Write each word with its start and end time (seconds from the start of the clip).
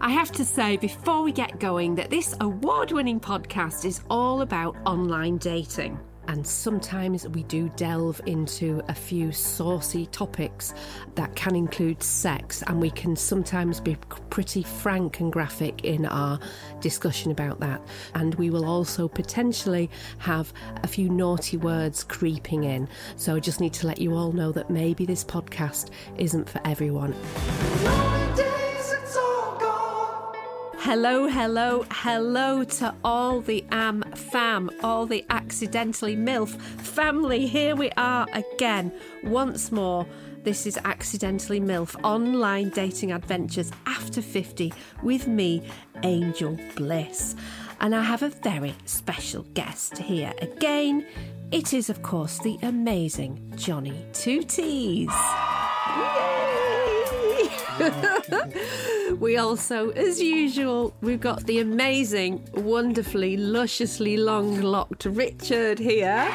I 0.00 0.10
have 0.10 0.30
to 0.32 0.44
say 0.44 0.76
before 0.76 1.22
we 1.22 1.32
get 1.32 1.58
going 1.58 1.94
that 1.94 2.10
this 2.10 2.34
award 2.40 2.92
winning 2.92 3.18
podcast 3.18 3.84
is 3.84 4.02
all 4.10 4.42
about 4.42 4.76
online 4.84 5.38
dating. 5.38 5.98
And 6.28 6.44
sometimes 6.44 7.28
we 7.28 7.44
do 7.44 7.68
delve 7.76 8.20
into 8.26 8.82
a 8.88 8.94
few 8.94 9.30
saucy 9.30 10.06
topics 10.06 10.74
that 11.14 11.34
can 11.36 11.54
include 11.54 12.02
sex, 12.02 12.64
and 12.66 12.80
we 12.80 12.90
can 12.90 13.14
sometimes 13.14 13.80
be 13.80 13.96
pretty 14.28 14.64
frank 14.64 15.20
and 15.20 15.32
graphic 15.32 15.84
in 15.84 16.04
our 16.04 16.40
discussion 16.80 17.30
about 17.30 17.60
that. 17.60 17.80
And 18.14 18.34
we 18.34 18.50
will 18.50 18.64
also 18.64 19.06
potentially 19.06 19.88
have 20.18 20.52
a 20.82 20.88
few 20.88 21.08
naughty 21.08 21.58
words 21.58 22.02
creeping 22.02 22.64
in. 22.64 22.88
So 23.14 23.36
I 23.36 23.40
just 23.40 23.60
need 23.60 23.72
to 23.74 23.86
let 23.86 24.00
you 24.00 24.14
all 24.14 24.32
know 24.32 24.50
that 24.50 24.68
maybe 24.68 25.06
this 25.06 25.24
podcast 25.24 25.90
isn't 26.18 26.50
for 26.50 26.60
everyone. 26.64 27.14
Hello, 30.86 31.26
hello, 31.26 31.84
hello 31.90 32.62
to 32.62 32.94
all 33.02 33.40
the 33.40 33.64
AM 33.72 34.04
fam, 34.14 34.70
all 34.84 35.04
the 35.04 35.24
accidentally 35.30 36.14
MILF 36.14 36.50
family. 36.80 37.48
Here 37.48 37.74
we 37.74 37.90
are 37.96 38.24
again, 38.32 38.92
once 39.24 39.72
more. 39.72 40.06
This 40.44 40.64
is 40.64 40.78
Accidentally 40.84 41.58
MILF 41.58 41.96
online 42.04 42.68
dating 42.68 43.10
adventures 43.10 43.72
after 43.86 44.22
50 44.22 44.72
with 45.02 45.26
me, 45.26 45.60
Angel 46.04 46.56
Bliss. 46.76 47.34
And 47.80 47.92
I 47.92 48.04
have 48.04 48.22
a 48.22 48.28
very 48.28 48.76
special 48.84 49.42
guest 49.54 49.98
here 49.98 50.32
again. 50.40 51.04
It 51.50 51.74
is, 51.74 51.90
of 51.90 52.04
course, 52.04 52.38
the 52.38 52.60
amazing 52.62 53.54
Johnny 53.56 54.06
Two 54.12 54.44
T's. 54.44 55.10
we 59.18 59.36
also, 59.36 59.90
as 59.90 60.20
usual, 60.20 60.94
we've 61.00 61.20
got 61.20 61.44
the 61.46 61.58
amazing, 61.58 62.48
wonderfully, 62.54 63.36
lusciously 63.36 64.16
long 64.16 64.60
locked 64.62 65.04
Richard 65.04 65.78
here. 65.78 66.28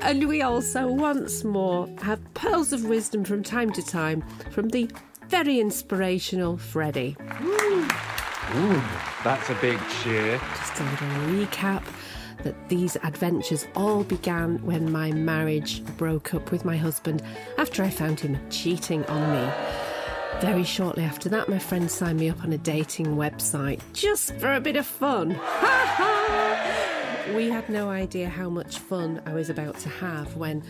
and 0.00 0.28
we 0.28 0.42
also, 0.42 0.86
once 0.86 1.44
more, 1.44 1.88
have 2.02 2.20
pearls 2.34 2.72
of 2.72 2.84
wisdom 2.84 3.24
from 3.24 3.42
time 3.42 3.72
to 3.72 3.82
time 3.82 4.22
from 4.50 4.68
the 4.68 4.90
very 5.28 5.60
inspirational 5.60 6.56
Freddie. 6.56 7.16
Ooh, 8.56 8.82
that's 9.24 9.48
a 9.50 9.54
big 9.60 9.78
cheer. 10.02 10.38
Just 10.38 10.80
a 10.80 10.84
little 10.84 11.08
recap 11.32 11.82
that 12.44 12.68
these 12.68 12.96
adventures 13.02 13.66
all 13.74 14.04
began 14.04 14.64
when 14.64 14.92
my 14.92 15.10
marriage 15.12 15.84
broke 15.96 16.34
up 16.34 16.52
with 16.52 16.64
my 16.64 16.76
husband 16.76 17.22
after 17.58 17.82
I 17.82 17.90
found 17.90 18.20
him 18.20 18.38
cheating 18.50 19.04
on 19.06 19.32
me. 19.32 19.52
Very 20.40 20.64
shortly 20.64 21.04
after 21.04 21.28
that, 21.30 21.48
my 21.48 21.58
friend 21.58 21.90
signed 21.90 22.20
me 22.20 22.28
up 22.28 22.44
on 22.44 22.52
a 22.52 22.58
dating 22.58 23.16
website 23.16 23.80
just 23.92 24.34
for 24.36 24.54
a 24.54 24.60
bit 24.60 24.76
of 24.76 24.86
fun. 24.86 25.30
we 27.34 27.48
had 27.48 27.68
no 27.68 27.88
idea 27.88 28.28
how 28.28 28.50
much 28.50 28.78
fun 28.78 29.22
I 29.26 29.32
was 29.32 29.48
about 29.48 29.78
to 29.80 29.88
have 29.88 30.36
when, 30.36 30.62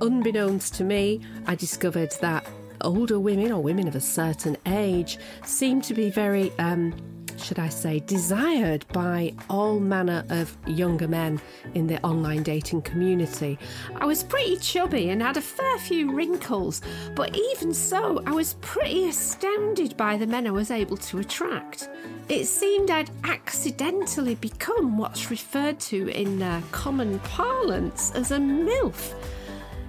unbeknownst 0.00 0.74
to 0.74 0.84
me, 0.84 1.20
I 1.46 1.54
discovered 1.54 2.12
that 2.20 2.46
older 2.82 3.18
women 3.18 3.50
or 3.50 3.62
women 3.62 3.88
of 3.88 3.96
a 3.96 4.00
certain 4.00 4.56
age 4.66 5.18
seemed 5.44 5.84
to 5.84 5.94
be 5.94 6.10
very 6.10 6.52
um, 6.58 6.94
should 7.38 7.58
I 7.58 7.68
say, 7.68 8.00
desired 8.00 8.84
by 8.92 9.34
all 9.48 9.80
manner 9.80 10.24
of 10.28 10.56
younger 10.66 11.08
men 11.08 11.40
in 11.74 11.86
the 11.86 12.02
online 12.04 12.42
dating 12.42 12.82
community. 12.82 13.58
I 13.96 14.04
was 14.04 14.22
pretty 14.22 14.56
chubby 14.56 15.10
and 15.10 15.22
had 15.22 15.36
a 15.36 15.40
fair 15.40 15.78
few 15.78 16.12
wrinkles, 16.12 16.82
but 17.14 17.36
even 17.36 17.72
so, 17.72 18.22
I 18.26 18.32
was 18.32 18.54
pretty 18.60 19.08
astounded 19.08 19.96
by 19.96 20.16
the 20.16 20.26
men 20.26 20.46
I 20.46 20.50
was 20.50 20.70
able 20.70 20.96
to 20.96 21.18
attract. 21.18 21.88
It 22.28 22.46
seemed 22.46 22.90
I'd 22.90 23.10
accidentally 23.24 24.34
become 24.34 24.98
what's 24.98 25.30
referred 25.30 25.80
to 25.80 26.08
in 26.08 26.42
uh, 26.42 26.60
common 26.72 27.18
parlance 27.20 28.12
as 28.12 28.32
a 28.32 28.38
MILF. 28.38 29.14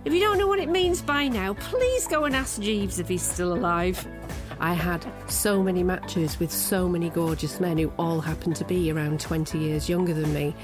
If 0.05 0.13
you 0.13 0.21
don't 0.21 0.37
know 0.37 0.47
what 0.47 0.59
it 0.59 0.69
means 0.69 1.01
by 1.01 1.27
now, 1.27 1.53
please 1.55 2.07
go 2.07 2.23
and 2.25 2.35
ask 2.35 2.61
Jeeves 2.61 2.99
if 2.99 3.09
he's 3.09 3.21
still 3.21 3.53
alive. 3.53 4.07
I 4.59 4.73
had 4.73 5.05
so 5.29 5.63
many 5.63 5.83
matches 5.83 6.39
with 6.39 6.51
so 6.51 6.87
many 6.89 7.09
gorgeous 7.09 7.59
men 7.59 7.77
who 7.77 7.91
all 7.97 8.19
happened 8.19 8.55
to 8.57 8.65
be 8.65 8.91
around 8.91 9.19
20 9.19 9.57
years 9.57 9.87
younger 9.87 10.13
than 10.13 10.33
me. 10.33 10.55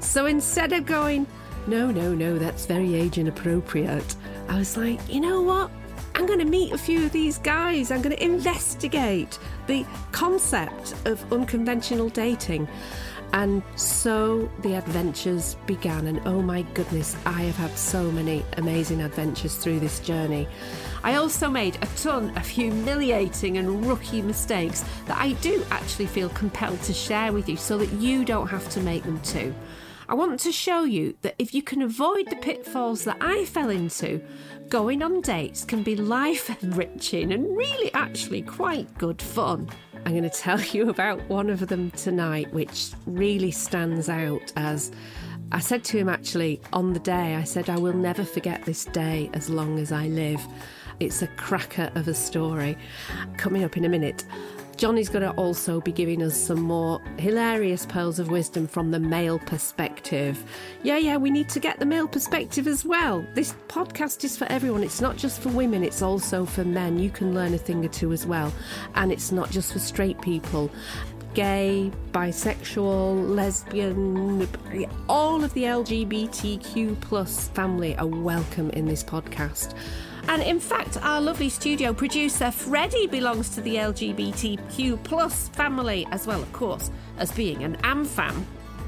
So 0.00 0.26
instead 0.26 0.72
of 0.72 0.86
going, 0.86 1.26
no, 1.66 1.90
no, 1.90 2.14
no, 2.14 2.38
that's 2.38 2.66
very 2.66 2.94
age 2.94 3.18
inappropriate, 3.18 4.16
I 4.48 4.58
was 4.58 4.76
like, 4.76 5.00
you 5.12 5.20
know 5.20 5.42
what? 5.42 5.70
I'm 6.14 6.26
going 6.26 6.40
to 6.40 6.44
meet 6.44 6.72
a 6.72 6.78
few 6.78 7.04
of 7.04 7.12
these 7.12 7.38
guys. 7.38 7.92
I'm 7.92 8.02
going 8.02 8.16
to 8.16 8.22
investigate 8.22 9.38
the 9.68 9.86
concept 10.10 10.94
of 11.04 11.32
unconventional 11.32 12.08
dating. 12.08 12.66
And 13.32 13.62
so 13.76 14.50
the 14.62 14.74
adventures 14.74 15.56
began, 15.66 16.06
and 16.06 16.20
oh 16.24 16.40
my 16.40 16.62
goodness, 16.74 17.14
I 17.26 17.42
have 17.42 17.56
had 17.56 17.76
so 17.76 18.10
many 18.10 18.44
amazing 18.56 19.02
adventures 19.02 19.54
through 19.56 19.80
this 19.80 20.00
journey. 20.00 20.48
I 21.08 21.14
also 21.14 21.48
made 21.48 21.76
a 21.76 21.86
ton 21.96 22.36
of 22.36 22.46
humiliating 22.46 23.56
and 23.56 23.86
rookie 23.86 24.20
mistakes 24.20 24.84
that 25.06 25.16
I 25.16 25.32
do 25.40 25.64
actually 25.70 26.04
feel 26.04 26.28
compelled 26.28 26.82
to 26.82 26.92
share 26.92 27.32
with 27.32 27.48
you 27.48 27.56
so 27.56 27.78
that 27.78 27.90
you 27.92 28.26
don't 28.26 28.48
have 28.48 28.68
to 28.68 28.80
make 28.80 29.04
them 29.04 29.18
too. 29.22 29.54
I 30.06 30.12
want 30.12 30.38
to 30.40 30.52
show 30.52 30.84
you 30.84 31.16
that 31.22 31.34
if 31.38 31.54
you 31.54 31.62
can 31.62 31.80
avoid 31.80 32.28
the 32.28 32.36
pitfalls 32.36 33.04
that 33.04 33.16
I 33.22 33.46
fell 33.46 33.70
into, 33.70 34.22
going 34.68 35.02
on 35.02 35.22
dates 35.22 35.64
can 35.64 35.82
be 35.82 35.96
life 35.96 36.62
enriching 36.62 37.32
and 37.32 37.56
really 37.56 37.90
actually 37.94 38.42
quite 38.42 38.98
good 38.98 39.22
fun. 39.22 39.66
I'm 40.04 40.12
going 40.12 40.24
to 40.24 40.28
tell 40.28 40.60
you 40.60 40.90
about 40.90 41.26
one 41.30 41.48
of 41.48 41.68
them 41.68 41.90
tonight, 41.92 42.52
which 42.52 42.90
really 43.06 43.50
stands 43.50 44.10
out 44.10 44.52
as 44.56 44.92
I 45.50 45.60
said 45.60 45.84
to 45.84 45.96
him 45.96 46.10
actually 46.10 46.60
on 46.74 46.92
the 46.92 47.00
day, 47.00 47.34
I 47.34 47.44
said, 47.44 47.70
I 47.70 47.78
will 47.78 47.94
never 47.94 48.24
forget 48.24 48.66
this 48.66 48.84
day 48.84 49.30
as 49.32 49.48
long 49.48 49.78
as 49.78 49.90
I 49.92 50.08
live. 50.08 50.46
It's 51.00 51.22
a 51.22 51.28
cracker 51.28 51.92
of 51.94 52.08
a 52.08 52.14
story. 52.14 52.76
Coming 53.36 53.62
up 53.62 53.76
in 53.76 53.84
a 53.84 53.88
minute. 53.88 54.24
Johnny's 54.76 55.08
going 55.08 55.24
to 55.24 55.32
also 55.32 55.80
be 55.80 55.90
giving 55.90 56.22
us 56.22 56.36
some 56.36 56.60
more 56.60 57.00
hilarious 57.18 57.84
pearls 57.84 58.20
of 58.20 58.30
wisdom 58.30 58.68
from 58.68 58.92
the 58.92 59.00
male 59.00 59.40
perspective. 59.40 60.40
Yeah, 60.84 60.98
yeah, 60.98 61.16
we 61.16 61.30
need 61.30 61.48
to 61.48 61.58
get 61.58 61.80
the 61.80 61.86
male 61.86 62.06
perspective 62.06 62.68
as 62.68 62.84
well. 62.84 63.26
This 63.34 63.54
podcast 63.66 64.22
is 64.22 64.36
for 64.36 64.44
everyone. 64.44 64.84
It's 64.84 65.00
not 65.00 65.16
just 65.16 65.40
for 65.40 65.48
women, 65.48 65.82
it's 65.82 66.00
also 66.00 66.44
for 66.44 66.64
men. 66.64 67.00
You 67.00 67.10
can 67.10 67.34
learn 67.34 67.54
a 67.54 67.58
thing 67.58 67.84
or 67.84 67.88
two 67.88 68.12
as 68.12 68.24
well. 68.24 68.52
And 68.94 69.10
it's 69.10 69.32
not 69.32 69.50
just 69.50 69.72
for 69.72 69.80
straight 69.80 70.20
people 70.20 70.70
gay, 71.34 71.92
bisexual, 72.10 73.28
lesbian, 73.28 74.48
all 75.08 75.44
of 75.44 75.52
the 75.54 75.64
LGBTQ 75.64 77.00
plus 77.00 77.48
family 77.48 77.96
are 77.96 78.06
welcome 78.06 78.70
in 78.70 78.86
this 78.86 79.04
podcast. 79.04 79.74
And 80.28 80.42
in 80.42 80.60
fact, 80.60 80.98
our 81.00 81.22
lovely 81.22 81.48
studio 81.48 81.94
producer 81.94 82.50
Freddie 82.50 83.06
belongs 83.06 83.48
to 83.50 83.62
the 83.62 83.76
LGBTQ 83.76 85.02
plus 85.02 85.48
family 85.48 86.06
as 86.12 86.26
well, 86.26 86.42
of 86.42 86.52
course, 86.52 86.90
as 87.16 87.32
being 87.32 87.64
an 87.64 87.76
AmFam. 87.78 88.44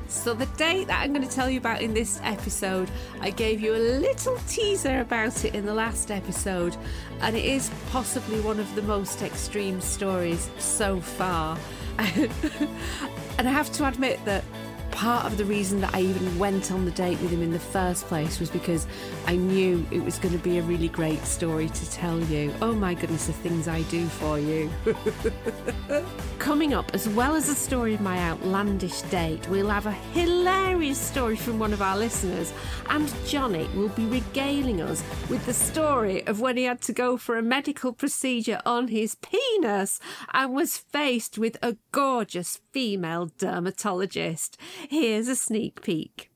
So, 0.08 0.34
the 0.34 0.46
date 0.58 0.88
that 0.88 1.00
I'm 1.00 1.14
going 1.14 1.26
to 1.26 1.34
tell 1.34 1.48
you 1.48 1.58
about 1.58 1.80
in 1.80 1.94
this 1.94 2.20
episode, 2.24 2.90
I 3.20 3.30
gave 3.30 3.60
you 3.60 3.74
a 3.74 3.78
little 4.00 4.36
teaser 4.48 5.00
about 5.00 5.44
it 5.44 5.54
in 5.54 5.64
the 5.64 5.72
last 5.72 6.10
episode, 6.10 6.76
and 7.20 7.36
it 7.36 7.44
is 7.44 7.70
possibly 7.90 8.40
one 8.40 8.58
of 8.58 8.74
the 8.74 8.82
most 8.82 9.22
extreme 9.22 9.80
stories 9.80 10.50
so 10.58 11.00
far. 11.00 11.56
and 11.98 13.48
I 13.48 13.50
have 13.50 13.72
to 13.72 13.86
admit 13.86 14.22
that 14.24 14.44
part 14.90 15.26
of 15.26 15.36
the 15.36 15.44
reason 15.44 15.80
that 15.80 15.94
I 15.94 16.00
even 16.02 16.38
went 16.38 16.70
on 16.70 16.84
the 16.84 16.90
date 16.90 17.20
with 17.20 17.30
him 17.30 17.42
in 17.42 17.52
the 17.52 17.58
first 17.58 18.06
place 18.06 18.40
was 18.40 18.50
because 18.50 18.86
I 19.26 19.36
knew 19.36 19.86
it 19.90 20.02
was 20.04 20.18
going 20.18 20.36
to 20.36 20.42
be 20.42 20.58
a 20.58 20.62
really 20.62 20.88
great 20.88 21.24
story 21.24 21.68
to 21.68 21.90
tell 21.90 22.20
you. 22.20 22.54
Oh 22.60 22.72
my 22.72 22.94
goodness, 22.94 23.26
the 23.26 23.32
things 23.32 23.68
I 23.68 23.82
do 23.82 24.06
for 24.06 24.38
you. 24.38 24.70
Coming 26.38 26.74
up, 26.74 26.94
as 26.94 27.08
well 27.08 27.34
as 27.34 27.46
the 27.46 27.54
story 27.54 27.94
of 27.94 28.00
my 28.00 28.18
outlandish 28.18 29.02
date, 29.02 29.48
we'll 29.48 29.68
have 29.68 29.86
a 29.86 29.92
hilarious 29.92 30.98
story 30.98 31.36
from 31.36 31.58
one 31.58 31.72
of 31.72 31.82
our 31.82 31.96
listeners, 31.96 32.52
and 32.88 33.12
Johnny 33.26 33.68
will 33.74 33.88
be 33.90 34.06
regaling 34.06 34.80
us 34.80 35.02
with 35.28 35.44
the 35.46 35.54
story 35.54 36.26
of 36.26 36.40
when 36.40 36.56
he 36.56 36.64
had 36.64 36.80
to 36.82 36.92
go 36.92 37.16
for 37.16 37.36
a 37.36 37.42
medical 37.42 37.92
procedure 37.92 38.60
on 38.64 38.88
his 38.88 39.16
penis 39.16 40.00
and 40.32 40.54
was 40.54 40.76
faced 40.76 41.38
with 41.38 41.56
a 41.62 41.76
gorgeous 41.92 42.60
female 42.72 43.30
dermatologist. 43.38 44.56
Here's 44.88 45.28
a 45.28 45.36
sneak 45.36 45.82
peek. 45.82 46.30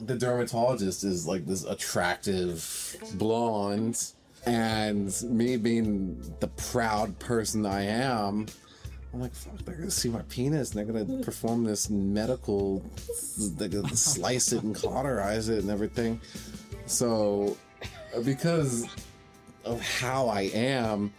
The 0.00 0.16
dermatologist 0.16 1.04
is 1.04 1.26
like 1.26 1.46
this 1.46 1.64
attractive 1.64 2.96
blonde, 3.14 4.02
and 4.46 5.14
me 5.22 5.56
being 5.56 6.34
the 6.40 6.48
proud 6.48 7.18
person 7.18 7.64
I 7.64 7.82
am, 7.82 8.46
I'm 9.12 9.20
like, 9.20 9.34
fuck, 9.34 9.64
they're 9.64 9.76
gonna 9.76 9.90
see 9.90 10.08
my 10.08 10.22
penis 10.22 10.74
and 10.74 10.78
they're 10.78 11.04
gonna 11.04 11.22
perform 11.22 11.62
this 11.64 11.88
medical, 11.88 12.84
they're 13.56 13.68
gonna 13.68 13.94
slice 13.96 14.52
it 14.52 14.64
and 14.64 14.74
cauterize 14.74 15.48
it 15.48 15.60
and 15.60 15.70
everything. 15.70 16.20
So, 16.86 17.56
because 18.24 18.86
of 19.64 19.80
how 19.80 20.26
I 20.28 20.42
am, 20.52 21.12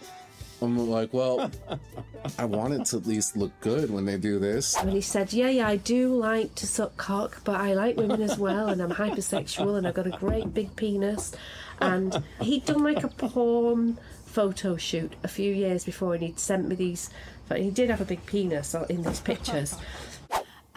I'm 0.66 0.90
like, 0.90 1.14
well, 1.14 1.52
I 2.40 2.46
want 2.46 2.74
it 2.74 2.86
to 2.88 2.98
at 2.98 3.06
least 3.06 3.38
look 3.38 3.52
good 3.62 3.90
when 3.92 4.06
they 4.06 4.18
do 4.18 4.40
this. 4.40 4.76
And 4.76 4.92
he 4.92 5.02
said, 5.02 5.32
Yeah, 5.32 5.50
yeah, 5.50 5.68
I 5.68 5.78
do 5.78 6.16
like 6.16 6.56
to 6.56 6.68
suck 6.68 6.98
cock, 6.98 7.42
but 7.44 7.60
I 7.60 7.74
like 7.74 7.98
women 7.98 8.22
as 8.22 8.38
well, 8.38 8.70
and 8.70 8.82
I'm 8.82 8.92
hypersexual, 8.92 9.78
and 9.78 9.88
I've 9.88 9.94
got 9.94 10.08
a 10.08 10.12
great 10.12 10.54
big 10.54 10.76
penis. 10.76 11.36
And 11.80 12.24
he'd 12.42 12.66
done 12.66 12.84
like 12.84 13.04
a 13.04 13.08
porn 13.08 13.98
photo 14.26 14.76
shoot 14.76 15.14
a 15.24 15.28
few 15.28 15.54
years 15.54 15.86
before, 15.86 16.16
and 16.16 16.24
he'd 16.24 16.40
sent 16.40 16.68
me 16.68 16.76
these. 16.76 17.10
But 17.48 17.62
he 17.62 17.70
did 17.70 17.90
have 17.90 18.02
a 18.02 18.06
big 18.06 18.26
penis 18.26 18.76
in 18.90 19.04
these 19.04 19.20
pictures. 19.20 19.76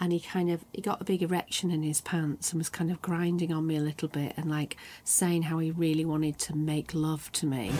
And 0.01 0.13
he 0.13 0.21
kind 0.21 0.49
of 0.49 0.63
he 0.71 0.81
got 0.81 1.01
a 1.01 1.03
big 1.03 1.21
erection 1.21 1.71
in 1.71 1.83
his 1.83 1.99
pants 1.99 2.53
and 2.53 2.57
was 2.57 2.69
kind 2.69 2.89
of 2.89 3.01
grinding 3.01 3.51
on 3.51 3.67
me 3.67 3.75
a 3.75 3.81
little 3.81 4.07
bit 4.07 4.33
and 4.37 4.49
like 4.49 4.77
saying 5.03 5.41
how 5.41 5.59
he 5.59 5.71
really 5.71 6.05
wanted 6.05 6.39
to 6.39 6.55
make 6.55 6.93
love 6.93 7.29
to 7.33 7.45
me. 7.45 7.73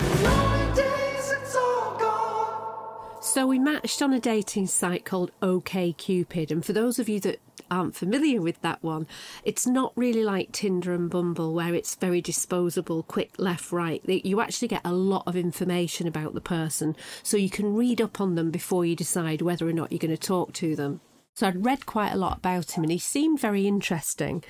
So 3.22 3.46
we 3.46 3.60
matched 3.60 4.02
on 4.02 4.14
a 4.14 4.20
dating 4.20 4.68
site 4.68 5.04
called 5.04 5.32
OKCupid, 5.42 6.52
and 6.52 6.64
for 6.66 6.72
those 6.74 7.00
of 7.00 7.10
you 7.10 7.20
that 7.20 7.40
aren't 7.70 7.96
familiar 7.96 8.42
with 8.42 8.62
that 8.62 8.82
one, 8.82 9.08
it's 9.44 9.68
not 9.68 9.92
really 9.96 10.24
like 10.24 10.54
Tinder 10.54 10.94
and 10.94 11.10
Bumble 11.10 11.54
where 11.54 11.76
it's 11.76 11.96
very 11.96 12.22
disposable, 12.22 13.04
quick 13.04 13.32
left 13.38 13.72
right. 13.72 14.02
You 14.06 14.40
actually 14.40 14.70
get 14.70 14.82
a 14.86 14.94
lot 14.94 15.24
of 15.28 15.36
information 15.36 16.08
about 16.08 16.34
the 16.34 16.42
person, 16.42 16.96
so 17.22 17.36
you 17.36 17.50
can 17.50 17.76
read 17.76 18.02
up 18.02 18.22
on 18.22 18.36
them 18.36 18.52
before 18.52 18.86
you 18.86 18.96
decide 18.96 19.42
whether 19.42 19.68
or 19.68 19.74
not 19.74 19.92
you're 19.92 20.00
going 20.00 20.12
to 20.12 20.18
talk 20.18 20.54
to 20.54 20.76
them. 20.76 21.02
So 21.36 21.48
I'd 21.48 21.66
read 21.66 21.86
quite 21.86 22.14
a 22.14 22.18
lot 22.18 22.38
about 22.38 22.72
him, 22.72 22.84
and 22.84 22.92
he 22.92 23.00
seemed 23.00 23.40
very 23.40 23.68
interesting, 23.68 24.44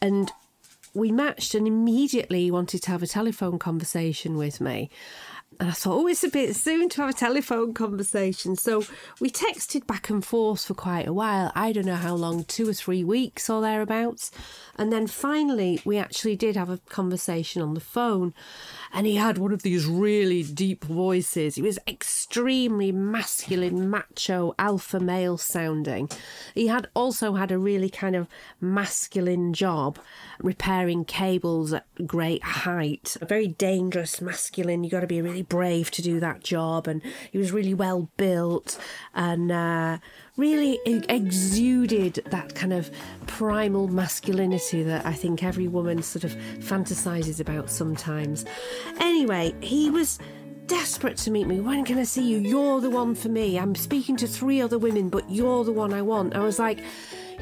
and 0.00 0.32
we 0.94 1.10
matched 1.10 1.54
and 1.54 1.66
immediately 1.66 2.44
he 2.44 2.50
wanted 2.50 2.82
to 2.82 2.90
have 2.90 3.02
a 3.02 3.06
telephone 3.06 3.58
conversation 3.58 4.36
with 4.36 4.60
me. 4.60 4.90
And 5.62 5.70
I 5.70 5.74
thought, 5.74 6.00
oh, 6.00 6.08
it's 6.08 6.24
a 6.24 6.28
bit 6.28 6.56
soon 6.56 6.88
to 6.88 7.02
have 7.02 7.10
a 7.10 7.12
telephone 7.12 7.72
conversation. 7.72 8.56
So 8.56 8.82
we 9.20 9.30
texted 9.30 9.86
back 9.86 10.10
and 10.10 10.24
forth 10.24 10.64
for 10.64 10.74
quite 10.74 11.06
a 11.06 11.12
while. 11.12 11.52
I 11.54 11.70
don't 11.70 11.86
know 11.86 11.94
how 11.94 12.16
long, 12.16 12.42
two 12.42 12.68
or 12.68 12.72
three 12.72 13.04
weeks 13.04 13.48
or 13.48 13.60
thereabouts. 13.60 14.32
And 14.76 14.92
then 14.92 15.06
finally, 15.06 15.80
we 15.84 15.98
actually 15.98 16.34
did 16.34 16.56
have 16.56 16.68
a 16.68 16.78
conversation 16.88 17.62
on 17.62 17.74
the 17.74 17.80
phone. 17.80 18.34
And 18.92 19.06
he 19.06 19.14
had 19.14 19.38
one 19.38 19.52
of 19.52 19.62
these 19.62 19.86
really 19.86 20.42
deep 20.42 20.82
voices. 20.82 21.54
He 21.54 21.62
was 21.62 21.78
extremely 21.86 22.90
masculine, 22.90 23.88
macho, 23.88 24.56
alpha 24.58 24.98
male 24.98 25.38
sounding. 25.38 26.10
He 26.56 26.66
had 26.66 26.88
also 26.94 27.34
had 27.34 27.52
a 27.52 27.58
really 27.58 27.88
kind 27.88 28.16
of 28.16 28.26
masculine 28.60 29.52
job, 29.52 30.00
repairing 30.40 31.04
cables 31.04 31.72
at 31.72 31.86
great 32.04 32.42
height. 32.42 33.16
A 33.20 33.26
very 33.26 33.46
dangerous, 33.46 34.20
masculine. 34.20 34.82
You 34.82 34.90
got 34.90 35.00
to 35.00 35.06
be 35.06 35.22
really 35.22 35.42
brave 35.52 35.90
to 35.90 36.00
do 36.00 36.18
that 36.18 36.42
job. 36.42 36.88
And 36.88 37.02
he 37.30 37.36
was 37.36 37.52
really 37.52 37.74
well 37.74 38.08
built 38.16 38.78
and 39.14 39.52
uh, 39.52 39.98
really 40.38 40.80
exuded 40.86 42.22
that 42.30 42.54
kind 42.54 42.72
of 42.72 42.90
primal 43.26 43.86
masculinity 43.86 44.82
that 44.82 45.04
I 45.04 45.12
think 45.12 45.44
every 45.44 45.68
woman 45.68 46.02
sort 46.02 46.24
of 46.24 46.32
fantasizes 46.60 47.38
about 47.38 47.68
sometimes. 47.68 48.46
Anyway, 48.98 49.54
he 49.60 49.90
was 49.90 50.18
desperate 50.68 51.18
to 51.18 51.30
meet 51.30 51.46
me. 51.46 51.60
When 51.60 51.84
can 51.84 51.98
I 51.98 52.04
see 52.04 52.26
you? 52.26 52.38
You're 52.38 52.80
the 52.80 52.88
one 52.88 53.14
for 53.14 53.28
me. 53.28 53.58
I'm 53.58 53.74
speaking 53.74 54.16
to 54.16 54.26
three 54.26 54.62
other 54.62 54.78
women, 54.78 55.10
but 55.10 55.30
you're 55.30 55.64
the 55.64 55.72
one 55.72 55.92
I 55.92 56.00
want. 56.00 56.34
I 56.34 56.40
was 56.40 56.58
like, 56.58 56.82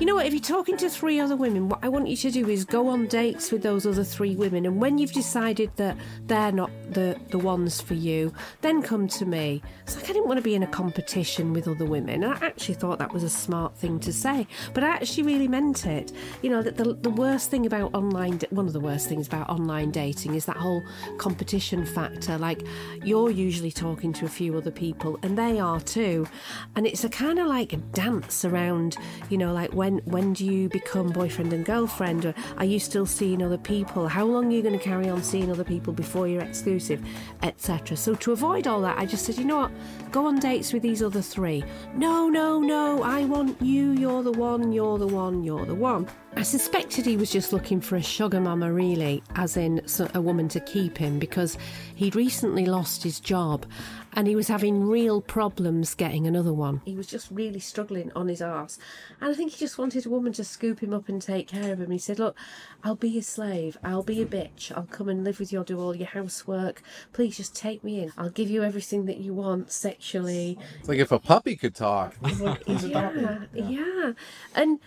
you 0.01 0.07
know 0.07 0.15
what? 0.15 0.25
If 0.25 0.33
you're 0.33 0.41
talking 0.41 0.79
to 0.79 0.89
three 0.89 1.21
other 1.21 1.37
women, 1.37 1.69
what 1.69 1.85
I 1.85 1.91
want 1.91 2.09
you 2.09 2.17
to 2.17 2.31
do 2.31 2.49
is 2.49 2.65
go 2.65 2.89
on 2.89 3.07
dates 3.07 3.53
with 3.53 3.63
those 3.63 3.85
other 3.85 4.03
three 4.03 4.35
women, 4.35 4.65
and 4.65 4.81
when 4.81 4.97
you've 4.97 5.13
decided 5.13 5.71
that 5.77 5.95
they're 6.27 6.53
not 6.53 6.71
the 6.91 7.21
the 7.29 7.39
ones 7.39 7.83
for 7.83 7.93
you, 7.93 8.33
then 8.63 8.81
come 8.81 9.07
to 9.09 9.27
me. 9.27 9.63
It's 9.83 9.97
like 9.97 10.05
I 10.05 10.15
didn't 10.15 10.27
want 10.27 10.39
to 10.39 10.43
be 10.43 10.55
in 10.55 10.63
a 10.63 10.67
competition 10.67 11.53
with 11.53 11.69
other 11.69 11.85
women, 11.85 12.25
and 12.25 12.33
I 12.33 12.47
actually 12.47 12.77
thought 12.77 12.99
that 12.99 13.13
was 13.13 13.23
a 13.23 13.29
smart 13.29 13.77
thing 13.77 14.01
to 14.01 14.13
say, 14.13 14.47
but 14.73 14.83
I 14.83 14.89
actually 14.89 15.25
really 15.25 15.49
meant 15.49 15.85
it. 15.85 16.13
You 16.41 16.49
know 16.49 16.63
that 16.63 16.79
the 16.79 16.95
the 16.95 17.11
worst 17.11 17.51
thing 17.51 17.67
about 17.67 17.95
online, 17.95 18.41
one 18.49 18.67
of 18.67 18.73
the 18.73 18.81
worst 18.81 19.07
things 19.07 19.27
about 19.27 19.51
online 19.51 19.91
dating 19.91 20.35
is 20.35 20.47
that 20.47 20.57
whole 20.57 20.83
competition 21.19 21.85
factor. 21.85 22.39
Like 22.39 22.67
you're 23.05 23.31
usually 23.31 23.71
talking 23.71 24.15
to 24.15 24.25
a 24.25 24.31
few 24.31 24.57
other 24.57 24.71
people, 24.71 25.19
and 25.23 25.37
they 25.37 25.61
are 25.61 25.81
too, 25.81 26.27
and 26.75 26.87
it's 26.87 27.05
a 27.05 27.11
kind 27.11 27.39
of 27.39 27.49
like 27.49 27.75
a 27.75 27.79
dance 27.93 28.47
around, 28.47 28.97
you 29.29 29.37
know, 29.37 29.53
like 29.53 29.75
when 29.75 29.90
when 29.99 30.21
when 30.21 30.35
do 30.35 30.45
you 30.45 30.69
become 30.69 31.09
boyfriend 31.09 31.53
and 31.53 31.65
girlfriend? 31.65 32.25
Or 32.25 32.35
are 32.59 32.65
you 32.65 32.79
still 32.79 33.07
seeing 33.07 33.43
other 33.43 33.59
people? 33.59 34.07
How 34.07 34.25
long 34.25 34.47
are 34.47 34.51
you 34.51 34.63
going 34.63 34.79
to 34.79 34.85
carry 34.85 35.09
on 35.09 35.23
seeing 35.23 35.51
other 35.51 35.65
people 35.65 35.93
before 35.93 36.29
you're 36.29 36.43
exclusive, 36.43 37.05
etc. 37.43 37.97
So 37.97 38.15
to 38.15 38.33
avoid 38.33 38.67
all 38.67 38.81
that, 38.83 38.99
I 38.99 39.07
just 39.07 39.25
said, 39.25 39.39
you 39.39 39.45
know 39.45 39.57
what, 39.57 39.73
go 40.13 40.27
on 40.27 40.39
dates 40.39 40.73
with 40.73 40.83
these 40.83 41.03
other 41.03 41.23
three. 41.23 41.65
No, 41.95 42.29
no, 42.29 42.61
no, 42.61 43.03
I 43.03 43.25
want 43.25 43.61
you. 43.61 43.93
You're 43.93 44.23
the 44.23 44.33
one. 44.33 44.73
You're 44.73 44.99
the 44.99 45.09
one. 45.09 45.43
You're 45.43 45.67
the 45.67 45.75
one. 45.75 46.09
I 46.37 46.43
suspected 46.43 47.05
he 47.07 47.17
was 47.17 47.33
just 47.33 47.53
looking 47.53 47.81
for 47.81 47.97
a 47.97 48.03
sugar 48.03 48.41
mama, 48.41 48.73
really, 48.73 49.21
as 49.35 49.57
in 49.57 49.83
a 50.15 50.21
woman 50.21 50.49
to 50.51 50.61
keep 50.61 50.97
him, 50.97 51.19
because 51.19 51.59
he'd 51.97 52.15
recently 52.15 52.67
lost 52.67 53.03
his 53.03 53.19
job 53.19 53.67
and 54.13 54.27
he 54.27 54.37
was 54.37 54.49
having 54.49 54.87
real 54.87 55.21
problems 55.21 55.95
getting 55.95 56.27
another 56.27 56.53
one. 56.53 56.83
He 56.85 56.95
was 56.95 57.07
just 57.07 57.31
really 57.31 57.59
struggling 57.59 58.11
on 58.15 58.29
his 58.29 58.43
arse. 58.43 58.79
And 59.21 59.31
I 59.31 59.35
think 59.35 59.53
he 59.53 59.59
just 59.59 59.79
wanted 59.81 60.07
a 60.07 60.11
woman 60.11 60.33
to 60.35 60.45
scoop 60.45 60.81
him 60.81 60.93
up 60.93 61.09
and 61.09 61.21
take 61.21 61.49
care 61.49 61.73
of 61.73 61.81
him. 61.81 61.91
He 61.91 61.99
said, 61.99 62.19
Look, 62.19 62.37
I'll 62.85 62.95
be 62.95 63.09
your 63.09 63.23
slave. 63.23 63.79
I'll 63.83 64.03
be 64.03 64.21
a 64.23 64.27
bitch. 64.27 64.71
I'll 64.77 64.85
come 64.85 65.09
and 65.09 65.25
live 65.25 65.41
with 65.41 65.53
you. 65.53 65.59
I'll 65.59 65.65
do 65.65 65.81
all 65.81 65.97
your 65.97 66.09
housework. 66.09 66.83
Please 67.13 67.37
just 67.37 67.57
take 67.57 67.83
me 67.83 68.01
in. 68.01 68.13
I'll 68.17 68.31
give 68.31 68.51
you 68.51 68.63
everything 68.63 69.07
that 69.07 69.19
you 69.19 69.33
want 69.35 69.73
sexually. 69.73 70.59
It's 70.79 70.89
like 70.89 70.99
if 70.99 71.11
a 71.11 71.19
puppy 71.19 71.57
could 71.57 71.75
talk. 71.75 72.15
yeah, 72.67 73.39
yeah. 73.55 74.13
And 74.55 74.79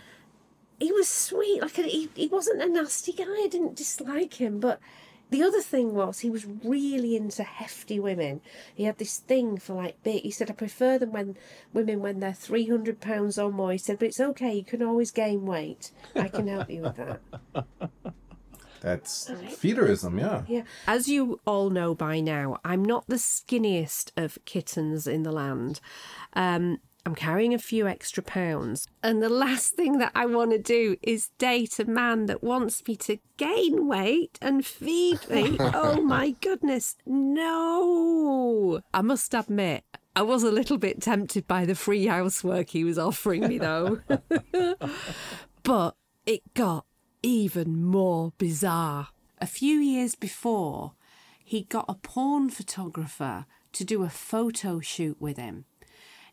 he 0.78 0.92
was 0.92 1.08
sweet. 1.08 1.60
Like 1.60 1.76
he, 1.76 2.08
he 2.14 2.28
wasn't 2.28 2.62
a 2.62 2.68
nasty 2.68 3.12
guy. 3.12 3.24
I 3.24 3.48
didn't 3.50 3.76
dislike 3.76 4.34
him, 4.34 4.60
but 4.60 4.80
the 5.34 5.42
other 5.42 5.60
thing 5.60 5.94
was 5.94 6.20
he 6.20 6.30
was 6.30 6.46
really 6.46 7.16
into 7.16 7.42
hefty 7.42 7.98
women. 7.98 8.40
He 8.72 8.84
had 8.84 8.98
this 8.98 9.18
thing 9.18 9.58
for 9.58 9.74
like 9.74 10.00
big. 10.04 10.22
He 10.22 10.30
said 10.30 10.48
I 10.48 10.52
prefer 10.52 10.96
them 10.96 11.10
when 11.10 11.36
women 11.72 12.00
when 12.00 12.20
they're 12.20 12.32
three 12.32 12.68
hundred 12.68 13.00
pounds 13.00 13.36
or 13.36 13.50
more. 13.50 13.72
He 13.72 13.78
said, 13.78 13.98
but 13.98 14.06
it's 14.06 14.20
okay. 14.20 14.54
You 14.54 14.62
can 14.62 14.80
always 14.80 15.10
gain 15.10 15.44
weight. 15.44 15.90
I 16.14 16.28
can 16.28 16.46
help 16.46 16.70
you 16.70 16.82
with 16.82 16.96
that. 16.96 17.20
That's 18.80 19.28
feederism, 19.30 20.20
yeah. 20.20 20.42
Yeah. 20.46 20.62
As 20.86 21.08
you 21.08 21.40
all 21.46 21.68
know 21.68 21.96
by 21.96 22.20
now, 22.20 22.58
I'm 22.64 22.84
not 22.84 23.08
the 23.08 23.16
skinniest 23.16 24.12
of 24.16 24.38
kittens 24.44 25.08
in 25.08 25.24
the 25.24 25.32
land. 25.32 25.80
Um, 26.34 26.78
I'm 27.06 27.14
carrying 27.14 27.52
a 27.52 27.58
few 27.58 27.86
extra 27.86 28.22
pounds. 28.22 28.86
And 29.02 29.22
the 29.22 29.28
last 29.28 29.74
thing 29.74 29.98
that 29.98 30.12
I 30.14 30.24
want 30.24 30.52
to 30.52 30.58
do 30.58 30.96
is 31.02 31.30
date 31.36 31.78
a 31.78 31.84
man 31.84 32.26
that 32.26 32.42
wants 32.42 32.82
me 32.88 32.96
to 32.96 33.18
gain 33.36 33.86
weight 33.86 34.38
and 34.40 34.64
feed 34.64 35.28
me. 35.28 35.56
oh 35.60 36.00
my 36.00 36.30
goodness. 36.40 36.96
No. 37.04 38.80
I 38.94 39.02
must 39.02 39.34
admit, 39.34 39.84
I 40.16 40.22
was 40.22 40.42
a 40.44 40.50
little 40.50 40.78
bit 40.78 41.02
tempted 41.02 41.46
by 41.46 41.66
the 41.66 41.74
free 41.74 42.06
housework 42.06 42.70
he 42.70 42.84
was 42.84 42.98
offering 42.98 43.48
me, 43.48 43.58
though. 43.58 44.00
but 45.62 45.96
it 46.24 46.54
got 46.54 46.86
even 47.22 47.84
more 47.84 48.32
bizarre. 48.38 49.08
A 49.40 49.46
few 49.46 49.78
years 49.78 50.14
before, 50.14 50.92
he 51.44 51.64
got 51.64 51.84
a 51.86 51.94
porn 51.94 52.48
photographer 52.48 53.44
to 53.72 53.84
do 53.84 54.04
a 54.04 54.08
photo 54.08 54.80
shoot 54.80 55.20
with 55.20 55.36
him 55.36 55.66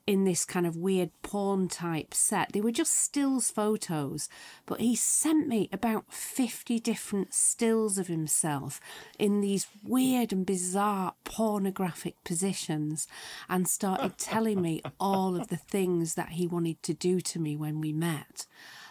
in 0.08 0.24
this 0.24 0.46
kind 0.46 0.66
of 0.66 0.76
weird 0.76 1.12
porn 1.22 1.68
type 1.68 2.14
set. 2.14 2.52
They 2.52 2.62
were 2.62 2.72
just 2.72 2.94
stills 2.94 3.52
photos, 3.52 4.30
but 4.66 4.80
he 4.80 4.96
sent 4.96 5.48
me 5.48 5.70
about 5.72 6.12
50 6.14 6.80
different 6.80 7.34
stills 7.34 7.98
of 7.98 8.08
himself 8.08 8.80
in 9.20 9.42
these 9.42 9.68
weird 9.84 10.34
and 10.34 10.46
bizarre 10.46 11.14
pornographic 11.24 12.16
positions 12.24 13.08
and 13.50 13.68
started 13.68 14.18
telling 14.18 14.62
me 14.62 14.82
all 15.00 15.36
of 15.36 15.48
the 15.50 15.58
things 15.58 16.16
that 16.16 16.30
he 16.30 16.48
wanted 16.48 16.82
to 16.84 16.94
do 16.94 17.22
to 17.22 17.40
me 17.40 17.56
when 17.56 17.80
we 17.80 17.94
met. 17.94 18.48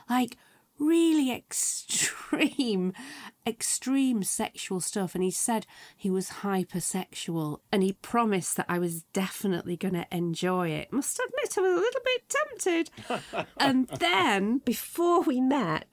Like, 0.08 0.36
really 0.80 1.30
extreme, 1.30 2.92
extreme 3.46 4.24
sexual 4.24 4.80
stuff. 4.80 5.14
And 5.14 5.22
he 5.22 5.30
said 5.30 5.66
he 5.96 6.10
was 6.10 6.30
hypersexual 6.42 7.60
and 7.70 7.82
he 7.84 7.92
promised 7.92 8.56
that 8.56 8.66
I 8.68 8.80
was 8.80 9.02
definitely 9.12 9.76
going 9.76 9.94
to 9.94 10.06
enjoy 10.10 10.70
it. 10.70 10.92
Must 10.92 11.20
admit, 11.20 11.58
I 11.58 11.60
was 11.60 11.72
a 11.72 11.80
little 11.80 12.00
bit 12.04 12.34
tempted. 12.40 13.46
and 13.58 13.86
then, 13.88 14.58
before 14.64 15.22
we 15.22 15.40
met, 15.40 15.86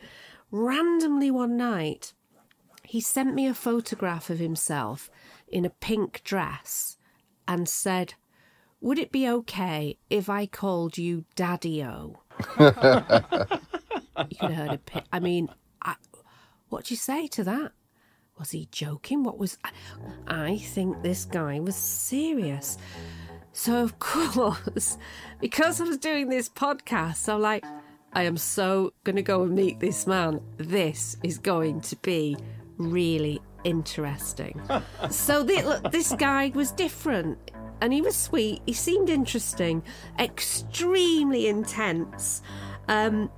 randomly 0.50 1.30
one 1.30 1.58
night, 1.58 2.14
he 2.84 3.02
sent 3.02 3.36
me 3.36 3.46
a 3.48 3.54
photograph 3.54 4.30
of 4.30 4.40
himself 4.40 5.12
in 5.48 5.66
a 5.66 5.70
pink 5.70 6.24
dress 6.24 6.98
and 7.48 7.68
said, 7.68 8.14
Would 8.80 8.98
it 8.98 9.12
be 9.12 9.28
okay 9.28 9.98
if 10.10 10.30
I 10.30 10.46
called 10.46 10.98
you 10.98 11.26
Daddy 11.36 11.84
O? 11.84 12.22
you 14.30 14.38
could 14.38 14.52
have 14.52 14.68
heard 14.68 14.76
a 14.76 14.78
pit. 14.78 15.04
I 15.12 15.20
mean, 15.20 15.50
I, 15.82 15.96
what 16.70 16.86
do 16.86 16.94
you 16.94 16.98
say 16.98 17.28
to 17.28 17.44
that? 17.44 17.72
Was 18.38 18.52
he 18.52 18.68
joking? 18.72 19.24
What 19.24 19.38
was. 19.38 19.58
I 20.28 20.58
think 20.58 21.02
this 21.02 21.26
guy 21.26 21.60
was 21.60 21.76
serious. 21.76 22.78
So, 23.52 23.84
of 23.84 23.98
course, 24.00 24.98
because 25.40 25.82
I 25.82 25.86
was 25.86 25.98
doing 25.98 26.30
this 26.30 26.48
podcast, 26.48 27.28
I'm 27.32 27.42
like, 27.42 27.66
I 28.14 28.24
am 28.24 28.38
so 28.38 28.94
going 29.04 29.16
to 29.16 29.24
go 29.24 29.44
and 29.44 29.56
meet 29.56 29.80
this 29.80 30.06
man. 30.06 30.42
This 30.58 31.18
is 31.24 31.40
going 31.40 31.82
to 31.82 31.96
be 31.98 32.38
really 32.78 33.42
interesting. 33.64 34.62
so, 35.10 35.42
the, 35.42 35.64
look, 35.64 35.92
this 35.92 36.14
guy 36.14 36.52
was 36.54 36.72
different 36.72 37.40
and 37.82 37.94
he 37.94 38.02
was 38.02 38.16
sweet. 38.16 38.62
He 38.66 38.74
seemed 38.74 39.10
interesting, 39.10 39.84
extremely 40.20 41.48
intense. 41.48 42.42
Um, 42.88 43.30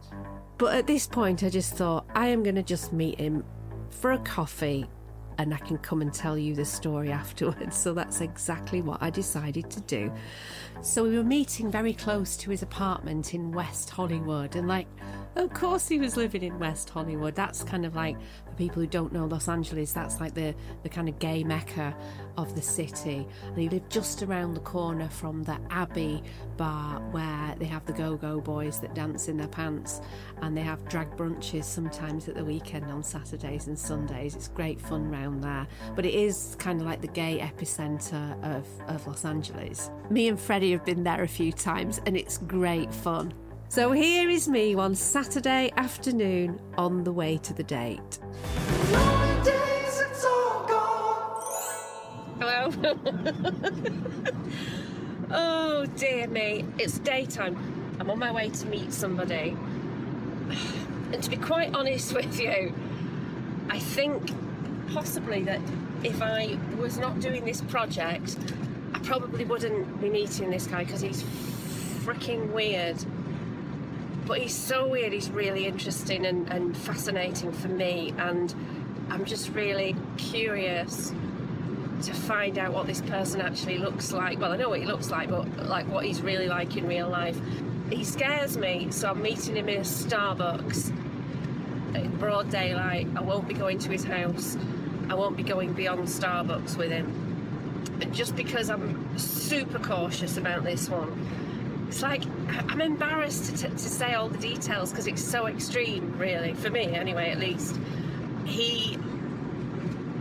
but 0.59 0.75
at 0.75 0.85
this 0.85 1.07
point, 1.07 1.41
I 1.43 1.49
just 1.49 1.73
thought, 1.73 2.05
I 2.13 2.27
am 2.27 2.43
going 2.43 2.55
to 2.55 2.63
just 2.63 2.91
meet 2.91 3.17
him 3.17 3.45
for 3.89 4.11
a 4.11 4.19
coffee 4.19 4.87
and 5.37 5.53
I 5.53 5.57
can 5.57 5.77
come 5.77 6.01
and 6.01 6.13
tell 6.13 6.37
you 6.37 6.53
the 6.53 6.65
story 6.65 7.11
afterwards. 7.13 7.77
So 7.77 7.93
that's 7.93 8.19
exactly 8.19 8.81
what 8.81 9.01
I 9.01 9.09
decided 9.09 9.71
to 9.71 9.81
do. 9.81 10.11
So 10.81 11.03
we 11.03 11.17
were 11.17 11.23
meeting 11.23 11.69
very 11.69 11.93
close 11.93 12.37
to 12.37 12.51
his 12.51 12.63
apartment 12.63 13.33
in 13.33 13.51
West 13.51 13.89
Hollywood, 13.89 14.55
and 14.55 14.67
like, 14.67 14.87
of 15.35 15.53
course, 15.53 15.87
he 15.87 15.99
was 15.99 16.17
living 16.17 16.41
in 16.41 16.57
West 16.57 16.89
Hollywood. 16.89 17.35
That's 17.35 17.63
kind 17.63 17.85
of 17.85 17.95
like 17.95 18.17
for 18.45 18.53
people 18.53 18.81
who 18.81 18.87
don't 18.87 19.13
know 19.13 19.25
Los 19.25 19.47
Angeles, 19.47 19.91
that's 19.91 20.19
like 20.19 20.33
the, 20.33 20.55
the 20.83 20.89
kind 20.89 21.07
of 21.07 21.19
gay 21.19 21.43
mecca 21.43 21.95
of 22.37 22.55
the 22.55 22.61
city. 22.61 23.27
And 23.45 23.57
he 23.57 23.69
lived 23.69 23.91
just 23.91 24.23
around 24.23 24.55
the 24.55 24.61
corner 24.61 25.07
from 25.07 25.43
the 25.43 25.57
Abbey 25.69 26.23
bar 26.57 26.99
where 27.11 27.55
they 27.59 27.65
have 27.65 27.85
the 27.85 27.93
go 27.93 28.15
go 28.15 28.41
boys 28.41 28.79
that 28.79 28.95
dance 28.95 29.27
in 29.27 29.37
their 29.37 29.47
pants, 29.47 30.01
and 30.41 30.57
they 30.57 30.61
have 30.61 30.83
drag 30.89 31.09
brunches 31.15 31.65
sometimes 31.65 32.27
at 32.27 32.35
the 32.35 32.43
weekend 32.43 32.85
on 32.85 33.03
Saturdays 33.03 33.67
and 33.67 33.77
Sundays. 33.77 34.35
It's 34.35 34.47
great 34.47 34.81
fun 34.81 35.11
round 35.11 35.43
there, 35.43 35.67
but 35.95 36.05
it 36.05 36.15
is 36.15 36.55
kind 36.57 36.81
of 36.81 36.87
like 36.87 37.01
the 37.01 37.07
gay 37.07 37.39
epicenter 37.39 38.33
of, 38.43 38.65
of 38.87 39.05
Los 39.05 39.25
Angeles. 39.25 39.91
Me 40.09 40.27
and 40.27 40.39
Freddie 40.39 40.68
have 40.71 40.85
been 40.85 41.03
there 41.03 41.23
a 41.23 41.27
few 41.27 41.51
times, 41.51 42.01
and 42.05 42.17
it's 42.17 42.37
great 42.37 42.93
fun. 42.93 43.33
So 43.69 43.91
here 43.91 44.29
is 44.29 44.47
me 44.47 44.75
one 44.75 44.95
Saturday 44.95 45.71
afternoon 45.77 46.59
on 46.77 47.03
the 47.03 47.11
way 47.11 47.37
to 47.37 47.53
the 47.53 47.63
date. 47.63 48.19
Hello. 52.39 52.71
oh 55.31 55.85
dear 55.97 56.27
me, 56.27 56.65
it's 56.77 56.99
daytime. 56.99 57.57
I'm 57.99 58.09
on 58.09 58.17
my 58.17 58.31
way 58.31 58.49
to 58.49 58.65
meet 58.65 58.93
somebody. 58.93 59.57
And 61.11 61.21
to 61.21 61.29
be 61.29 61.37
quite 61.37 61.75
honest 61.75 62.13
with 62.13 62.39
you, 62.39 62.73
I 63.69 63.77
think 63.77 64.31
possibly 64.93 65.43
that 65.43 65.61
if 66.03 66.21
I 66.21 66.57
was 66.79 66.97
not 66.97 67.19
doing 67.19 67.45
this 67.45 67.61
project, 67.61 68.37
I 68.39 68.65
probably 69.03 69.45
wouldn't 69.45 70.01
be 70.01 70.09
meeting 70.09 70.49
this 70.49 70.67
guy 70.67 70.83
because 70.83 71.01
he's 71.01 71.23
freaking 72.03 72.51
weird 72.51 73.03
but 74.29 74.37
he's 74.37 74.53
so 74.53 74.87
weird. 74.87 75.11
He's 75.11 75.31
really 75.31 75.65
interesting 75.65 76.27
and, 76.27 76.47
and 76.51 76.77
fascinating 76.77 77.51
for 77.51 77.67
me, 77.67 78.13
and 78.19 78.53
I'm 79.09 79.25
just 79.25 79.49
really 79.55 79.95
curious 80.17 81.11
to 82.03 82.13
find 82.13 82.59
out 82.59 82.71
what 82.71 82.85
this 82.85 83.01
person 83.01 83.41
actually 83.41 83.79
looks 83.79 84.11
like. 84.11 84.39
Well, 84.39 84.51
I 84.51 84.55
know 84.55 84.69
what 84.69 84.81
he 84.81 84.85
looks 84.85 85.09
like, 85.09 85.31
but 85.31 85.67
like 85.67 85.87
what 85.87 86.05
he's 86.05 86.21
really 86.21 86.47
like 86.47 86.77
in 86.77 86.87
real 86.87 87.09
life. 87.09 87.41
He 87.89 88.03
scares 88.03 88.55
me, 88.55 88.91
so 88.91 89.09
I'm 89.09 89.21
meeting 89.23 89.55
him 89.55 89.67
in 89.67 89.77
a 89.77 89.81
Starbucks 89.81 90.89
in 91.95 92.15
broad 92.17 92.51
daylight. 92.51 93.07
I 93.15 93.21
won't 93.21 93.47
be 93.47 93.55
going 93.55 93.79
to 93.79 93.89
his 93.89 94.03
house. 94.03 94.57
I 95.09 95.15
won't 95.15 95.37
be 95.37 95.43
going 95.43 95.73
beyond 95.73 96.01
Starbucks 96.07 96.77
with 96.77 96.91
him. 96.91 97.28
Just 98.11 98.35
because 98.35 98.69
I'm 98.69 99.17
super 99.17 99.79
cautious 99.79 100.37
about 100.37 100.63
this 100.63 100.89
one, 100.89 101.27
it's 101.87 102.01
like 102.01 102.23
I'm 102.69 102.81
embarrassed 102.81 103.55
to, 103.57 103.63
t- 103.63 103.69
to 103.69 103.77
say 103.77 104.13
all 104.13 104.29
the 104.29 104.37
details 104.37 104.91
because 104.91 105.07
it's 105.07 105.23
so 105.23 105.47
extreme, 105.47 106.17
really, 106.17 106.53
for 106.53 106.69
me 106.69 106.93
anyway, 106.93 107.31
at 107.31 107.39
least. 107.39 107.79
He 108.45 108.97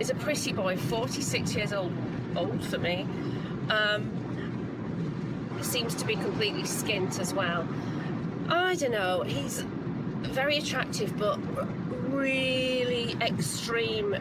is 0.01 0.11
a 0.11 0.15
pretty 0.15 0.53
boy, 0.53 0.77
46 0.77 1.55
years 1.55 1.73
old, 1.73 1.93
old 2.37 2.65
for 2.65 2.79
me. 2.79 3.07
Um, 3.71 4.11
seems 5.63 5.95
to 5.97 6.05
be 6.07 6.15
completely 6.15 6.63
skint 6.63 7.19
as 7.21 7.35
well. 7.35 7.67
I 8.49 8.75
don't 8.77 8.93
know, 8.93 9.23
he's 9.23 9.65
very 10.23 10.59
attractive, 10.59 11.17
but 11.19 11.39
really 12.11 13.15
extreme 13.21 14.17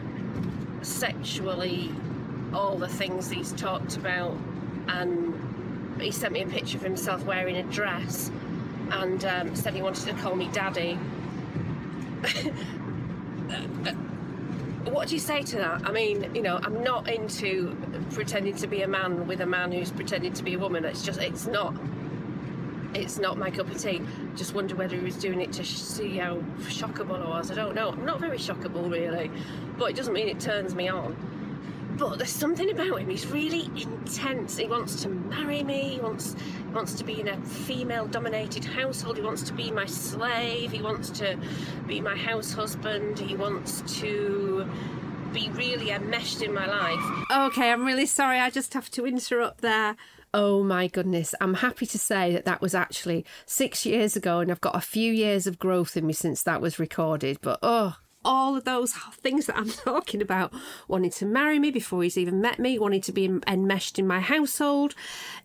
sexually, 0.82 1.92
all 2.58 2.76
the 2.76 2.88
things 2.88 3.30
he's 3.30 3.52
talked 3.52 3.96
about 3.96 4.36
and 4.88 5.32
he 6.00 6.10
sent 6.10 6.32
me 6.32 6.42
a 6.42 6.46
picture 6.46 6.76
of 6.76 6.82
himself 6.82 7.24
wearing 7.24 7.56
a 7.56 7.62
dress 7.64 8.32
and 8.90 9.24
um, 9.24 9.54
said 9.54 9.74
he 9.74 9.82
wanted 9.82 10.04
to 10.06 10.14
call 10.14 10.34
me 10.34 10.48
daddy. 10.52 10.94
what 14.86 15.06
do 15.06 15.14
you 15.14 15.20
say 15.20 15.42
to 15.42 15.56
that? 15.56 15.86
I 15.86 15.92
mean, 15.92 16.34
you 16.34 16.42
know, 16.42 16.58
I'm 16.60 16.82
not 16.82 17.08
into 17.08 17.76
pretending 18.10 18.56
to 18.56 18.66
be 18.66 18.82
a 18.82 18.88
man 18.88 19.28
with 19.28 19.40
a 19.40 19.46
man 19.46 19.70
who's 19.70 19.92
pretending 19.92 20.32
to 20.32 20.42
be 20.42 20.54
a 20.54 20.58
woman. 20.58 20.84
It's 20.84 21.02
just, 21.02 21.20
it's 21.20 21.46
not, 21.46 21.76
it's 22.92 23.18
not 23.18 23.38
my 23.38 23.52
cup 23.52 23.70
of 23.70 23.80
tea. 23.80 24.02
Just 24.34 24.52
wonder 24.52 24.74
whether 24.74 24.96
he 24.96 25.04
was 25.04 25.14
doing 25.14 25.40
it 25.40 25.52
to 25.52 25.64
see 25.64 26.16
how 26.16 26.38
shockable 26.62 27.24
I 27.24 27.28
was. 27.28 27.52
I 27.52 27.54
don't 27.54 27.76
know. 27.76 27.90
I'm 27.90 28.04
not 28.04 28.18
very 28.18 28.38
shockable, 28.38 28.90
really, 28.90 29.30
but 29.78 29.90
it 29.90 29.96
doesn't 29.96 30.12
mean 30.12 30.26
it 30.28 30.40
turns 30.40 30.74
me 30.74 30.88
on 30.88 31.14
but 31.98 32.18
there's 32.18 32.30
something 32.30 32.70
about 32.70 33.00
him. 33.00 33.10
He's 33.10 33.26
really 33.26 33.64
intense. 33.80 34.56
He 34.56 34.66
wants 34.66 35.02
to 35.02 35.08
marry 35.08 35.62
me. 35.62 35.94
He 35.94 36.00
wants 36.00 36.34
he 36.34 36.74
wants 36.74 36.94
to 36.94 37.04
be 37.04 37.20
in 37.20 37.28
a 37.28 37.36
female-dominated 37.42 38.64
household. 38.64 39.16
He 39.16 39.22
wants 39.22 39.42
to 39.42 39.52
be 39.52 39.70
my 39.70 39.86
slave. 39.86 40.72
He 40.72 40.80
wants 40.80 41.10
to 41.10 41.36
be 41.86 42.00
my 42.00 42.16
house 42.16 42.52
husband. 42.52 43.18
He 43.18 43.34
wants 43.34 43.82
to 44.00 44.68
be 45.32 45.50
really 45.50 45.90
enmeshed 45.90 46.40
in 46.42 46.54
my 46.54 46.66
life. 46.66 47.26
Okay, 47.30 47.70
I'm 47.70 47.84
really 47.84 48.06
sorry. 48.06 48.38
I 48.38 48.50
just 48.50 48.74
have 48.74 48.90
to 48.92 49.06
interrupt 49.06 49.60
there. 49.60 49.96
Oh 50.32 50.62
my 50.62 50.88
goodness. 50.88 51.34
I'm 51.40 51.54
happy 51.54 51.86
to 51.86 51.98
say 51.98 52.32
that 52.32 52.44
that 52.44 52.60
was 52.60 52.74
actually 52.74 53.24
six 53.46 53.86
years 53.86 54.14
ago, 54.14 54.40
and 54.40 54.50
I've 54.50 54.60
got 54.60 54.76
a 54.76 54.80
few 54.80 55.12
years 55.12 55.46
of 55.46 55.58
growth 55.58 55.96
in 55.96 56.06
me 56.06 56.12
since 56.12 56.42
that 56.42 56.60
was 56.60 56.78
recorded. 56.78 57.38
But 57.40 57.58
oh, 57.62 57.96
all 58.28 58.54
of 58.56 58.64
those 58.64 58.92
things 59.22 59.46
that 59.46 59.56
I'm 59.56 59.70
talking 59.70 60.22
about. 60.22 60.52
Wanting 60.86 61.10
to 61.12 61.26
marry 61.26 61.58
me 61.58 61.72
before 61.72 62.02
he's 62.02 62.18
even 62.18 62.40
met 62.40 62.60
me, 62.60 62.78
wanting 62.78 63.00
to 63.00 63.12
be 63.12 63.40
enmeshed 63.46 63.98
in 63.98 64.06
my 64.06 64.20
household. 64.20 64.94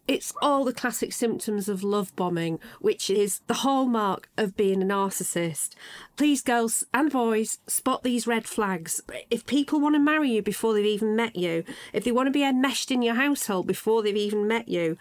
It's 0.08 0.34
all 0.42 0.66
the 0.66 0.74
classic 0.74 1.14
symptoms 1.14 1.70
of 1.70 1.82
love 1.82 2.14
bombing, 2.16 2.60
which 2.82 3.10
is 3.10 3.40
the 3.48 3.54
hallmark 3.56 4.30
of 4.38 4.58
being 4.58 4.84
a 4.84 4.86
narcissist. 4.86 5.70
Please, 6.18 6.42
girls 6.42 6.84
and 6.94 7.10
boys, 7.10 7.60
spot 7.68 8.04
these 8.04 8.28
red 8.28 8.46
flags. 8.46 9.02
If 9.32 9.46
people 9.46 9.80
want 9.80 9.96
to 9.96 10.00
marry 10.00 10.30
you 10.30 10.42
before 10.42 10.74
they've 10.74 10.86
even 10.86 11.16
met 11.16 11.38
you, 11.38 11.64
if 11.94 12.04
they 12.04 12.12
want 12.12 12.28
to 12.28 12.32
be 12.32 12.44
enmeshed 12.44 12.92
in 12.92 13.02
your 13.02 13.16
household 13.16 13.66
before 13.66 14.04
they've 14.04 14.16
even 14.16 14.46
met 14.46 14.68
you, 14.68 14.98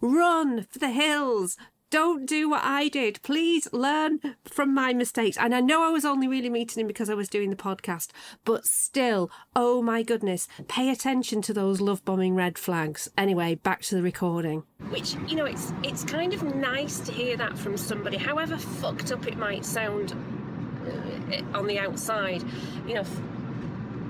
run 0.00 0.66
for 0.70 0.78
the 0.78 0.90
hills. 0.90 1.58
Don't 1.90 2.26
do 2.26 2.50
what 2.50 2.64
I 2.64 2.88
did. 2.88 3.22
Please 3.22 3.68
learn 3.72 4.18
from 4.44 4.74
my 4.74 4.92
mistakes. 4.92 5.36
And 5.36 5.54
I 5.54 5.60
know 5.60 5.84
I 5.86 5.90
was 5.90 6.04
only 6.04 6.26
really 6.26 6.50
meeting 6.50 6.80
him 6.80 6.88
because 6.88 7.08
I 7.08 7.14
was 7.14 7.28
doing 7.28 7.50
the 7.50 7.56
podcast, 7.56 8.08
but 8.44 8.66
still, 8.66 9.30
oh 9.54 9.82
my 9.82 10.02
goodness, 10.02 10.48
pay 10.66 10.90
attention 10.90 11.42
to 11.42 11.54
those 11.54 11.80
love 11.80 12.04
bombing 12.04 12.34
red 12.34 12.58
flags. 12.58 13.08
Anyway, 13.16 13.54
back 13.54 13.82
to 13.82 13.94
the 13.94 14.02
recording. 14.02 14.64
Which, 14.90 15.14
you 15.28 15.36
know, 15.36 15.44
it's 15.44 15.72
it's 15.84 16.02
kind 16.02 16.34
of 16.34 16.42
nice 16.56 16.98
to 17.00 17.12
hear 17.12 17.36
that 17.36 17.56
from 17.56 17.76
somebody, 17.76 18.16
however 18.16 18.56
fucked 18.56 19.12
up 19.12 19.26
it 19.28 19.36
might 19.36 19.64
sound 19.64 20.12
uh, 20.12 21.56
on 21.56 21.68
the 21.68 21.78
outside. 21.78 22.42
You 22.86 22.94
know, 22.94 23.04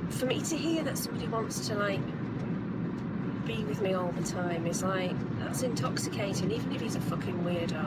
for 0.09 0.25
me 0.25 0.40
to 0.40 0.56
hear 0.56 0.83
that 0.85 0.97
somebody 0.97 1.28
wants 1.28 1.68
to 1.68 1.75
like 1.75 2.00
be 3.46 3.64
with 3.64 3.80
me 3.80 3.94
all 3.94 4.10
the 4.12 4.24
time 4.24 4.66
is 4.66 4.82
like 4.82 5.14
that's 5.38 5.62
intoxicating, 5.62 6.50
even 6.50 6.72
if 6.72 6.80
he's 6.80 6.96
a 6.96 7.00
fucking 7.00 7.38
weirdo. 7.44 7.84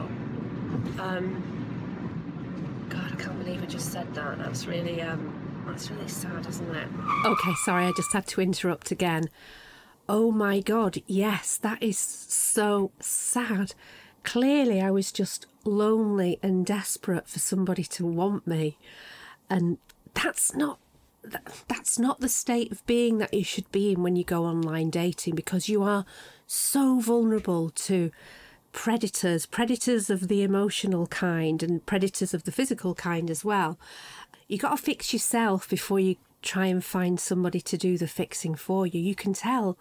Um, 1.00 2.88
God, 2.90 3.12
I 3.12 3.16
can't 3.16 3.38
believe 3.44 3.62
I 3.62 3.66
just 3.66 3.92
said 3.92 4.14
that. 4.16 4.38
That's 4.40 4.66
really 4.66 5.02
um, 5.02 5.64
that's 5.68 5.92
really 5.92 6.08
sad, 6.08 6.48
isn't 6.48 6.76
it? 6.76 6.88
Okay, 7.26 7.54
sorry, 7.66 7.86
I 7.86 7.92
just 7.96 8.14
had 8.14 8.26
to 8.28 8.42
interrupt 8.42 8.92
again. 8.92 9.30
Oh 10.08 10.32
my 10.32 10.60
God, 10.60 11.02
yes, 11.06 11.58
that 11.58 11.84
is 11.84 12.00
so 12.00 12.92
sad. 13.00 13.74
Clearly, 14.24 14.82
I 14.82 14.92
was 14.92 15.12
just 15.12 15.46
lonely 15.66 16.40
and 16.42 16.66
desperate 16.66 17.28
for 17.28 17.40
somebody 17.40 17.84
to 17.84 18.06
want 18.06 18.48
me, 18.48 18.78
and 19.50 19.78
that's 20.14 20.56
not 20.56 20.80
that's 21.68 22.00
not 22.00 22.20
the 22.20 22.30
state 22.30 22.72
of 22.72 22.86
being 22.86 23.18
that 23.18 23.34
you 23.34 23.44
should 23.44 23.72
be 23.72 23.92
in 23.92 24.04
when 24.04 24.16
you 24.16 24.24
go 24.24 24.46
online 24.46 24.90
dating 24.90 25.36
because 25.36 25.70
you 25.70 25.84
are 25.84 26.06
so 26.48 27.00
vulnerable 27.00 27.70
to 27.72 28.12
predators, 28.72 29.46
predators 29.46 30.10
of 30.10 30.28
the 30.28 30.44
emotional 30.44 31.08
kind 31.08 31.62
and 31.62 31.86
predators 31.86 32.34
of 32.34 32.44
the 32.44 32.52
physical 32.52 32.96
kind 32.96 33.30
as 33.30 33.44
well. 33.44 33.80
You 34.48 34.58
got 34.58 34.72
to 34.72 34.78
fix 34.78 35.14
yourself 35.14 35.70
before 35.70 36.00
you 36.00 36.16
try 36.42 36.68
and 36.68 36.84
find 36.84 37.20
somebody 37.20 37.62
to 37.62 37.78
do 37.78 37.98
the 37.98 38.08
fixing 38.08 38.56
for 38.56 38.88
you. 38.88 39.00
You 39.00 39.16
can 39.16 39.34
tell 39.34 39.78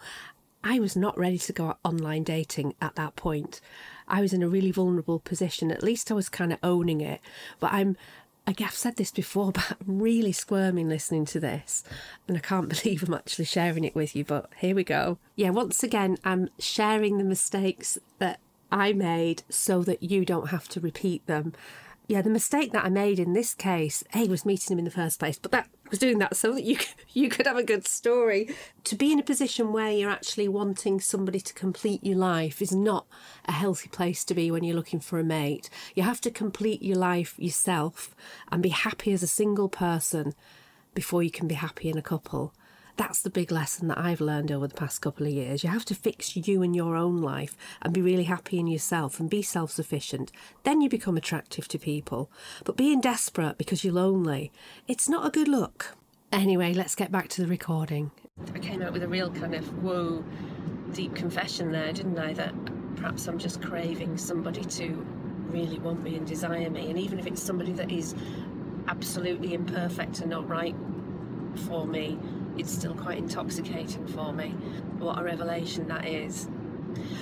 I 0.65 0.81
was 0.81 0.97
not 0.97 1.17
ready 1.17 1.39
to 1.39 1.53
go 1.53 1.77
online 1.85 2.25
dating 2.25 2.75
at 2.81 2.97
that 2.97 3.15
point. 3.15 3.61
I 4.09 4.21
was 4.21 4.33
in 4.33 4.43
a 4.43 4.49
really 4.49 4.73
vulnerable 4.73 5.21
position. 5.21 5.71
At 5.71 5.83
least 5.83 6.11
I 6.11 6.15
was 6.15 6.29
kind 6.29 6.53
of 6.53 6.59
owning 6.63 7.01
it. 7.01 7.21
But 7.61 7.73
I'm, 7.73 7.97
I've 8.49 8.75
said 8.75 8.97
this 8.97 9.11
before, 9.11 9.53
but 9.53 9.77
I'm 9.81 9.99
really 10.01 10.33
squirming 10.33 10.89
listening 10.89 11.25
to 11.27 11.41
this. 11.41 11.85
And 12.27 12.37
I 12.37 12.41
can't 12.41 12.69
believe 12.83 13.03
I'm 13.03 13.15
actually 13.15 13.47
sharing 13.47 13.85
it 13.85 13.95
with 13.95 14.15
you, 14.17 14.25
but 14.25 14.51
here 14.57 14.75
we 14.75 14.85
go. 14.85 15.19
Yeah, 15.37 15.51
once 15.51 15.83
again, 15.83 16.19
I'm 16.25 16.49
sharing 16.59 17.19
the 17.19 17.25
mistakes 17.25 17.99
that 18.19 18.41
I 18.71 18.93
made 18.93 19.43
so 19.49 19.83
that 19.83 20.03
you 20.03 20.25
don't 20.25 20.49
have 20.49 20.69
to 20.69 20.81
repeat 20.81 21.27
them 21.27 21.55
yeah, 22.09 22.23
the 22.23 22.31
mistake 22.31 22.73
that 22.73 22.87
I 22.87 22.89
made 22.89 23.19
in 23.19 23.35
this 23.35 23.55
case, 23.55 24.03
A, 24.15 24.27
was 24.29 24.47
meeting 24.47 24.73
him 24.73 24.79
in 24.79 24.87
the 24.87 24.91
first 24.91 25.19
place, 25.19 25.39
but 25.39 25.53
that 25.53 25.69
was 25.91 25.99
doing 25.99 26.19
that 26.19 26.37
so 26.37 26.53
that 26.55 26.65
you 26.65 26.79
you 27.13 27.29
could 27.29 27.47
have 27.47 27.57
a 27.57 27.63
good 27.63 27.87
story. 27.87 28.55
To 28.85 28.97
be 28.97 29.13
in 29.13 29.19
a 29.19 29.23
position 29.23 29.73
where 29.73 29.91
you're 29.91 30.11
actually 30.11 30.49
wanting 30.49 31.01
somebody 31.01 31.41
to 31.41 31.55
complete 31.55 32.05
your 32.05 32.17
life 32.17 32.61
is 32.63 32.73
not 32.73 33.07
a 33.47 33.53
healthy 33.53 33.89
place 33.89 34.25
to 34.27 34.35
be 34.35 34.51
when 34.51 34.65
you're 34.65 34.77
looking 34.77 35.01
for 35.01 35.19
a 35.19 35.25
mate. 35.25 35.71
You 35.95 36.03
have 36.03 36.21
to 36.23 36.31
complete 36.31 36.83
your 36.83 36.97
life 36.97 37.35
yourself 37.39 38.15
and 38.51 38.63
be 38.63 38.71
happy 38.71 39.13
as 39.13 39.23
a 39.23 39.29
single 39.29 39.69
person 39.69 40.35
before 40.95 41.23
you 41.23 41.31
can 41.31 41.47
be 41.47 41.55
happy 41.55 41.89
in 41.89 41.99
a 41.99 42.03
couple. 42.03 42.53
That's 42.99 43.23
the 43.23 43.31
big 43.31 43.53
lesson 43.53 43.87
that 43.89 43.99
I've 43.99 44.21
learned 44.21 44.51
over 44.51 44.67
the 44.67 44.75
past 44.75 45.01
couple 45.01 45.25
of 45.25 45.33
years. 45.33 45.63
You 45.63 45.71
have 45.71 45.85
to 45.85 45.95
fix 45.95 46.35
you 46.35 46.63
and 46.63 46.75
your 46.75 46.97
own 46.97 47.23
life 47.23 47.57
and 47.81 47.95
be 47.95 48.03
really 48.03 48.25
happy 48.25 48.59
in 48.59 48.67
yourself 48.67 49.21
and 49.21 49.31
be 49.31 49.41
self 49.41 49.71
sufficient. 49.71 50.33
Then 50.65 50.81
you 50.81 50.89
become 50.89 51.17
attractive 51.17 51.69
to 51.69 51.79
people. 51.79 52.29
But 52.65 52.77
being 52.77 53.01
desperate 53.01 53.57
because 53.57 53.85
you're 53.85 53.95
lonely, 53.95 54.51
it's 54.89 55.09
not 55.09 55.25
a 55.25 55.31
good 55.31 55.47
look. 55.47 55.97
Anyway, 56.33 56.75
let's 56.75 56.97
get 56.97 57.13
back 57.13 57.29
to 57.29 57.41
the 57.41 57.47
recording. 57.47 58.11
I 58.53 58.59
came 58.59 58.83
out 58.83 58.93
with 58.93 59.05
a 59.05 59.09
real 59.09 59.31
kind 59.31 59.55
of 59.55 59.65
whoa, 59.81 60.25
deep 60.93 61.15
confession 61.15 61.71
there, 61.71 61.93
didn't 61.93 62.19
I? 62.19 62.33
That 62.33 62.53
perhaps 62.97 63.29
I'm 63.29 63.39
just 63.39 63.63
craving 63.63 64.19
somebody 64.19 64.65
to 64.65 65.07
really 65.51 65.79
want 65.79 66.03
me 66.03 66.17
and 66.17 66.27
desire 66.27 66.69
me. 66.69 66.91
And 66.91 66.99
even 66.99 67.21
if 67.21 67.29
it's 67.29 67.41
somebody 67.41 67.71
that 67.75 67.93
is 67.93 68.17
absolutely 68.89 69.55
imperfect 69.55 70.19
and 70.19 70.31
not 70.31 70.49
right 70.49 70.75
for 71.69 71.87
me, 71.87 72.19
it's 72.59 72.73
still 72.73 72.95
quite 72.95 73.19
intoxicating 73.19 74.07
for 74.09 74.33
me. 74.33 74.51
What 74.99 75.19
a 75.19 75.23
revelation 75.23 75.89
that 75.89 76.07
is. 76.07 76.49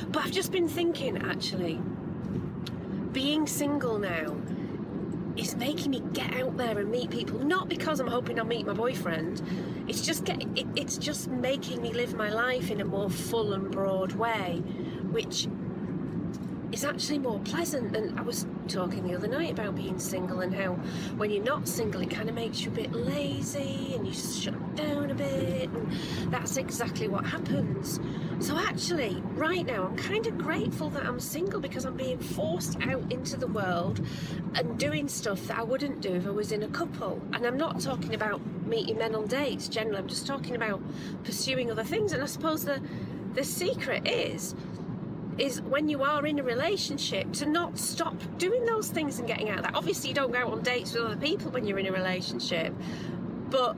But 0.08 0.24
I've 0.24 0.32
just 0.32 0.52
been 0.52 0.68
thinking 0.68 1.18
actually, 1.18 1.80
being 3.12 3.46
single 3.46 3.98
now 3.98 4.36
is 5.36 5.54
making 5.56 5.90
me 5.90 6.00
get 6.12 6.34
out 6.34 6.56
there 6.56 6.78
and 6.78 6.90
meet 6.90 7.10
people. 7.10 7.38
Not 7.38 7.68
because 7.68 8.00
I'm 8.00 8.06
hoping 8.06 8.38
I'll 8.38 8.46
meet 8.46 8.66
my 8.66 8.72
boyfriend. 8.72 9.42
It's 9.86 10.00
just 10.00 10.24
get, 10.24 10.42
it, 10.56 10.66
it's 10.76 10.96
just 10.96 11.28
making 11.28 11.82
me 11.82 11.92
live 11.92 12.14
my 12.14 12.30
life 12.30 12.70
in 12.70 12.80
a 12.80 12.84
more 12.84 13.10
full 13.10 13.52
and 13.52 13.70
broad 13.70 14.12
way, 14.12 14.62
which 15.10 15.48
is 16.72 16.84
actually 16.84 17.18
more 17.18 17.38
pleasant. 17.40 17.96
And 17.96 18.18
I 18.18 18.22
was 18.22 18.46
talking 18.68 19.06
the 19.06 19.14
other 19.14 19.28
night 19.28 19.52
about 19.52 19.76
being 19.76 19.98
single 19.98 20.40
and 20.40 20.54
how 20.54 20.72
when 21.16 21.30
you're 21.30 21.44
not 21.44 21.68
single, 21.68 22.00
it 22.00 22.10
kind 22.10 22.28
of 22.28 22.34
makes 22.34 22.60
you 22.60 22.70
a 22.70 22.74
bit 22.74 22.92
lazy 22.92 23.94
and 23.94 24.06
you 24.06 24.12
shut 24.12 24.76
down 24.76 25.10
a 25.10 25.14
bit. 25.14 25.70
And 25.70 25.92
that's 26.32 26.56
exactly 26.56 27.08
what 27.08 27.24
happens. 27.24 28.00
So, 28.38 28.58
actually, 28.58 29.22
right 29.34 29.64
now, 29.64 29.84
I'm 29.86 29.96
kind 29.96 30.26
of 30.26 30.36
grateful 30.36 30.90
that 30.90 31.06
I'm 31.06 31.18
single 31.18 31.60
because 31.60 31.86
I'm 31.86 31.96
being 31.96 32.18
forced 32.18 32.76
out 32.82 33.10
into 33.10 33.36
the 33.36 33.46
world 33.46 34.04
and 34.54 34.78
doing 34.78 35.08
stuff 35.08 35.46
that 35.46 35.58
I 35.58 35.62
wouldn't 35.62 36.02
do 36.02 36.14
if 36.14 36.26
I 36.26 36.30
was 36.30 36.52
in 36.52 36.62
a 36.62 36.68
couple. 36.68 37.20
And 37.32 37.46
I'm 37.46 37.56
not 37.56 37.80
talking 37.80 38.14
about 38.14 38.40
meeting 38.66 38.98
men 38.98 39.14
on 39.14 39.26
dates 39.26 39.68
generally, 39.68 39.98
I'm 39.98 40.08
just 40.08 40.26
talking 40.26 40.56
about 40.56 40.82
pursuing 41.24 41.70
other 41.70 41.84
things. 41.84 42.12
And 42.12 42.22
I 42.22 42.26
suppose 42.26 42.64
the 42.64 42.80
the 43.34 43.44
secret 43.44 44.08
is 44.08 44.54
is 45.38 45.60
when 45.62 45.88
you 45.88 46.02
are 46.02 46.26
in 46.26 46.38
a 46.38 46.42
relationship 46.42 47.30
to 47.32 47.46
not 47.46 47.78
stop 47.78 48.14
doing 48.38 48.64
those 48.64 48.88
things 48.88 49.18
and 49.18 49.28
getting 49.28 49.50
out 49.50 49.58
of 49.58 49.64
that. 49.64 49.74
Obviously, 49.74 50.08
you 50.08 50.14
don't 50.14 50.32
go 50.32 50.38
out 50.38 50.52
on 50.52 50.62
dates 50.62 50.94
with 50.94 51.04
other 51.04 51.16
people 51.16 51.50
when 51.50 51.66
you're 51.66 51.78
in 51.78 51.86
a 51.86 51.92
relationship, 51.92 52.74
but 53.50 53.76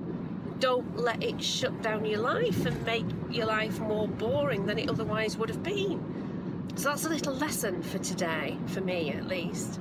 don't 0.60 0.96
let 0.96 1.22
it 1.22 1.42
shut 1.42 1.82
down 1.82 2.04
your 2.04 2.20
life 2.20 2.66
and 2.66 2.84
make 2.84 3.04
your 3.30 3.46
life 3.46 3.78
more 3.80 4.08
boring 4.08 4.66
than 4.66 4.78
it 4.78 4.88
otherwise 4.88 5.36
would 5.36 5.48
have 5.48 5.62
been. 5.62 6.02
So 6.76 6.90
that's 6.90 7.04
a 7.04 7.08
little 7.08 7.34
lesson 7.34 7.82
for 7.82 7.98
today, 7.98 8.56
for 8.68 8.80
me 8.80 9.10
at 9.10 9.26
least. 9.26 9.80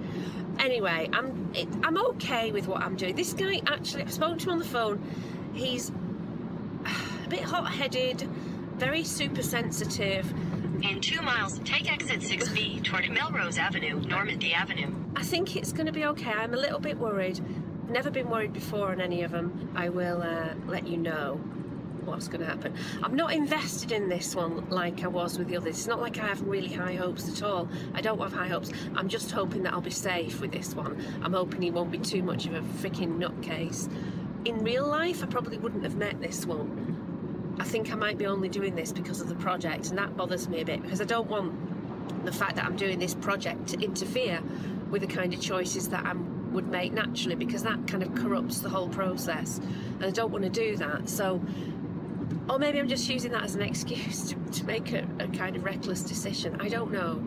Anyway, 0.60 1.10
I'm 1.14 1.52
it, 1.54 1.68
I'm 1.84 1.98
okay 2.10 2.52
with 2.52 2.68
what 2.68 2.82
I'm 2.82 2.96
doing. 2.96 3.16
This 3.16 3.34
guy 3.34 3.62
actually, 3.68 4.02
I've 4.02 4.14
spoken 4.14 4.40
to 4.40 4.46
him 4.46 4.54
on 4.54 4.60
the 4.60 4.66
phone. 4.66 5.04
He's 5.54 5.90
a 7.26 7.30
bit 7.30 7.42
hot-headed, 7.42 8.22
very 8.78 9.04
super 9.04 9.44
sensitive 9.44 10.34
in 10.84 11.02
two 11.02 11.22
miles, 11.22 11.60
take 11.60 11.92
exit 11.92 12.20
6B 12.20 12.84
toward 12.84 13.10
Melrose 13.10 13.58
Avenue, 13.58 14.00
Normandie 14.00 14.54
Avenue. 14.54 14.94
I 15.16 15.24
think 15.24 15.56
it's 15.56 15.72
going 15.72 15.88
to 15.88 15.92
be 15.92 16.06
okay. 16.06 16.32
I'm 16.32 16.54
a 16.54 16.58
little 16.58 16.80
bit 16.80 16.98
worried. 16.98 17.40
Never 17.90 18.12
been 18.12 18.30
worried 18.30 18.54
before 18.54 18.92
on 18.92 19.02
any 19.02 19.24
of 19.24 19.32
them. 19.32 19.72
I 19.76 19.90
will 19.90 20.22
uh, 20.22 20.54
let 20.68 20.88
you 20.88 20.98
know 20.98 21.36
what's 22.06 22.28
going 22.28 22.42
to 22.42 22.48
happen. 22.48 22.74
I'm 23.04 23.16
not 23.16 23.34
invested 23.34 23.92
in 23.92 24.08
this 24.08 24.36
one 24.36 24.70
like 24.70 25.04
I 25.04 25.08
was 25.08 25.38
with 25.38 25.48
the 25.48 25.58
others. 25.58 25.78
It's 25.78 25.88
not 25.88 26.00
like 26.00 26.18
I 26.20 26.28
have 26.28 26.42
really 26.42 26.72
high 26.72 26.96
hopes 26.96 27.28
at 27.28 27.44
all. 27.44 27.68
I 27.94 28.02
don't 28.02 28.20
have 28.20 28.34
high 28.34 28.48
hopes. 28.48 28.72
I'm 28.96 29.10
just 29.10 29.32
hoping 29.32 29.64
that 29.64 29.74
I'll 29.74 29.82
be 29.82 29.90
safe 29.90 30.40
with 30.40 30.52
this 30.52 30.76
one. 30.76 31.04
I'm 31.22 31.34
hoping 31.34 31.62
he 31.62 31.72
won't 31.72 31.92
be 31.92 31.98
too 31.98 32.24
much 32.24 32.46
of 32.46 32.54
a 32.54 32.62
freaking 32.62 33.18
nutcase. 33.18 33.92
In 34.46 34.64
real 34.64 34.88
life, 34.88 35.24
I 35.24 35.26
probably 35.26 35.58
wouldn't 35.58 35.84
have 35.84 35.96
met 35.96 36.22
this 36.22 36.46
one 36.46 36.97
I 37.60 37.64
think 37.64 37.92
I 37.92 37.96
might 37.96 38.18
be 38.18 38.28
only 38.28 38.50
doing 38.50 38.76
this 38.76 38.92
because 38.92 39.22
of 39.22 39.30
the 39.30 39.36
project, 39.36 39.90
and 39.90 39.98
that 39.98 40.16
bothers 40.16 40.48
me 40.48 40.62
a 40.62 40.66
bit 40.66 40.82
because 40.82 41.02
I 41.02 41.06
don't 41.06 41.30
want 41.30 42.26
the 42.26 42.32
fact 42.32 42.56
that 42.56 42.66
I'm 42.66 42.76
doing 42.76 43.00
this 43.00 43.16
project 43.16 43.68
to 43.70 43.80
interfere 43.80 44.42
with 44.90 45.02
the 45.02 45.08
kind 45.08 45.34
of 45.34 45.42
choices 45.42 45.90
that 45.90 46.06
I 46.06 46.14
would 46.14 46.68
make 46.68 46.94
naturally 46.94 47.36
because 47.36 47.64
that 47.64 47.88
kind 47.88 48.04
of 48.04 48.14
corrupts 48.16 48.60
the 48.60 48.70
whole 48.70 48.90
process, 48.90 49.58
and 49.58 50.06
I 50.06 50.12
don't 50.12 50.32
want 50.32 50.44
to 50.44 50.50
do 50.50 50.78
that. 50.78 51.10
So, 51.10 51.42
or 52.50 52.60
maybe 52.60 52.80
I'm 52.80 52.88
just 52.88 53.10
using 53.10 53.32
that 53.32 53.44
as 53.44 53.56
an 53.56 53.62
excuse 53.64 54.30
to, 54.30 54.36
to 54.36 54.66
make 54.66 54.94
a, 54.94 55.08
a 55.20 55.28
kind 55.28 55.56
of 55.56 55.64
reckless 55.64 56.02
decision. 56.02 56.62
I 56.62 56.70
don't 56.70 56.92
know. 56.92 57.24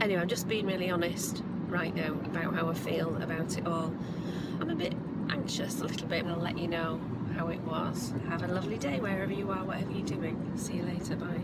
Anyway, 0.00 0.20
I'm 0.20 0.28
just 0.28 0.48
being 0.48 0.66
really 0.66 0.90
honest 0.90 1.42
right 1.68 1.94
now 1.94 2.12
about 2.12 2.54
how 2.54 2.68
I 2.68 2.74
feel 2.74 3.16
about 3.22 3.56
it 3.56 3.66
all. 3.66 3.94
I'm 4.60 4.70
a 4.70 4.74
bit 4.74 4.94
anxious, 5.30 5.80
a 5.80 5.84
little 5.84 6.08
bit, 6.08 6.24
and 6.24 6.32
I'll 6.32 6.38
let 6.38 6.58
you 6.58 6.68
know 6.68 7.00
how 7.36 7.48
it 7.48 7.60
was. 7.62 8.12
Have 8.28 8.42
a 8.42 8.48
lovely 8.48 8.78
day 8.78 9.00
wherever 9.00 9.32
you 9.32 9.50
are, 9.50 9.64
whatever 9.64 9.90
you're 9.90 10.06
doing. 10.06 10.52
See 10.56 10.74
you 10.74 10.82
later. 10.84 11.16
Bye. 11.16 11.40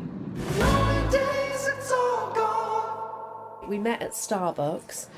We 3.66 3.79
met 3.79 4.01
at 4.01 4.12
Starbucks. 4.12 5.09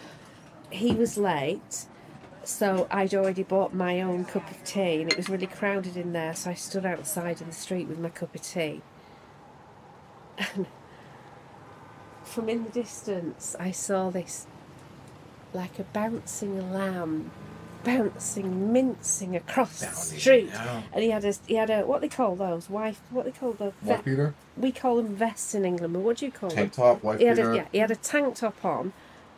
He 0.71 0.93
was 0.93 1.17
late, 1.17 1.87
so 2.43 2.87
I'd 2.91 3.15
already 3.15 3.43
bought 3.43 3.75
my 3.75 4.01
own 4.01 4.25
cup 4.25 4.51
of 4.51 4.65
tea, 4.65 5.03
and 5.03 5.11
it 5.11 5.17
was 5.17 5.29
really 5.29 5.47
crowded 5.47 5.97
in 5.97 6.13
there. 6.13 6.35
So 6.35 6.51
I 6.51 6.55
stood 6.55 6.87
outside 6.87 7.41
in 7.41 7.49
the 7.49 7.55
street 7.55 7.87
with 7.89 7.99
my 7.99 8.09
cup 8.09 8.35
of 8.35 8.43
tea. 8.43 8.83
And 10.39 10.67
from 12.25 12.49
in 12.49 12.65
the 12.65 12.71
distance, 12.71 13.55
I 13.59 13.71
saw 13.73 14.11
this 14.11 14.47
like 15.53 15.79
a 15.79 15.85
bouncing 15.85 16.73
lamb 16.73 17.31
bouncing, 17.85 18.73
mincing 18.73 19.37
across 19.37 19.81
the 19.81 19.87
street. 19.87 20.51
And 20.93 21.03
he 21.03 21.11
had 21.11 21.25
a 21.25 21.35
he 21.47 21.55
had 21.55 21.71
a 21.71 21.83
what 21.83 22.01
they 22.01 22.09
call 22.09 22.37
those 22.37 22.69
wife 22.71 23.01
what 23.11 23.25
they 23.25 23.33
call 23.33 23.53
the 23.53 23.73
wife 23.83 24.05
beater. 24.05 24.35
We 24.57 24.73
call 24.73 24.97
them 24.97 25.15
vests 25.15 25.55
in 25.55 25.65
England, 25.65 25.95
but 25.95 26.01
what 26.01 26.19
do 26.19 26.27
you 26.27 26.33
call 26.33 26.51
tank 26.51 26.73
them? 26.73 26.85
top, 26.85 27.03
wife 27.03 27.19
he 27.19 27.27
had 27.27 27.37
beater. 27.37 27.53
A, 27.53 27.57
yeah, 27.57 27.67
he 27.73 27.79
had 27.79 27.91
a 27.91 27.97
tank 27.97 28.37
top 28.37 28.65
on, 28.65 28.93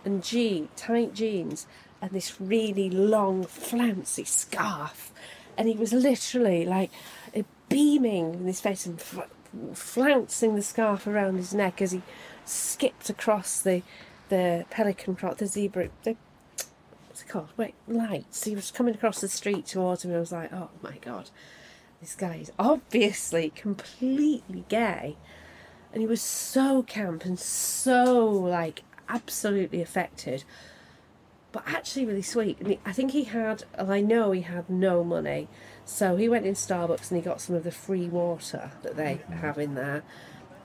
and 0.04 0.22
jean 0.22 0.68
tight 0.76 1.14
jeans, 1.14 1.66
and 2.00 2.10
this 2.10 2.40
really 2.40 2.90
long 2.90 3.44
flouncy 3.44 4.24
scarf, 4.24 5.12
and 5.56 5.68
he 5.68 5.74
was 5.74 5.92
literally 5.92 6.64
like 6.64 6.90
beaming 7.68 8.34
in 8.34 8.46
his 8.46 8.60
face 8.60 8.84
and 8.84 9.00
flouncing 9.72 10.54
the 10.56 10.62
scarf 10.62 11.06
around 11.06 11.36
his 11.36 11.54
neck 11.54 11.80
as 11.80 11.92
he 11.92 12.02
skipped 12.44 13.08
across 13.08 13.60
the 13.60 13.82
the 14.28 14.64
pelican 14.70 15.14
cross, 15.14 15.36
the 15.36 15.46
zebra, 15.46 15.88
the 16.04 16.16
what's 17.12 17.20
it 17.20 17.28
called? 17.28 17.50
Wait, 17.58 17.74
lights. 17.86 18.44
He 18.44 18.54
was 18.54 18.70
coming 18.70 18.94
across 18.94 19.20
the 19.20 19.28
street 19.28 19.66
towards 19.66 20.06
me. 20.06 20.14
I 20.14 20.18
was 20.18 20.32
like, 20.32 20.50
oh 20.50 20.70
my 20.80 20.96
god, 21.02 21.28
this 22.00 22.14
guy 22.14 22.36
is 22.36 22.50
obviously 22.58 23.50
completely 23.50 24.64
gay. 24.70 25.18
And 25.92 26.00
he 26.00 26.06
was 26.06 26.22
so 26.22 26.82
camp 26.82 27.26
and 27.26 27.38
so 27.38 28.26
like 28.26 28.82
absolutely 29.10 29.82
affected, 29.82 30.44
but 31.52 31.64
actually 31.66 32.06
really 32.06 32.22
sweet. 32.22 32.58
And 32.60 32.68
he, 32.68 32.80
I 32.86 32.92
think 32.92 33.10
he 33.10 33.24
had, 33.24 33.64
I 33.78 34.00
know 34.00 34.30
he 34.30 34.40
had 34.40 34.70
no 34.70 35.04
money, 35.04 35.48
so 35.84 36.16
he 36.16 36.30
went 36.30 36.46
in 36.46 36.54
Starbucks 36.54 37.10
and 37.10 37.20
he 37.20 37.22
got 37.22 37.42
some 37.42 37.54
of 37.54 37.64
the 37.64 37.70
free 37.70 38.08
water 38.08 38.70
that 38.80 38.96
they 38.96 39.20
mm-hmm. 39.22 39.34
have 39.34 39.58
in 39.58 39.74
there, 39.74 40.02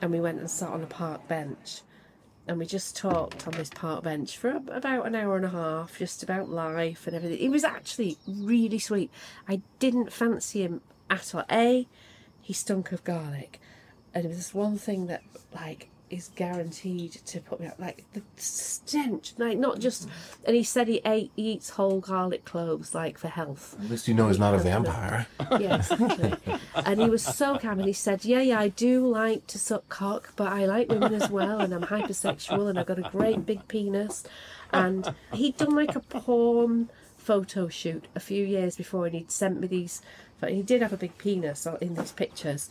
and 0.00 0.10
we 0.10 0.20
went 0.20 0.38
and 0.40 0.50
sat 0.50 0.70
on 0.70 0.82
a 0.82 0.86
park 0.86 1.28
bench 1.28 1.82
and 2.48 2.58
we 2.58 2.64
just 2.64 2.96
talked 2.96 3.46
on 3.46 3.52
this 3.52 3.68
park 3.68 4.04
bench 4.04 4.38
for 4.38 4.48
about 4.50 5.06
an 5.06 5.14
hour 5.14 5.36
and 5.36 5.44
a 5.44 5.50
half, 5.50 5.98
just 5.98 6.22
about 6.22 6.48
life 6.48 7.06
and 7.06 7.14
everything. 7.14 7.38
He 7.38 7.48
was 7.50 7.62
actually 7.62 8.16
really 8.26 8.78
sweet. 8.78 9.10
I 9.46 9.60
didn't 9.78 10.12
fancy 10.12 10.62
him 10.62 10.80
at 11.10 11.34
all. 11.34 11.44
A, 11.50 11.86
he 12.40 12.52
stunk 12.54 12.90
of 12.90 13.04
garlic, 13.04 13.60
And 14.14 14.24
there's 14.24 14.54
one 14.54 14.78
thing 14.78 15.06
that 15.08 15.22
like 15.54 15.90
is 16.10 16.30
guaranteed 16.34 17.12
to 17.12 17.40
put 17.40 17.60
me 17.60 17.66
out 17.66 17.78
like 17.78 18.04
the 18.12 18.22
stench 18.36 19.32
like 19.38 19.58
not 19.58 19.78
just 19.78 20.08
and 20.44 20.56
he 20.56 20.62
said 20.62 20.88
he 20.88 21.00
ate 21.04 21.30
he 21.36 21.52
eats 21.52 21.70
whole 21.70 22.00
garlic 22.00 22.44
cloves 22.44 22.94
like 22.94 23.18
for 23.18 23.28
health 23.28 23.76
At 23.82 23.90
least 23.90 24.08
you 24.08 24.14
know 24.14 24.28
he's 24.28 24.38
not 24.38 24.54
a 24.54 24.58
vampire. 24.58 25.26
yeah, 25.58 25.76
exactly. 25.76 26.34
and 26.74 27.00
he 27.00 27.08
was 27.08 27.22
so 27.22 27.58
calm, 27.58 27.78
and 27.78 27.86
he 27.86 27.92
said, 27.92 28.24
"Yeah, 28.24 28.40
yeah, 28.40 28.60
I 28.60 28.68
do 28.68 29.06
like 29.06 29.46
to 29.48 29.58
suck 29.58 29.88
cock, 29.88 30.32
but 30.36 30.52
I 30.52 30.66
like 30.66 30.88
women 30.88 31.14
as 31.14 31.30
well, 31.30 31.60
and 31.60 31.72
I'm 31.72 31.82
hypersexual, 31.82 32.68
and 32.68 32.78
I've 32.78 32.86
got 32.86 32.98
a 32.98 33.02
great 33.10 33.46
big 33.46 33.66
penis." 33.68 34.24
And 34.72 35.14
he'd 35.32 35.56
done 35.56 35.74
like 35.74 35.96
a 35.96 36.00
porn 36.00 36.90
photo 37.16 37.68
shoot 37.68 38.06
a 38.14 38.20
few 38.20 38.44
years 38.44 38.76
before, 38.76 39.06
and 39.06 39.14
he'd 39.14 39.30
sent 39.30 39.60
me 39.60 39.66
these. 39.66 40.02
But 40.40 40.52
he 40.52 40.62
did 40.62 40.82
have 40.82 40.92
a 40.92 40.96
big 40.96 41.18
penis 41.18 41.66
uh, 41.66 41.78
in 41.80 41.94
these 41.94 42.12
pictures. 42.12 42.70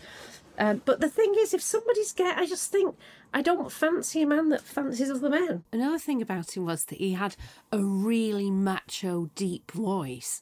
Um, 0.58 0.82
but 0.86 1.00
the 1.00 1.10
thing 1.10 1.34
is, 1.38 1.54
if 1.54 1.62
somebody's 1.62 2.14
gay, 2.14 2.32
I 2.36 2.46
just 2.46 2.72
think 2.72 2.96
I 3.34 3.42
don't 3.42 3.72
fancy 3.72 4.24
a 4.24 4.28
man 4.28 4.50
that 4.50 4.62
fancies 4.62 5.12
other 5.12 5.30
men. 5.30 5.64
Another 5.72 6.00
thing 6.00 6.22
about 6.22 6.58
him 6.58 6.66
was 6.66 6.86
that 6.86 6.98
he 6.98 7.14
had 7.14 7.36
a 7.72 7.84
really 7.84 8.50
macho, 8.50 9.30
deep 9.36 9.72
voice. 9.72 10.42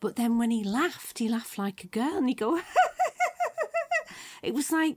But 0.00 0.16
then 0.16 0.38
when 0.38 0.50
he 0.50 0.64
laughed, 0.64 1.18
he 1.18 1.28
laughed 1.28 1.56
like 1.56 1.84
a 1.84 1.88
girl 1.88 2.16
and 2.16 2.28
he'd 2.28 2.38
go, 2.38 2.60
it 4.42 4.52
was 4.54 4.72
like, 4.72 4.96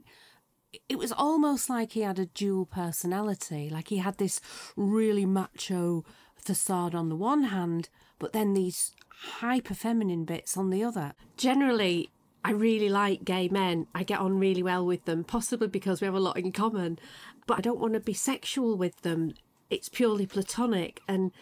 it 0.88 0.98
was 0.98 1.12
almost 1.12 1.70
like 1.70 1.92
he 1.92 2.00
had 2.00 2.18
a 2.18 2.26
dual 2.26 2.66
personality. 2.66 3.70
Like 3.70 3.88
he 3.88 3.98
had 3.98 4.18
this 4.18 4.40
really 4.76 5.24
macho 5.24 6.04
facade 6.36 6.94
on 6.94 7.08
the 7.08 7.16
one 7.16 7.44
hand, 7.44 7.88
but 8.18 8.32
then 8.32 8.54
these 8.54 8.94
hyper 9.38 9.74
feminine 9.74 10.24
bits 10.24 10.56
on 10.56 10.70
the 10.70 10.82
other. 10.82 11.14
Generally, 11.36 12.10
I 12.44 12.52
really 12.52 12.88
like 12.88 13.24
gay 13.24 13.48
men. 13.48 13.86
I 13.94 14.04
get 14.04 14.20
on 14.20 14.38
really 14.38 14.62
well 14.62 14.86
with 14.86 15.04
them, 15.04 15.24
possibly 15.24 15.68
because 15.68 16.00
we 16.00 16.06
have 16.06 16.14
a 16.14 16.20
lot 16.20 16.38
in 16.38 16.52
common. 16.52 16.98
But 17.46 17.58
I 17.58 17.60
don't 17.60 17.80
want 17.80 17.94
to 17.94 18.00
be 18.00 18.14
sexual 18.14 18.76
with 18.76 19.02
them. 19.02 19.34
It's 19.70 19.88
purely 19.88 20.26
platonic. 20.26 21.00
And 21.08 21.32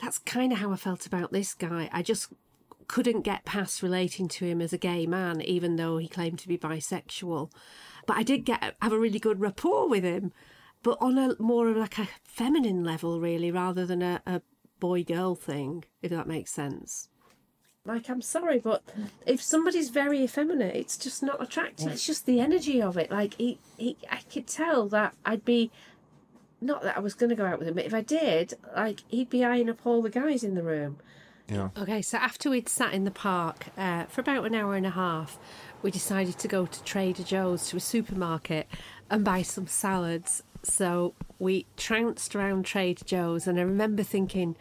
that's 0.00 0.18
kind 0.18 0.52
of 0.52 0.58
how 0.58 0.72
I 0.72 0.76
felt 0.76 1.06
about 1.06 1.32
this 1.32 1.54
guy. 1.54 1.90
I 1.92 2.02
just 2.02 2.32
couldn't 2.86 3.22
get 3.22 3.44
past 3.44 3.82
relating 3.82 4.28
to 4.28 4.46
him 4.46 4.62
as 4.62 4.72
a 4.72 4.78
gay 4.78 5.06
man, 5.06 5.40
even 5.42 5.76
though 5.76 5.98
he 5.98 6.08
claimed 6.08 6.38
to 6.40 6.48
be 6.48 6.56
bisexual. 6.56 7.52
But 8.06 8.16
I 8.16 8.22
did 8.22 8.44
get 8.44 8.76
have 8.80 8.92
a 8.92 8.98
really 8.98 9.18
good 9.18 9.40
rapport 9.40 9.88
with 9.88 10.04
him, 10.04 10.32
but 10.82 10.96
on 11.00 11.18
a 11.18 11.34
more 11.38 11.68
of 11.68 11.76
like 11.76 11.98
a 11.98 12.08
feminine 12.24 12.82
level, 12.84 13.20
really, 13.20 13.50
rather 13.50 13.84
than 13.84 14.00
a, 14.00 14.22
a 14.26 14.40
boy 14.80 15.04
girl 15.04 15.34
thing, 15.34 15.84
if 16.00 16.10
that 16.10 16.26
makes 16.26 16.50
sense. 16.50 17.08
Like, 17.88 18.10
I'm 18.10 18.20
sorry, 18.20 18.58
but 18.58 18.82
if 19.26 19.40
somebody's 19.40 19.88
very 19.88 20.22
effeminate, 20.22 20.76
it's 20.76 20.98
just 20.98 21.22
not 21.22 21.42
attractive. 21.42 21.90
It's 21.90 22.06
just 22.06 22.26
the 22.26 22.38
energy 22.38 22.82
of 22.82 22.98
it. 22.98 23.10
Like, 23.10 23.32
he, 23.34 23.58
he, 23.78 23.96
I 24.10 24.18
could 24.30 24.46
tell 24.46 24.88
that 24.90 25.14
I'd 25.24 25.42
be, 25.44 25.70
not 26.60 26.82
that 26.82 26.98
I 26.98 27.00
was 27.00 27.14
going 27.14 27.30
to 27.30 27.34
go 27.34 27.46
out 27.46 27.58
with 27.58 27.66
him, 27.66 27.74
but 27.74 27.86
if 27.86 27.94
I 27.94 28.02
did, 28.02 28.52
like, 28.76 29.00
he'd 29.08 29.30
be 29.30 29.42
eyeing 29.42 29.70
up 29.70 29.86
all 29.86 30.02
the 30.02 30.10
guys 30.10 30.44
in 30.44 30.54
the 30.54 30.62
room. 30.62 30.98
Yeah. 31.48 31.70
Okay, 31.78 32.02
so 32.02 32.18
after 32.18 32.50
we'd 32.50 32.68
sat 32.68 32.92
in 32.92 33.04
the 33.04 33.10
park 33.10 33.68
uh, 33.78 34.04
for 34.04 34.20
about 34.20 34.44
an 34.44 34.54
hour 34.54 34.74
and 34.74 34.84
a 34.84 34.90
half, 34.90 35.38
we 35.80 35.90
decided 35.90 36.38
to 36.40 36.46
go 36.46 36.66
to 36.66 36.84
Trader 36.84 37.22
Joe's 37.22 37.70
to 37.70 37.78
a 37.78 37.80
supermarket 37.80 38.68
and 39.08 39.24
buy 39.24 39.40
some 39.40 39.66
salads. 39.66 40.42
So 40.62 41.14
we 41.38 41.64
trounced 41.78 42.36
around 42.36 42.66
Trader 42.66 43.04
Joe's, 43.06 43.46
and 43.46 43.58
I 43.58 43.62
remember 43.62 44.02
thinking, 44.02 44.56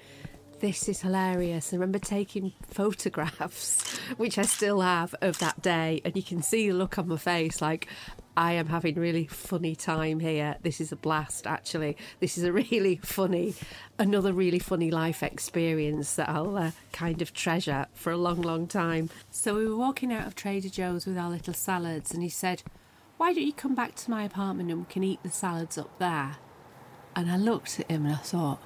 this 0.59 0.89
is 0.89 1.01
hilarious. 1.01 1.71
I 1.71 1.75
remember 1.75 1.99
taking 1.99 2.53
photographs, 2.63 3.97
which 4.17 4.37
I 4.37 4.43
still 4.43 4.81
have, 4.81 5.13
of 5.21 5.39
that 5.39 5.61
day, 5.61 6.01
and 6.03 6.15
you 6.15 6.23
can 6.23 6.41
see 6.41 6.69
the 6.69 6.75
look 6.75 6.97
on 6.97 7.07
my 7.07 7.17
face 7.17 7.61
like, 7.61 7.87
I 8.35 8.53
am 8.53 8.67
having 8.67 8.95
really 8.95 9.25
funny 9.25 9.75
time 9.75 10.19
here. 10.19 10.57
This 10.61 10.79
is 10.79 10.91
a 10.91 10.95
blast, 10.95 11.47
actually. 11.47 11.97
This 12.19 12.37
is 12.37 12.43
a 12.43 12.51
really 12.71 12.97
funny, 13.03 13.55
another 13.97 14.31
really 14.31 14.59
funny 14.59 14.91
life 14.91 15.23
experience 15.23 16.15
that 16.15 16.29
I'll 16.29 16.55
uh, 16.55 16.71
kind 16.91 17.21
of 17.21 17.33
treasure 17.33 17.87
for 17.93 18.11
a 18.11 18.17
long, 18.17 18.41
long 18.41 18.67
time. 18.67 19.09
So 19.31 19.55
we 19.55 19.67
were 19.67 19.75
walking 19.75 20.13
out 20.13 20.27
of 20.27 20.35
Trader 20.35 20.69
Joe's 20.69 21.05
with 21.05 21.17
our 21.17 21.29
little 21.29 21.53
salads, 21.53 22.13
and 22.13 22.21
he 22.21 22.29
said, 22.29 22.61
Why 23.17 23.33
don't 23.33 23.43
you 23.43 23.53
come 23.53 23.73
back 23.73 23.95
to 23.95 24.11
my 24.11 24.23
apartment 24.23 24.69
and 24.69 24.81
we 24.81 24.85
can 24.85 25.03
eat 25.03 25.23
the 25.23 25.31
salads 25.31 25.77
up 25.77 25.97
there? 25.97 26.37
And 27.15 27.31
I 27.31 27.37
looked 27.37 27.79
at 27.79 27.89
him 27.89 28.05
and 28.05 28.13
I 28.13 28.19
thought, 28.19 28.61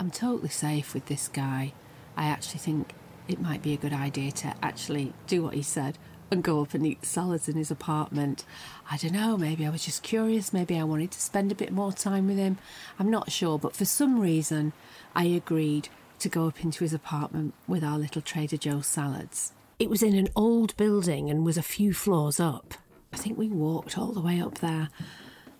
I'm 0.00 0.10
totally 0.10 0.48
safe 0.48 0.94
with 0.94 1.06
this 1.06 1.28
guy. 1.28 1.74
I 2.16 2.24
actually 2.24 2.60
think 2.60 2.94
it 3.28 3.38
might 3.38 3.60
be 3.60 3.74
a 3.74 3.76
good 3.76 3.92
idea 3.92 4.32
to 4.32 4.54
actually 4.62 5.12
do 5.26 5.42
what 5.42 5.52
he 5.52 5.60
said 5.60 5.98
and 6.30 6.42
go 6.42 6.62
up 6.62 6.72
and 6.72 6.86
eat 6.86 7.04
salads 7.04 7.50
in 7.50 7.56
his 7.56 7.70
apartment. 7.70 8.46
I 8.90 8.96
don't 8.96 9.12
know, 9.12 9.36
maybe 9.36 9.66
I 9.66 9.68
was 9.68 9.84
just 9.84 10.02
curious, 10.02 10.54
maybe 10.54 10.78
I 10.78 10.84
wanted 10.84 11.10
to 11.10 11.20
spend 11.20 11.52
a 11.52 11.54
bit 11.54 11.70
more 11.70 11.92
time 11.92 12.28
with 12.28 12.38
him. 12.38 12.56
I'm 12.98 13.10
not 13.10 13.30
sure, 13.30 13.58
but 13.58 13.76
for 13.76 13.84
some 13.84 14.18
reason, 14.18 14.72
I 15.14 15.24
agreed 15.24 15.90
to 16.20 16.30
go 16.30 16.46
up 16.46 16.64
into 16.64 16.82
his 16.82 16.94
apartment 16.94 17.52
with 17.68 17.84
our 17.84 17.98
little 17.98 18.22
Trader 18.22 18.56
Joe's 18.56 18.86
salads. 18.86 19.52
It 19.78 19.90
was 19.90 20.02
in 20.02 20.14
an 20.14 20.28
old 20.34 20.74
building 20.78 21.28
and 21.28 21.44
was 21.44 21.58
a 21.58 21.62
few 21.62 21.92
floors 21.92 22.40
up. 22.40 22.72
I 23.12 23.18
think 23.18 23.36
we 23.36 23.48
walked 23.48 23.98
all 23.98 24.12
the 24.12 24.22
way 24.22 24.40
up 24.40 24.60
there. 24.60 24.88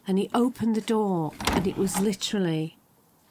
And 0.06 0.18
he 0.18 0.30
opened 0.32 0.76
the 0.76 0.80
door, 0.80 1.34
and 1.48 1.66
it 1.66 1.76
was 1.76 2.00
literally 2.00 2.78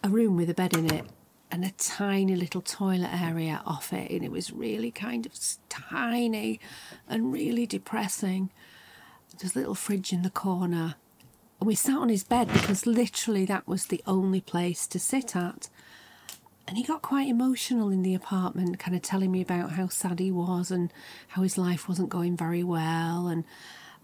a 0.03 0.09
room 0.09 0.35
with 0.35 0.49
a 0.49 0.53
bed 0.53 0.75
in 0.75 0.91
it 0.91 1.05
and 1.51 1.65
a 1.65 1.71
tiny 1.71 2.35
little 2.35 2.61
toilet 2.61 3.09
area 3.11 3.61
off 3.65 3.91
it, 3.91 4.11
and 4.11 4.23
it 4.23 4.31
was 4.31 4.51
really 4.53 4.91
kind 4.91 5.25
of 5.25 5.33
tiny 5.67 6.59
and 7.07 7.31
really 7.33 7.65
depressing. 7.65 8.51
There's 9.37 9.55
a 9.55 9.59
little 9.59 9.75
fridge 9.75 10.13
in 10.13 10.21
the 10.21 10.29
corner. 10.29 10.95
And 11.59 11.67
we 11.67 11.75
sat 11.75 11.97
on 11.97 12.09
his 12.09 12.23
bed 12.23 12.47
because 12.53 12.85
literally 12.85 13.45
that 13.45 13.67
was 13.67 13.87
the 13.87 14.01
only 14.05 14.41
place 14.41 14.87
to 14.87 14.99
sit 14.99 15.35
at. 15.35 15.69
And 16.67 16.77
he 16.77 16.83
got 16.83 17.01
quite 17.01 17.27
emotional 17.27 17.89
in 17.89 18.03
the 18.03 18.13
apartment, 18.13 18.77
kind 18.79 18.95
of 18.95 19.01
telling 19.01 19.31
me 19.31 19.41
about 19.41 19.71
how 19.71 19.87
sad 19.87 20.19
he 20.19 20.31
was 20.31 20.69
and 20.69 20.93
how 21.29 21.41
his 21.41 21.57
life 21.57 21.89
wasn't 21.89 22.09
going 22.09 22.37
very 22.37 22.63
well 22.63 23.27
and 23.27 23.43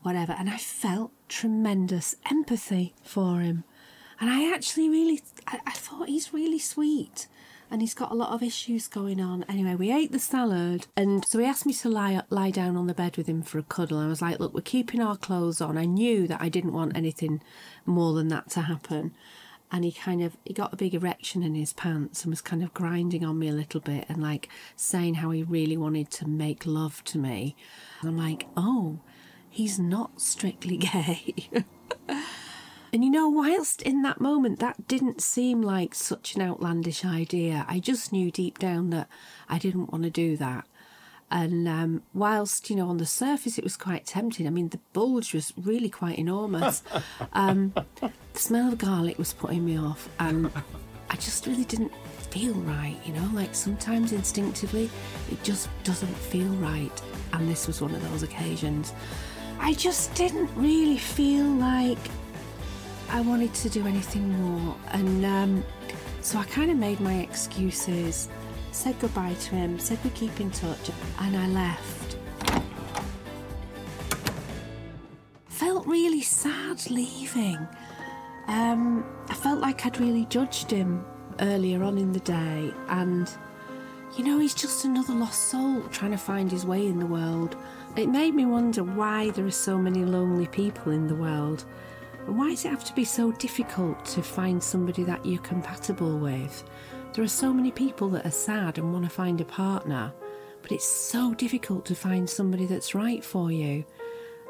whatever. 0.02 0.34
And 0.34 0.50
I 0.50 0.58
felt 0.58 1.12
tremendous 1.30 2.16
empathy 2.30 2.96
for 3.04 3.42
him. 3.42 3.66
And 4.20 4.30
I 4.30 4.54
actually 4.54 4.90
really, 4.90 5.22
I, 5.48 5.60
I 5.66 5.72
thought 5.72 6.08
he's 6.08 6.34
really 6.34 6.60
sweet 6.60 7.28
and 7.72 7.82
he's 7.82 7.94
got 7.94 8.12
a 8.12 8.16
lot 8.16 8.32
of 8.32 8.44
issues 8.44 8.88
going 8.88 9.20
on. 9.20 9.44
Anyway, 9.50 9.76
we 9.76 9.92
ate 9.92 10.12
the 10.12 10.20
salad, 10.20 10.88
and 10.96 11.26
so 11.26 11.40
he 11.40 11.46
asked 11.46 11.66
me 11.66 11.74
to 11.74 11.90
lie 11.90 12.22
lie 12.30 12.52
down 12.52 12.78
on 12.78 12.88
the 12.88 12.94
bed 12.94 13.18
with 13.18 13.28
him 13.28 13.42
for 13.42 13.60
a 13.60 13.64
cuddle. 13.64 13.98
I 13.98 14.08
was 14.08 14.22
like, 14.22 14.40
"Look, 14.40 14.54
we're 14.54 14.62
keeping 14.62 15.02
our 15.02 15.18
clothes 15.18 15.62
on." 15.62 15.78
I 15.78 15.86
knew 15.86 16.28
that 16.28 16.42
I 16.42 16.50
didn't 16.50 16.74
want 16.74 16.96
anything 16.96 17.42
more 17.86 18.14
than 18.14 18.28
that 18.30 18.50
to 18.52 18.62
happen. 18.62 19.14
And 19.72 19.84
he 19.84 19.92
kind 19.92 20.22
of 20.22 20.38
he 20.46 20.54
got 20.54 20.74
a 20.74 20.78
big 20.78 20.94
erection 20.94 21.42
in 21.42 21.56
his 21.56 21.74
pants 21.74 22.24
and 22.24 22.32
was 22.32 22.42
kind 22.42 22.64
of 22.64 22.74
grinding 22.74 23.26
on 23.26 23.40
me 23.40 23.50
a 23.50 23.54
little 23.54 23.82
bit 23.82 24.06
and 24.08 24.22
like 24.22 24.48
saying 24.76 25.16
how 25.16 25.32
he 25.32 25.42
really 25.44 25.76
wanted 25.76 26.12
to 26.12 26.28
make 26.28 26.66
love 26.66 27.04
to 27.06 27.18
me. 27.18 27.56
And 28.02 28.10
I'm 28.10 28.18
like, 28.18 28.48
"Oh, 28.56 29.00
he's 29.50 29.80
not 29.80 30.22
strictly 30.22 30.78
gay." 30.94 31.50
And 32.96 33.04
you 33.04 33.10
know, 33.10 33.28
whilst 33.28 33.82
in 33.82 34.04
that 34.04 34.22
moment 34.22 34.60
that 34.60 34.88
didn't 34.88 35.22
seem 35.22 35.62
like 35.62 35.94
such 35.94 36.36
an 36.36 36.42
outlandish 36.42 37.04
idea, 37.04 37.66
I 37.68 37.80
just 37.80 38.14
knew 38.14 38.32
deep 38.32 38.58
down 38.58 38.90
that 38.92 39.10
I 39.50 39.58
didn't 39.58 39.92
want 39.92 40.06
to 40.06 40.10
do 40.10 40.38
that. 40.38 40.66
And 41.30 41.68
um, 41.68 42.04
whilst, 42.14 42.70
you 42.70 42.78
know, 42.78 42.88
on 42.88 42.96
the 42.96 43.06
surface 43.06 43.58
it 43.58 43.66
was 43.66 43.76
quite 43.76 44.06
tempting, 44.06 44.48
I 44.48 44.50
mean, 44.50 44.70
the 44.70 44.80
bulge 44.94 45.34
was 45.34 45.52
really 45.58 45.90
quite 45.90 46.18
enormous. 46.18 46.84
um, 47.34 47.74
the 48.00 48.12
smell 48.34 48.72
of 48.72 48.78
garlic 48.78 49.20
was 49.20 49.34
putting 49.34 49.66
me 49.66 49.78
off, 49.78 50.08
and 50.18 50.50
I 51.10 51.16
just 51.18 51.48
really 51.48 51.66
didn't 51.66 51.92
feel 52.32 52.54
right, 52.54 52.96
you 53.06 53.12
know, 53.12 53.30
like 53.34 53.56
sometimes 53.56 54.14
instinctively 54.14 54.90
it 55.30 55.44
just 55.44 55.68
doesn't 55.84 56.16
feel 56.16 56.48
right. 56.54 57.02
And 57.34 57.50
this 57.50 57.68
was 57.68 57.82
one 57.82 57.94
of 57.94 58.10
those 58.10 58.24
occasions. 58.24 58.94
I 59.60 59.74
just 59.74 60.16
didn't 60.16 60.50
really 60.56 60.98
feel 60.98 61.44
like 61.44 62.00
I 63.10 63.22
wanted 63.22 63.54
to 63.54 63.70
do 63.70 63.88
anything 63.88 64.30
more, 64.42 64.76
and 64.92 65.26
um, 65.26 65.64
so 66.22 66.38
I 66.40 66.44
kind 66.46 66.72
of 66.72 66.78
made 66.78 67.00
my 67.00 67.20
excuses, 67.20 68.30
said 68.72 69.00
goodbye 69.00 69.34
to 69.34 69.56
him, 69.56 69.80
said 69.80 70.00
we'd 70.04 70.14
keep 70.16 70.40
in 70.40 70.52
touch, 70.52 70.92
and 71.20 71.38
I 71.38 71.48
left. 71.48 72.18
Felt 75.48 75.88
really 75.88 76.22
sad 76.22 76.90
leaving. 76.90 77.68
Um, 78.48 79.06
I 79.30 79.34
felt 79.34 79.60
like 79.60 79.86
I'd 79.86 80.00
really 80.00 80.26
judged 80.26 80.70
him 80.70 81.06
earlier 81.40 81.84
on 81.84 81.98
in 81.98 82.12
the 82.12 82.20
day, 82.20 82.74
and 82.90 83.30
you 84.18 84.24
know, 84.24 84.40
he's 84.40 84.54
just 84.54 84.86
another 84.86 85.14
lost 85.14 85.50
soul 85.50 85.82
trying 85.92 86.12
to 86.12 86.18
find 86.18 86.50
his 86.50 86.66
way 86.66 86.88
in 86.88 87.00
the 87.00 87.06
world. 87.06 87.58
It 87.98 88.08
made 88.08 88.34
me 88.34 88.46
wonder 88.46 88.82
why 88.84 89.32
there 89.32 89.46
are 89.46 89.52
so 89.52 89.78
many 89.78 90.06
lonely 90.06 90.48
people 90.48 90.94
in 90.94 91.08
the 91.08 91.16
world. 91.16 91.66
And 92.26 92.38
why 92.38 92.50
does 92.50 92.66
it 92.66 92.70
have 92.70 92.84
to 92.86 92.96
be 92.96 93.06
so 93.06 93.32
difficult 93.34 94.04
to 94.06 94.24
find 94.24 94.62
somebody 94.62 95.04
that 95.04 95.26
you're 95.26 95.42
compatible 95.42 96.18
with? 96.18 96.64
There 97.14 97.24
are 97.24 97.28
so 97.28 97.54
many 97.54 97.72
people 97.72 98.10
that 98.10 98.26
are 98.26 98.32
sad 98.32 98.78
and 98.78 98.92
want 98.92 99.06
to 99.06 99.10
find 99.10 99.40
a 99.40 99.46
partner, 99.46 100.12
but 100.62 100.72
it's 100.72 100.88
so 100.88 101.34
difficult 101.36 101.86
to 101.86 101.96
find 101.96 102.30
somebody 102.30 102.66
that's 102.66 102.96
right 102.96 103.24
for 103.24 103.52
you. 103.52 103.86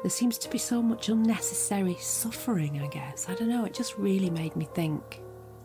there 0.02 0.10
seems 0.10 0.38
to 0.38 0.50
be 0.50 0.58
so 0.58 0.82
much 0.82 1.08
unnecessary 1.08 1.96
suffering, 2.00 2.80
I 2.80 2.86
guess. 2.88 3.28
I 3.28 3.34
don't 3.34 3.48
know, 3.48 3.64
it 3.64 3.74
just 3.74 3.98
really 3.98 4.30
made 4.30 4.56
me 4.56 4.68
think. 4.74 5.20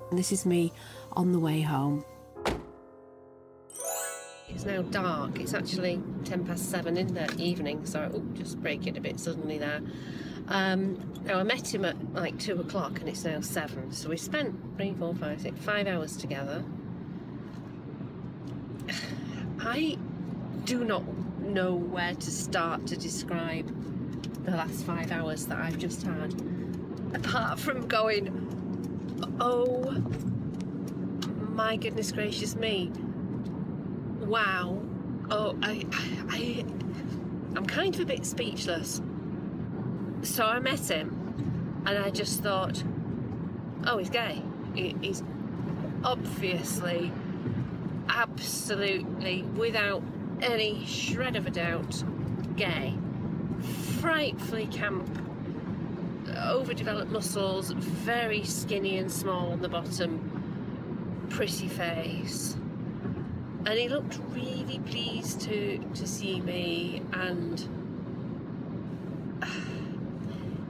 And 0.10 0.19
this 0.19 0.32
is 0.32 0.45
me 0.45 0.74
on 1.13 1.32
the 1.32 1.39
way 1.39 1.62
home. 1.62 2.04
It's 4.50 4.65
now 4.65 4.82
dark. 4.82 5.39
It's 5.39 5.54
actually 5.54 6.02
10 6.26 6.45
past 6.45 6.69
7 6.69 6.97
in 6.97 7.13
the 7.13 7.34
evening, 7.38 7.86
so 7.86 8.12
oh, 8.13 8.24
just 8.34 8.62
break 8.62 8.86
it 8.86 8.97
a 8.97 9.02
bit 9.02 9.19
suddenly 9.19 9.58
there. 9.58 9.82
Um, 10.52 10.98
now, 11.24 11.40
I 11.40 11.44
met 11.44 11.74
him 11.74 11.86
at 11.86 11.96
like 12.14 12.38
2 12.38 12.60
o'clock 12.60 13.00
and 13.00 13.08
it's 13.08 13.24
now 13.24 13.40
7, 13.40 13.94
so 13.94 14.10
we 14.10 14.18
spent 14.18 14.54
three, 14.76 14.94
four, 15.00 15.16
five, 15.16 15.40
six, 15.40 15.58
five 15.62 15.88
hours 15.88 16.18
together. 16.18 16.62
I 19.62 19.98
do 20.66 20.84
not 20.84 21.04
know 21.40 21.74
where 21.74 22.16
to 22.16 22.32
start 22.32 22.86
to 22.88 22.98
describe 22.98 23.66
the 24.44 24.52
last 24.52 24.84
five 24.84 25.14
hours 25.14 25.46
that 25.46 25.58
I've 25.58 25.78
just 25.78 26.04
had. 26.04 26.34
Apart 27.14 27.58
from 27.58 27.88
going, 27.88 29.38
oh 29.40 29.90
my 31.54 31.78
goodness 31.78 32.12
gracious 32.12 32.58
me, 32.58 32.92
wow. 34.20 34.82
Oh, 35.30 35.58
I, 35.62 35.86
I, 36.30 36.66
I'm 37.56 37.66
kind 37.66 37.96
of 37.96 38.02
a 38.02 38.06
bit 38.06 38.26
speechless. 38.26 39.02
So 40.24 40.46
I 40.46 40.60
met 40.60 40.88
him, 40.88 41.84
and 41.86 41.98
I 41.98 42.10
just 42.10 42.42
thought, 42.42 42.84
oh, 43.86 43.98
he's 43.98 44.10
gay. 44.10 44.42
He, 44.76 44.96
he's 45.02 45.24
obviously, 46.04 47.12
absolutely, 48.10 49.44
without 49.44 50.04
any 50.42 50.86
shred 50.86 51.36
of 51.36 51.48
a 51.48 51.52
doubt, 51.52 52.04
gay. 52.56 52.94
Frightfully 54.00 54.68
camp, 54.68 55.08
overdeveloped 56.38 57.12
muscles, 57.12 57.72
very 57.72 58.44
skinny 58.44 58.98
and 58.98 59.12
small 59.12 59.52
on 59.52 59.62
the 59.62 59.70
bottom, 59.70 61.28
pretty 61.30 61.68
face 61.68 62.56
and 63.66 63.78
he 63.78 63.88
looked 63.88 64.20
really 64.30 64.80
pleased 64.80 65.42
to 65.42 65.78
to 65.94 66.08
see 66.08 66.42
me 66.42 67.02
and 67.14 67.68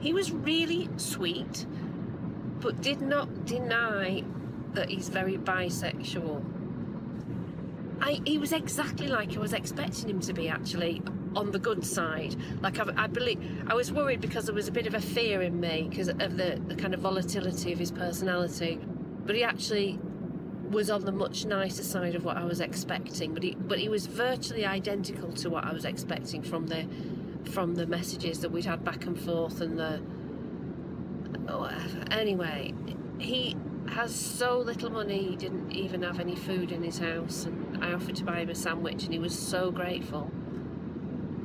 he 0.02 0.12
was 0.12 0.32
really 0.32 0.88
sweet 0.96 1.64
but 2.60 2.80
did 2.80 3.00
not 3.00 3.44
deny 3.44 4.22
that 4.74 4.88
he's 4.88 5.08
very 5.08 5.36
bisexual. 5.36 6.42
I, 8.00 8.20
he 8.24 8.38
was 8.38 8.52
exactly 8.52 9.06
like 9.08 9.36
I 9.36 9.40
was 9.40 9.52
expecting 9.52 10.08
him 10.08 10.20
to 10.20 10.32
be 10.32 10.48
actually 10.48 11.02
on 11.36 11.50
the 11.50 11.58
good 11.58 11.84
side. 11.84 12.36
Like 12.60 12.78
I, 12.78 13.04
I 13.04 13.06
believe 13.06 13.64
I 13.66 13.74
was 13.74 13.92
worried 13.92 14.20
because 14.20 14.46
there 14.46 14.54
was 14.54 14.68
a 14.68 14.72
bit 14.72 14.86
of 14.86 14.94
a 14.94 15.00
fear 15.00 15.42
in 15.42 15.60
me 15.60 15.86
because 15.88 16.08
of 16.08 16.36
the, 16.36 16.60
the 16.66 16.74
kind 16.74 16.94
of 16.94 17.00
volatility 17.00 17.72
of 17.72 17.78
his 17.78 17.90
personality. 17.90 18.80
But 19.24 19.36
he 19.36 19.44
actually 19.44 19.98
was 20.70 20.88
on 20.90 21.04
the 21.04 21.12
much 21.12 21.44
nicer 21.44 21.82
side 21.82 22.14
of 22.14 22.24
what 22.24 22.36
I 22.36 22.44
was 22.44 22.60
expecting, 22.60 23.34
but 23.34 23.42
he 23.42 23.54
but 23.54 23.78
he 23.78 23.88
was 23.88 24.06
virtually 24.06 24.64
identical 24.64 25.32
to 25.34 25.50
what 25.50 25.64
I 25.64 25.72
was 25.72 25.84
expecting 25.84 26.42
from 26.42 26.66
the 26.66 26.86
from 27.48 27.74
the 27.74 27.86
messages 27.86 28.40
that 28.40 28.50
we'd 28.50 28.64
had 28.64 28.84
back 28.84 29.06
and 29.06 29.18
forth 29.18 29.60
and 29.60 29.78
the 29.78 30.00
whatever. 31.52 32.04
Anyway, 32.10 32.74
he 33.18 33.56
has 33.88 34.14
so 34.14 34.58
little 34.58 34.90
money 34.90 35.30
he 35.30 35.36
didn't 35.36 35.70
even 35.72 36.02
have 36.02 36.18
any 36.20 36.34
food 36.36 36.72
in 36.72 36.82
his 36.82 36.98
house 36.98 37.44
and 37.44 37.84
I 37.84 37.92
offered 37.92 38.16
to 38.16 38.24
buy 38.24 38.40
him 38.40 38.48
a 38.48 38.54
sandwich 38.54 39.04
and 39.04 39.12
he 39.12 39.18
was 39.18 39.38
so 39.38 39.70
grateful. 39.70 40.30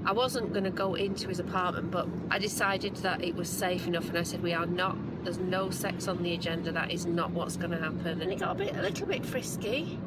I 0.07 0.13
wasn't 0.13 0.53
going 0.53 0.63
to 0.63 0.69
go 0.69 0.93
into 0.95 1.27
his 1.27 1.41
apartment, 1.41 1.91
but 1.91 2.07
I 2.31 2.39
decided 2.39 2.95
that 2.97 3.21
it 3.21 3.35
was 3.35 3.49
safe 3.49 3.87
enough, 3.87 4.07
and 4.07 4.17
I 4.17 4.23
said, 4.23 4.41
"We 4.41 4.53
are 4.53 4.65
not. 4.65 4.95
There's 5.25 5.37
no 5.37 5.69
sex 5.69 6.07
on 6.07 6.23
the 6.23 6.33
agenda. 6.33 6.71
That 6.71 6.91
is 6.91 7.05
not 7.05 7.31
what's 7.31 7.57
going 7.57 7.71
to 7.71 7.77
happen." 7.77 8.21
And 8.21 8.31
he 8.31 8.37
got 8.37 8.51
a 8.51 8.55
bit, 8.55 8.73
a 8.77 8.81
little 8.81 9.05
bit 9.05 9.25
frisky, 9.25 9.99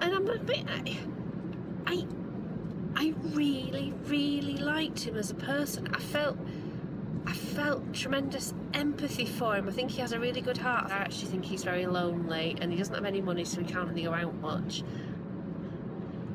and 0.00 0.14
I'm 0.14 0.26
a 0.26 0.38
bit. 0.38 0.64
I, 0.66 0.96
I, 1.86 2.06
I 2.96 3.14
really, 3.32 3.92
really 4.06 4.56
liked 4.56 5.00
him 5.00 5.16
as 5.16 5.30
a 5.30 5.34
person. 5.34 5.88
I 5.94 5.98
felt, 5.98 6.38
I 7.26 7.32
felt 7.32 7.92
tremendous 7.92 8.54
empathy 8.72 9.26
for 9.26 9.56
him. 9.56 9.68
I 9.68 9.72
think 9.72 9.90
he 9.90 10.00
has 10.00 10.12
a 10.12 10.20
really 10.20 10.40
good 10.40 10.58
heart. 10.58 10.90
I 10.90 10.96
actually 10.96 11.30
think 11.30 11.44
he's 11.44 11.64
very 11.64 11.86
lonely, 11.86 12.56
and 12.60 12.70
he 12.70 12.78
doesn't 12.78 12.94
have 12.94 13.04
any 13.04 13.20
money, 13.20 13.44
so 13.44 13.60
he 13.60 13.66
can't 13.66 13.88
really 13.88 14.04
go 14.04 14.14
out 14.14 14.34
much 14.36 14.82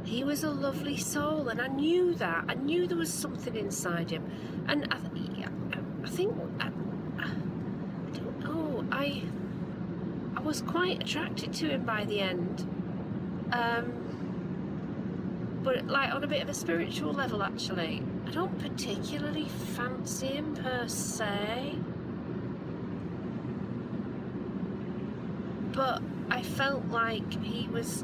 he 0.09 0.23
was 0.23 0.43
a 0.43 0.49
lovely 0.49 0.97
soul, 0.97 1.49
and 1.49 1.61
I 1.61 1.67
knew 1.67 2.15
that. 2.15 2.45
I 2.47 2.55
knew 2.55 2.87
there 2.87 2.97
was 2.97 3.13
something 3.13 3.55
inside 3.55 4.09
him, 4.09 4.23
and 4.67 4.87
I, 4.91 4.97
I 6.03 6.09
think 6.09 6.35
I, 6.59 6.67
I 7.19 7.29
don't 8.13 8.39
know. 8.39 8.85
I 8.91 9.21
I 10.35 10.41
was 10.41 10.61
quite 10.63 11.03
attracted 11.03 11.53
to 11.53 11.69
him 11.69 11.83
by 11.83 12.05
the 12.05 12.21
end, 12.21 12.67
um, 13.51 14.18
but 15.63 15.87
like 15.87 16.13
on 16.13 16.23
a 16.23 16.27
bit 16.27 16.41
of 16.41 16.49
a 16.49 16.53
spiritual 16.53 17.13
level, 17.13 17.43
actually. 17.43 18.03
I 18.27 18.31
don't 18.31 18.57
particularly 18.59 19.47
fancy 19.75 20.27
him 20.27 20.55
per 20.55 20.87
se, 20.87 21.75
but 25.73 26.01
I 26.29 26.43
felt 26.43 26.85
like 26.89 27.43
he 27.43 27.67
was 27.67 28.03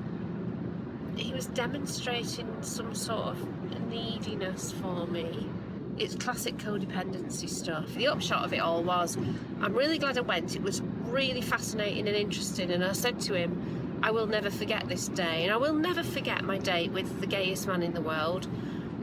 he 1.15 1.33
was 1.33 1.45
demonstrating 1.47 2.47
some 2.61 2.93
sort 2.93 3.27
of 3.27 3.89
neediness 3.89 4.71
for 4.73 5.07
me. 5.07 5.49
It's 5.97 6.15
classic 6.15 6.57
codependency 6.57 7.47
stuff. 7.47 7.93
The 7.93 8.07
upshot 8.07 8.43
of 8.43 8.51
it 8.51 8.59
all 8.59 8.83
was 8.83 9.15
I'm 9.61 9.73
really 9.73 9.97
glad 9.97 10.17
I 10.17 10.21
went. 10.21 10.55
It 10.55 10.61
was 10.61 10.81
really 11.05 11.41
fascinating 11.41 12.07
and 12.07 12.17
interesting. 12.17 12.71
And 12.71 12.83
I 12.83 12.91
said 12.91 13.19
to 13.21 13.33
him, 13.33 13.84
I 14.03 14.11
will 14.11 14.27
never 14.27 14.49
forget 14.49 14.87
this 14.87 15.07
day. 15.07 15.43
And 15.43 15.51
I 15.51 15.57
will 15.57 15.73
never 15.73 16.03
forget 16.03 16.43
my 16.43 16.57
date 16.57 16.91
with 16.91 17.21
the 17.21 17.27
gayest 17.27 17.67
man 17.67 17.83
in 17.83 17.93
the 17.93 18.01
world 18.01 18.47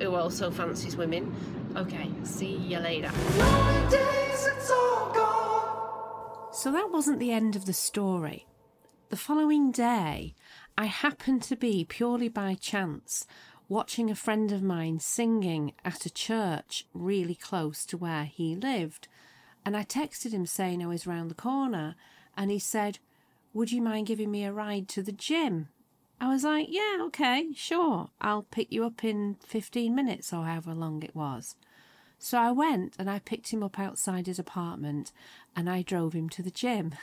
who 0.00 0.14
also 0.14 0.50
fancies 0.50 0.96
women. 0.96 1.34
Okay, 1.76 2.10
see 2.24 2.56
you 2.56 2.78
later. 2.78 3.10
So 6.52 6.70
that 6.70 6.90
wasn't 6.92 7.18
the 7.18 7.32
end 7.32 7.56
of 7.56 7.64
the 7.64 7.72
story. 7.72 8.46
The 9.08 9.16
following 9.16 9.72
day, 9.72 10.34
I 10.78 10.86
happened 10.86 11.42
to 11.44 11.56
be, 11.56 11.84
purely 11.84 12.28
by 12.28 12.54
chance, 12.54 13.26
watching 13.68 14.10
a 14.10 14.14
friend 14.14 14.52
of 14.52 14.62
mine 14.62 15.00
singing 15.00 15.72
at 15.84 16.06
a 16.06 16.10
church 16.10 16.86
really 16.94 17.34
close 17.34 17.84
to 17.86 17.96
where 17.96 18.24
he 18.24 18.54
lived. 18.54 19.08
And 19.64 19.76
I 19.76 19.84
texted 19.84 20.32
him 20.32 20.46
saying 20.46 20.82
I 20.82 20.86
was 20.86 21.06
round 21.06 21.30
the 21.30 21.34
corner, 21.34 21.94
and 22.36 22.50
he 22.50 22.58
said, 22.58 22.98
Would 23.54 23.70
you 23.70 23.82
mind 23.82 24.06
giving 24.06 24.30
me 24.30 24.44
a 24.44 24.52
ride 24.52 24.88
to 24.88 25.02
the 25.02 25.12
gym? 25.12 25.68
I 26.20 26.28
was 26.28 26.44
like, 26.44 26.68
Yeah, 26.70 26.98
okay, 27.02 27.48
sure. 27.54 28.10
I'll 28.20 28.44
pick 28.44 28.72
you 28.72 28.84
up 28.84 29.04
in 29.04 29.36
15 29.46 29.94
minutes 29.94 30.32
or 30.32 30.44
however 30.44 30.74
long 30.74 31.02
it 31.02 31.14
was. 31.14 31.56
So 32.18 32.38
I 32.38 32.52
went 32.52 32.94
and 32.98 33.10
I 33.10 33.18
picked 33.18 33.52
him 33.52 33.62
up 33.62 33.78
outside 33.78 34.26
his 34.26 34.38
apartment 34.38 35.12
and 35.56 35.68
I 35.68 35.82
drove 35.82 36.12
him 36.12 36.28
to 36.30 36.42
the 36.42 36.52
gym. 36.52 36.94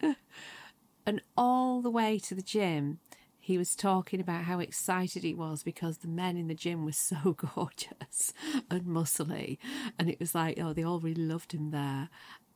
and 1.06 1.20
all 1.36 1.82
the 1.82 1.90
way 1.90 2.18
to 2.20 2.34
the 2.34 2.42
gym, 2.42 3.00
he 3.38 3.58
was 3.58 3.74
talking 3.74 4.20
about 4.20 4.44
how 4.44 4.60
excited 4.60 5.24
he 5.24 5.34
was 5.34 5.62
because 5.62 5.98
the 5.98 6.08
men 6.08 6.36
in 6.36 6.48
the 6.48 6.54
gym 6.54 6.84
were 6.84 6.92
so 6.92 7.36
gorgeous 7.54 8.32
and 8.70 8.84
muscly. 8.84 9.58
And 9.98 10.08
it 10.08 10.20
was 10.20 10.34
like, 10.34 10.58
oh, 10.60 10.72
they 10.72 10.84
all 10.84 11.00
really 11.00 11.24
loved 11.24 11.52
him 11.52 11.70
there. 11.70 12.08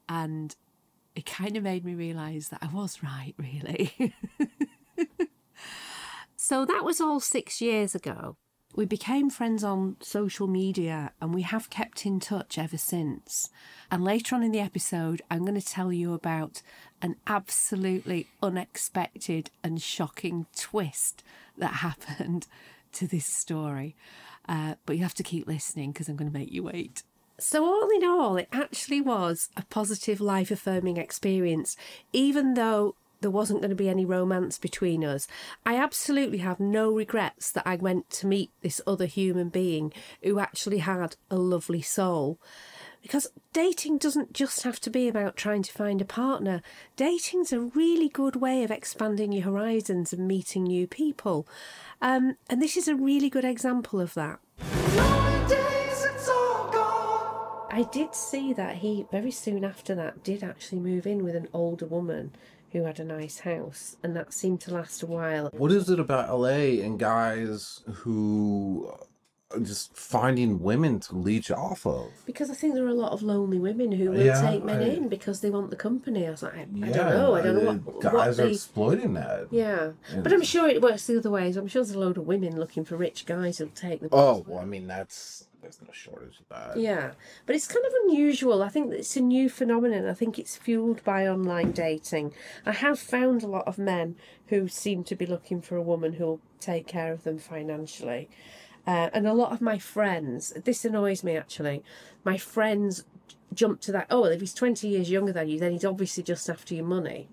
And 0.08 0.54
it 1.14 1.26
kind 1.26 1.56
of 1.56 1.62
made 1.62 1.84
me 1.84 1.94
realise 1.94 2.48
that 2.48 2.62
I 2.62 2.68
was 2.72 3.02
right, 3.02 3.34
really. 3.36 4.14
so 6.36 6.64
that 6.64 6.84
was 6.84 7.00
all 7.00 7.20
six 7.20 7.60
years 7.60 7.94
ago. 7.94 8.36
We 8.74 8.86
became 8.86 9.28
friends 9.28 9.62
on 9.62 9.96
social 10.00 10.46
media 10.46 11.12
and 11.20 11.34
we 11.34 11.42
have 11.42 11.68
kept 11.68 12.06
in 12.06 12.20
touch 12.20 12.56
ever 12.56 12.78
since. 12.78 13.50
And 13.90 14.02
later 14.02 14.34
on 14.34 14.42
in 14.42 14.52
the 14.52 14.60
episode, 14.60 15.20
I'm 15.30 15.44
going 15.44 15.60
to 15.60 15.66
tell 15.66 15.92
you 15.92 16.14
about 16.14 16.62
an 17.02 17.16
absolutely 17.26 18.28
unexpected 18.42 19.50
and 19.62 19.82
shocking 19.82 20.46
twist 20.56 21.22
that 21.58 21.66
happened 21.74 22.46
to 22.92 23.06
this 23.06 23.26
story. 23.26 23.94
Uh, 24.48 24.76
but 24.86 24.96
you 24.96 25.02
have 25.02 25.14
to 25.14 25.22
keep 25.22 25.46
listening 25.46 25.92
because 25.92 26.08
I'm 26.08 26.16
going 26.16 26.30
to 26.30 26.38
make 26.38 26.50
you 26.50 26.62
wait. 26.62 27.02
So, 27.38 27.64
all 27.64 27.88
in 27.90 28.04
all, 28.04 28.36
it 28.36 28.48
actually 28.52 29.00
was 29.00 29.48
a 29.56 29.64
positive, 29.64 30.20
life 30.20 30.50
affirming 30.50 30.96
experience, 30.96 31.76
even 32.12 32.54
though 32.54 32.94
there 33.22 33.30
wasn't 33.30 33.60
going 33.60 33.70
to 33.70 33.76
be 33.76 33.88
any 33.88 34.04
romance 34.04 34.58
between 34.58 35.04
us. 35.04 35.26
I 35.64 35.76
absolutely 35.76 36.38
have 36.38 36.60
no 36.60 36.92
regrets 36.92 37.50
that 37.52 37.66
I 37.66 37.76
went 37.76 38.10
to 38.10 38.26
meet 38.26 38.50
this 38.60 38.80
other 38.86 39.06
human 39.06 39.48
being 39.48 39.92
who 40.22 40.38
actually 40.38 40.78
had 40.78 41.16
a 41.30 41.36
lovely 41.36 41.82
soul. 41.82 42.38
Because 43.00 43.26
dating 43.52 43.98
doesn't 43.98 44.32
just 44.32 44.62
have 44.62 44.78
to 44.80 44.90
be 44.90 45.08
about 45.08 45.36
trying 45.36 45.62
to 45.62 45.72
find 45.72 46.00
a 46.00 46.04
partner. 46.04 46.62
Dating's 46.96 47.52
a 47.52 47.60
really 47.60 48.08
good 48.08 48.36
way 48.36 48.62
of 48.62 48.70
expanding 48.70 49.32
your 49.32 49.44
horizons 49.44 50.12
and 50.12 50.28
meeting 50.28 50.64
new 50.64 50.86
people. 50.86 51.48
Um, 52.00 52.36
and 52.48 52.62
this 52.62 52.76
is 52.76 52.86
a 52.86 52.94
really 52.94 53.28
good 53.28 53.44
example 53.44 54.00
of 54.00 54.14
that. 54.14 54.38
I 57.74 57.84
did 57.84 58.14
see 58.14 58.52
that 58.52 58.76
he 58.76 59.06
very 59.10 59.30
soon 59.30 59.64
after 59.64 59.94
that 59.94 60.22
did 60.22 60.44
actually 60.44 60.80
move 60.80 61.06
in 61.06 61.24
with 61.24 61.34
an 61.34 61.48
older 61.54 61.86
woman 61.86 62.32
who 62.72 62.84
had 62.84 63.00
a 63.00 63.04
nice 63.04 63.40
house, 63.40 63.96
and 64.02 64.14
that 64.14 64.32
seemed 64.34 64.60
to 64.62 64.74
last 64.74 65.02
a 65.02 65.06
while. 65.06 65.50
What 65.56 65.72
is 65.72 65.88
it 65.90 65.98
about 65.98 66.28
LA 66.38 66.82
and 66.84 66.98
guys 66.98 67.80
who 67.92 68.92
are 69.50 69.60
just 69.60 69.94
finding 69.96 70.60
women 70.62 71.00
to 71.00 71.14
leech 71.16 71.50
off 71.50 71.86
of? 71.86 72.10
Because 72.26 72.50
I 72.50 72.54
think 72.54 72.74
there 72.74 72.84
are 72.84 72.88
a 72.88 72.94
lot 72.94 73.12
of 73.12 73.22
lonely 73.22 73.58
women 73.58 73.92
who 73.92 74.10
will 74.10 74.20
Yeah, 74.22 74.40
take 74.42 74.64
men 74.64 74.82
I- 74.82 74.94
in 74.94 75.08
because 75.08 75.40
they 75.40 75.50
want 75.50 75.70
the 75.70 75.76
company. 75.76 76.26
I 76.26 76.30
was 76.30 76.42
like, 76.42 76.54
I, 76.54 76.60
I 76.60 76.64
don't 76.64 76.94
know. 76.94 77.34
I 77.36 77.40
don't 77.42 77.62
know 77.64 77.70
uh, 77.70 77.74
what, 77.74 78.00
guys 78.00 78.12
what 78.12 78.28
are 78.28 78.32
they. 78.34 78.50
exploiting 78.52 79.14
that. 79.14 79.48
Yeah, 79.50 79.92
but 80.22 80.32
I'm 80.32 80.42
sure 80.42 80.68
it 80.68 80.82
works 80.82 81.06
the 81.06 81.18
other 81.18 81.30
ways. 81.30 81.56
I'm 81.56 81.68
sure 81.68 81.82
there's 81.82 81.94
a 81.96 81.98
load 81.98 82.18
of 82.18 82.26
women 82.26 82.58
looking 82.60 82.84
for 82.84 82.96
rich 82.98 83.24
guys 83.24 83.58
who'll 83.58 83.68
take 83.68 84.00
them. 84.00 84.10
Oh, 84.12 84.44
well, 84.46 84.60
I 84.60 84.64
mean, 84.66 84.86
that's 84.86 85.46
there's 85.62 85.80
no 85.80 85.92
shortage 85.92 86.38
of 86.40 86.48
that. 86.50 86.78
Yeah, 86.78 87.12
but 87.46 87.56
it's 87.56 87.68
kind 87.68 87.84
of 87.84 87.92
unusual. 88.04 88.62
I 88.62 88.68
think 88.68 88.92
it's 88.92 89.16
a 89.16 89.20
new 89.20 89.48
phenomenon. 89.48 90.08
I 90.08 90.14
think 90.14 90.38
it's 90.38 90.56
fueled 90.56 91.02
by 91.04 91.26
online 91.26 91.72
dating. 91.72 92.34
I 92.66 92.72
have 92.72 92.98
found 92.98 93.42
a 93.42 93.46
lot 93.46 93.66
of 93.66 93.78
men 93.78 94.16
who 94.48 94.68
seem 94.68 95.04
to 95.04 95.14
be 95.14 95.24
looking 95.24 95.62
for 95.62 95.76
a 95.76 95.82
woman 95.82 96.14
who'll 96.14 96.40
take 96.60 96.86
care 96.86 97.12
of 97.12 97.24
them 97.24 97.38
financially. 97.38 98.28
Uh, 98.86 99.08
and 99.12 99.26
a 99.26 99.32
lot 99.32 99.52
of 99.52 99.60
my 99.60 99.78
friends, 99.78 100.52
this 100.64 100.84
annoys 100.84 101.22
me 101.22 101.36
actually, 101.36 101.84
my 102.24 102.36
friends 102.36 103.04
jump 103.54 103.80
to 103.80 103.92
that, 103.92 104.06
oh, 104.10 104.22
well, 104.22 104.30
if 104.30 104.40
he's 104.40 104.54
20 104.54 104.88
years 104.88 105.10
younger 105.10 105.32
than 105.32 105.48
you, 105.48 105.58
then 105.58 105.72
he's 105.72 105.84
obviously 105.84 106.22
just 106.22 106.48
after 106.50 106.74
your 106.74 106.84
money. 106.84 107.28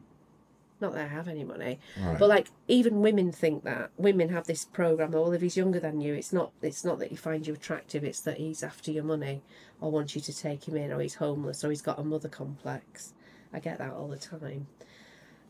Not 0.81 0.93
that 0.93 1.05
I 1.05 1.07
have 1.07 1.27
any 1.27 1.43
money, 1.43 1.79
but 2.17 2.29
like 2.29 2.47
even 2.67 3.01
women 3.01 3.31
think 3.31 3.63
that 3.65 3.91
women 3.97 4.29
have 4.29 4.47
this 4.47 4.63
program. 4.63 5.13
Oh, 5.13 5.23
well, 5.23 5.33
if 5.33 5.41
he's 5.41 5.57
younger 5.57 5.79
than 5.79 5.99
you, 5.99 6.13
it's 6.13 6.31
not. 6.31 6.51
It's 6.61 6.85
not 6.85 6.99
that 6.99 7.09
he 7.09 7.15
finds 7.15 7.47
you 7.47 7.53
attractive. 7.53 8.03
It's 8.03 8.21
that 8.21 8.37
he's 8.37 8.63
after 8.63 8.91
your 8.91 9.03
money, 9.03 9.41
or 9.81 9.91
wants 9.91 10.15
you 10.15 10.21
to 10.21 10.33
take 10.33 10.67
him 10.67 10.77
in, 10.77 10.91
or 10.91 11.01
he's 11.01 11.15
homeless, 11.15 11.63
or 11.63 11.69
he's 11.69 11.81
got 11.81 11.99
a 11.99 12.03
mother 12.03 12.29
complex. 12.29 13.13
I 13.53 13.59
get 13.59 13.79
that 13.79 13.91
all 13.91 14.07
the 14.07 14.17
time, 14.17 14.67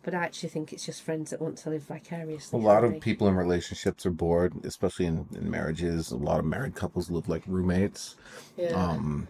but 0.01 0.15
I 0.15 0.23
actually 0.23 0.49
think 0.49 0.73
it's 0.73 0.85
just 0.85 1.03
friends 1.03 1.29
that 1.29 1.41
want 1.41 1.57
to 1.59 1.69
live 1.69 1.83
vicariously. 1.83 2.59
A 2.59 2.63
lot 2.63 2.83
of 2.83 2.93
me. 2.93 2.99
people 2.99 3.27
in 3.27 3.35
relationships 3.35 4.05
are 4.05 4.11
bored, 4.11 4.53
especially 4.63 5.05
in, 5.05 5.27
in 5.35 5.51
marriages. 5.51 6.09
A 6.11 6.17
lot 6.17 6.39
of 6.39 6.45
married 6.45 6.73
couples 6.75 7.11
live 7.11 7.29
like 7.29 7.43
roommates. 7.45 8.15
Yeah. 8.57 8.69
Um, 8.69 9.27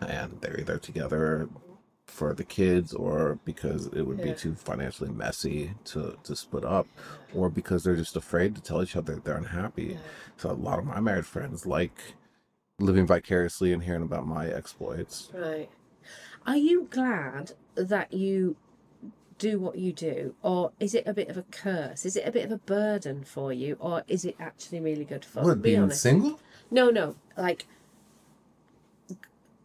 and 0.00 0.40
they're 0.40 0.58
either 0.58 0.78
together 0.78 1.48
for 2.10 2.34
the 2.34 2.44
kids 2.44 2.92
or 2.92 3.38
because 3.44 3.86
it 3.86 4.02
would 4.02 4.22
be 4.22 4.34
too 4.34 4.54
financially 4.54 5.10
messy 5.10 5.72
to, 5.84 6.16
to 6.24 6.34
split 6.36 6.64
up 6.64 6.86
or 7.34 7.48
because 7.48 7.84
they're 7.84 7.96
just 7.96 8.16
afraid 8.16 8.54
to 8.54 8.60
tell 8.60 8.82
each 8.82 8.96
other 8.96 9.16
they're 9.16 9.36
unhappy. 9.36 9.96
So 10.36 10.50
a 10.50 10.52
lot 10.52 10.78
of 10.78 10.84
my 10.84 11.00
married 11.00 11.26
friends 11.26 11.66
like 11.66 12.14
living 12.78 13.06
vicariously 13.06 13.72
and 13.72 13.84
hearing 13.84 14.02
about 14.02 14.26
my 14.26 14.48
exploits. 14.48 15.30
Right. 15.34 15.70
Are 16.46 16.56
you 16.56 16.88
glad 16.90 17.52
that 17.74 18.12
you 18.12 18.56
do 19.38 19.58
what 19.58 19.78
you 19.78 19.92
do, 19.92 20.34
or 20.42 20.72
is 20.78 20.94
it 20.94 21.04
a 21.06 21.14
bit 21.14 21.28
of 21.28 21.36
a 21.36 21.42
curse? 21.44 22.04
Is 22.04 22.14
it 22.14 22.28
a 22.28 22.30
bit 22.30 22.44
of 22.44 22.52
a 22.52 22.58
burden 22.58 23.24
for 23.24 23.52
you, 23.52 23.76
or 23.80 24.04
is 24.06 24.24
it 24.24 24.36
actually 24.38 24.80
really 24.80 25.04
good 25.04 25.24
fun? 25.24 25.44
What, 25.44 25.62
Be 25.62 25.70
being 25.70 25.82
honest. 25.84 26.02
single? 26.02 26.38
No, 26.70 26.90
no. 26.90 27.16
Like 27.36 27.66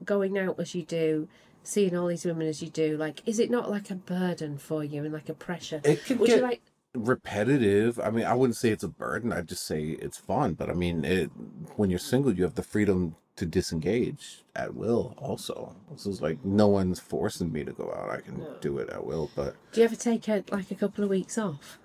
going 0.03 0.37
out 0.37 0.59
as 0.59 0.73
you 0.75 0.83
do, 0.83 1.27
seeing 1.67 1.95
all 1.95 2.07
these 2.07 2.25
women 2.25 2.47
as 2.47 2.61
you 2.61 2.69
do. 2.69 2.97
Like, 2.97 3.21
is 3.27 3.39
it 3.39 3.49
not 3.51 3.69
like 3.69 3.89
a 3.91 3.95
burden 3.95 4.57
for 4.57 4.83
you 4.83 5.03
and 5.03 5.13
like 5.13 5.29
a 5.29 5.33
pressure? 5.33 5.81
It 5.83 6.03
could 6.05 6.19
Would 6.19 6.27
get 6.27 6.37
you 6.37 6.43
like? 6.43 6.61
repetitive. 6.93 7.99
I 7.99 8.09
mean, 8.09 8.25
I 8.25 8.33
wouldn't 8.33 8.55
say 8.57 8.69
it's 8.69 8.83
a 8.83 8.87
burden. 8.87 9.33
I'd 9.33 9.47
just 9.47 9.65
say 9.65 9.81
it's 9.83 10.17
fun. 10.17 10.53
But 10.53 10.69
I 10.69 10.73
mean, 10.73 11.03
it 11.05 11.29
when 11.75 11.89
you're 11.89 11.99
single, 11.99 12.33
you 12.33 12.43
have 12.43 12.55
the 12.55 12.63
freedom 12.63 13.15
to 13.35 13.45
disengage 13.45 14.43
at 14.55 14.73
will. 14.75 15.13
Also, 15.17 15.75
so 15.97 16.09
it's 16.09 16.21
like 16.21 16.43
no 16.45 16.67
one's 16.67 16.99
forcing 16.99 17.51
me 17.51 17.63
to 17.65 17.73
go 17.73 17.91
out. 17.93 18.09
I 18.09 18.21
can 18.21 18.45
do 18.61 18.77
it 18.77 18.89
at 18.89 19.05
will. 19.05 19.29
But 19.35 19.55
Do 19.73 19.81
you 19.81 19.85
ever 19.85 19.95
take 19.95 20.27
a, 20.29 20.43
like 20.51 20.71
a 20.71 20.75
couple 20.75 21.03
of 21.03 21.09
weeks 21.09 21.37
off? 21.37 21.79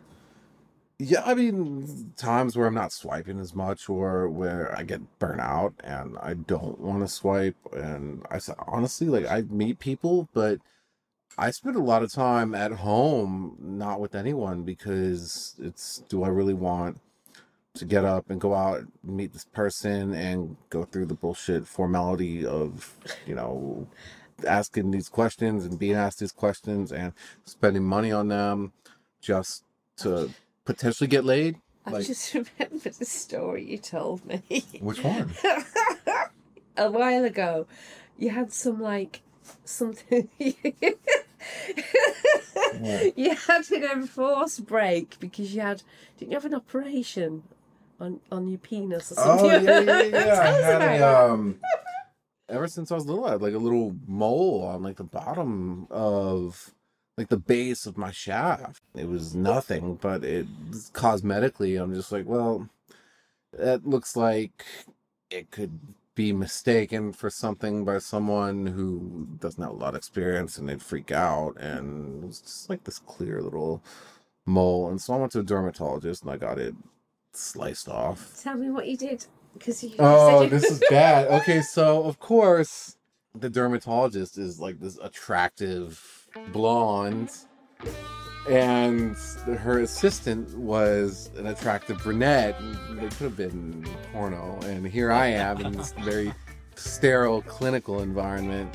Yeah, 1.00 1.22
I 1.24 1.34
mean, 1.34 2.12
times 2.16 2.56
where 2.56 2.66
I'm 2.66 2.74
not 2.74 2.92
swiping 2.92 3.40
as 3.40 3.54
much, 3.54 3.88
or 3.88 4.28
where 4.28 4.76
I 4.76 4.82
get 4.82 5.18
burnt 5.18 5.40
out 5.40 5.74
and 5.82 6.16
I 6.20 6.34
don't 6.34 6.78
want 6.80 7.00
to 7.00 7.08
swipe. 7.08 7.56
And 7.72 8.24
I 8.30 8.38
said 8.38 8.56
honestly, 8.66 9.08
like 9.08 9.26
I 9.26 9.42
meet 9.42 9.78
people, 9.78 10.28
but. 10.32 10.60
I 11.38 11.52
spend 11.52 11.76
a 11.76 11.80
lot 11.80 12.02
of 12.02 12.12
time 12.12 12.54
at 12.54 12.72
home, 12.72 13.56
not 13.60 13.98
with 14.00 14.14
anyone, 14.14 14.64
because 14.64 15.54
it's 15.58 16.02
do 16.08 16.22
I 16.22 16.28
really 16.28 16.52
want 16.52 17.00
to 17.74 17.84
get 17.84 18.04
up 18.04 18.28
and 18.30 18.40
go 18.40 18.54
out 18.54 18.80
and 18.80 18.90
meet 19.02 19.32
this 19.32 19.44
person 19.46 20.12
and 20.12 20.56
go 20.70 20.84
through 20.84 21.06
the 21.06 21.14
bullshit 21.14 21.66
formality 21.66 22.44
of, 22.44 22.96
you 23.26 23.34
know, 23.34 23.86
asking 24.46 24.90
these 24.90 25.08
questions 25.08 25.64
and 25.64 25.78
being 25.78 25.94
asked 25.94 26.18
these 26.18 26.32
questions 26.32 26.92
and 26.92 27.12
spending 27.44 27.84
money 27.84 28.10
on 28.12 28.28
them 28.28 28.72
just 29.20 29.64
to 29.98 30.30
potentially 30.74 31.08
get 31.08 31.24
laid? 31.24 31.56
I 31.86 31.90
Like- 31.90 32.06
just 32.06 32.34
remembered 32.34 32.94
the 32.94 33.04
story 33.04 33.64
you 33.64 33.78
told 33.78 34.24
me. 34.24 34.42
Which 34.80 35.02
one? 35.02 35.32
a 36.76 36.90
while 36.90 37.24
ago, 37.24 37.66
you 38.18 38.30
had 38.30 38.52
some 38.52 38.80
like 38.80 39.22
something. 39.64 40.28
you 40.38 40.54
had 43.34 43.70
an 43.70 43.84
enforced 43.84 44.66
break 44.66 45.16
because 45.20 45.54
you 45.54 45.60
had 45.60 45.82
didn't 46.18 46.32
you 46.32 46.36
have 46.36 46.44
an 46.44 46.54
operation 46.54 47.42
on 47.98 48.20
on 48.30 48.48
your 48.48 48.58
penis 48.58 49.12
or 49.12 49.14
Oh 49.18 49.38
something? 49.38 49.64
yeah, 49.64 49.80
yeah, 49.80 50.02
yeah. 50.02 50.24
Tell 50.24 50.42
I 50.42 50.60
had 50.60 51.00
a 51.00 51.30
um 51.32 51.58
ever 52.48 52.68
since 52.68 52.90
I 52.90 52.94
was 52.94 53.06
little, 53.06 53.24
I 53.26 53.32
had 53.32 53.42
like 53.42 53.54
a 53.54 53.58
little 53.58 53.94
mole 54.06 54.62
on 54.64 54.82
like 54.82 54.96
the 54.96 55.04
bottom 55.04 55.86
of 55.90 56.72
like 57.20 57.28
the 57.28 57.36
base 57.36 57.84
of 57.84 57.98
my 57.98 58.10
shaft. 58.10 58.82
It 58.94 59.06
was 59.06 59.34
nothing, 59.34 59.96
but 60.00 60.24
it 60.24 60.46
cosmetically 60.92 61.80
I'm 61.80 61.94
just 61.94 62.10
like, 62.10 62.24
well, 62.26 62.70
that 63.52 63.86
looks 63.86 64.16
like 64.16 64.64
it 65.30 65.50
could 65.50 65.78
be 66.14 66.32
mistaken 66.32 67.12
for 67.12 67.28
something 67.28 67.84
by 67.84 67.98
someone 67.98 68.66
who 68.66 69.28
doesn't 69.38 69.62
have 69.62 69.72
a 69.72 69.76
lot 69.76 69.90
of 69.90 69.96
experience 69.96 70.56
and 70.56 70.66
they'd 70.66 70.82
freak 70.82 71.12
out 71.12 71.56
and 71.60 72.24
it 72.24 72.26
was 72.26 72.40
just 72.40 72.70
like 72.70 72.84
this 72.84 72.98
clear 72.98 73.42
little 73.42 73.82
mole 74.46 74.88
and 74.88 75.00
so 75.00 75.14
I 75.14 75.18
went 75.18 75.32
to 75.32 75.40
a 75.40 75.44
dermatologist 75.44 76.22
and 76.22 76.30
I 76.30 76.38
got 76.38 76.58
it 76.58 76.74
sliced 77.32 77.88
off. 77.88 78.40
Tell 78.42 78.56
me 78.56 78.70
what 78.70 78.88
you 78.88 78.96
did 78.96 79.26
because 79.52 79.84
you. 79.84 79.94
Oh, 79.98 80.46
this 80.46 80.64
is 80.64 80.82
bad. 80.88 81.28
Okay, 81.42 81.60
so 81.60 82.04
of 82.04 82.18
course, 82.18 82.96
the 83.34 83.50
dermatologist 83.50 84.38
is 84.38 84.58
like 84.58 84.80
this 84.80 84.98
attractive 85.02 86.19
blonde, 86.52 87.30
and 88.48 89.16
her 89.46 89.80
assistant 89.80 90.56
was 90.56 91.30
an 91.36 91.46
attractive 91.46 91.98
brunette. 92.02 92.60
They 92.92 93.08
could 93.08 93.12
have 93.12 93.36
been 93.36 93.86
porno, 94.12 94.58
and 94.64 94.86
here 94.86 95.12
I 95.12 95.26
am 95.26 95.60
in 95.64 95.72
this 95.72 95.92
very 95.92 96.32
sterile 96.74 97.42
clinical 97.42 98.00
environment. 98.00 98.74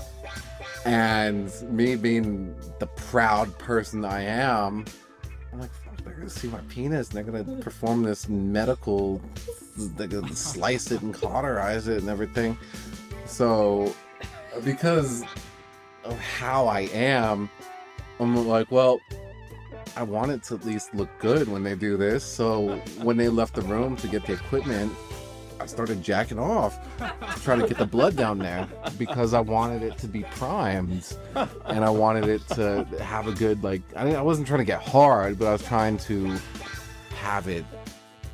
And 0.86 1.52
me 1.72 1.96
being 1.96 2.56
the 2.78 2.86
proud 2.86 3.58
person 3.58 4.06
I 4.06 4.22
am, 4.22 4.86
I'm 5.52 5.60
like, 5.60 5.72
they're 6.04 6.14
gonna 6.14 6.30
see 6.30 6.48
my 6.48 6.60
penis 6.70 7.10
and 7.10 7.18
they're 7.18 7.24
gonna 7.24 7.62
perform 7.62 8.04
this 8.04 8.30
medical, 8.30 9.20
they're 9.76 10.06
gonna 10.08 10.36
slice 10.36 10.92
it 10.92 11.02
and 11.02 11.12
cauterize 11.14 11.88
it 11.88 12.02
and 12.02 12.10
everything. 12.10 12.56
So, 13.26 13.96
because 14.64 15.24
of 16.06 16.20
how 16.20 16.68
I 16.68 16.82
am, 16.94 17.50
I'm 18.20 18.48
like, 18.48 18.72
well, 18.72 19.00
I 19.96 20.04
want 20.04 20.32
it 20.32 20.44
to 20.44 20.56
at 20.56 20.66
least 20.66 20.94
look 20.94 21.10
good 21.20 21.48
when 21.48 21.64
they 21.64 21.76
do 21.76 21.98
this. 21.98 22.24
So, 22.24 22.78
when 23.02 23.18
they 23.18 23.30
left 23.30 23.56
the 23.56 23.62
room 23.62 23.96
to 23.98 24.08
get 24.08 24.26
the 24.26 24.34
equipment, 24.34 24.94
I 25.60 25.68
started 25.68 26.04
jacking 26.04 26.38
off, 26.38 26.78
to 27.00 27.42
try 27.42 27.56
to 27.56 27.68
get 27.68 27.78
the 27.78 27.86
blood 27.86 28.16
down 28.16 28.40
there 28.40 28.68
because 28.98 29.34
I 29.34 29.40
wanted 29.40 29.84
it 29.84 29.98
to 30.00 30.08
be 30.08 30.24
primed 30.24 31.18
and 31.66 31.84
I 31.84 31.90
wanted 31.90 32.26
it 32.26 32.48
to 32.50 32.86
have 33.02 33.28
a 33.28 33.32
good 33.32 33.64
like. 33.64 33.82
I, 33.96 34.16
I 34.16 34.22
wasn't 34.22 34.48
trying 34.48 34.60
to 34.60 34.66
get 34.66 34.82
hard, 34.82 35.40
but 35.40 35.48
I 35.48 35.54
was 35.54 35.64
trying 35.64 35.98
to 36.00 36.38
have 37.18 37.48
it, 37.48 37.66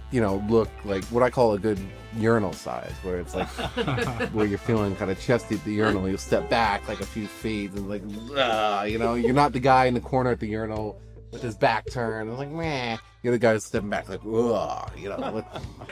you 0.09 0.19
know, 0.19 0.43
look 0.49 0.69
like 0.83 1.03
what 1.05 1.23
I 1.23 1.29
call 1.29 1.53
a 1.53 1.59
good 1.59 1.79
urinal 2.17 2.53
size, 2.53 2.93
where 3.03 3.19
it's 3.19 3.35
like 3.35 3.47
where 4.33 4.45
you're 4.45 4.57
feeling 4.57 4.95
kind 4.95 5.11
of 5.11 5.19
chesty 5.19 5.55
at 5.55 5.63
the 5.65 5.73
urinal. 5.73 6.07
You'll 6.07 6.17
step 6.17 6.49
back 6.49 6.87
like 6.87 7.01
a 7.01 7.05
few 7.05 7.27
feet 7.27 7.71
and 7.71 7.89
like, 7.89 8.03
"Ugh," 8.37 8.89
you 8.89 8.97
know, 8.97 9.15
you're 9.15 9.33
not 9.33 9.53
the 9.53 9.59
guy 9.59 9.85
in 9.85 9.93
the 9.93 10.01
corner 10.01 10.31
at 10.31 10.39
the 10.39 10.47
urinal 10.47 10.99
with 11.31 11.41
his 11.41 11.55
back 11.55 11.89
turned. 11.89 12.29
It's 12.29 12.39
like, 12.39 12.49
meh. 12.49 12.97
You're 13.23 13.33
the 13.33 13.39
guy 13.39 13.53
who's 13.53 13.63
stepping 13.63 13.89
back 13.89 14.09
like, 14.09 14.21
ugh, 14.25 14.91
you 14.97 15.09
know, 15.09 15.17
like, 15.19 15.45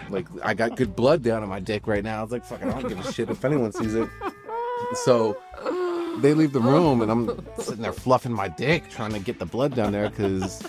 like 0.09 0.27
I 0.43 0.53
got 0.53 0.75
good 0.75 0.95
blood 0.95 1.21
down 1.21 1.43
on 1.43 1.49
my 1.49 1.59
dick 1.59 1.85
right 1.85 2.03
now. 2.03 2.23
It's 2.23 2.31
like, 2.31 2.43
fucking, 2.43 2.67
I 2.67 2.81
don't 2.81 2.89
give 2.89 2.99
a 3.05 3.13
shit 3.13 3.29
if 3.29 3.45
anyone 3.45 3.71
sees 3.71 3.93
it. 3.93 4.09
So 4.95 5.37
they 6.21 6.33
leave 6.33 6.53
the 6.53 6.59
room 6.59 7.01
and 7.01 7.11
I'm 7.11 7.45
sitting 7.59 7.81
there 7.81 7.93
fluffing 7.93 8.33
my 8.33 8.47
dick 8.47 8.89
trying 8.89 9.13
to 9.13 9.19
get 9.19 9.37
the 9.37 9.45
blood 9.45 9.75
down 9.75 9.91
there 9.91 10.09
because 10.09 10.63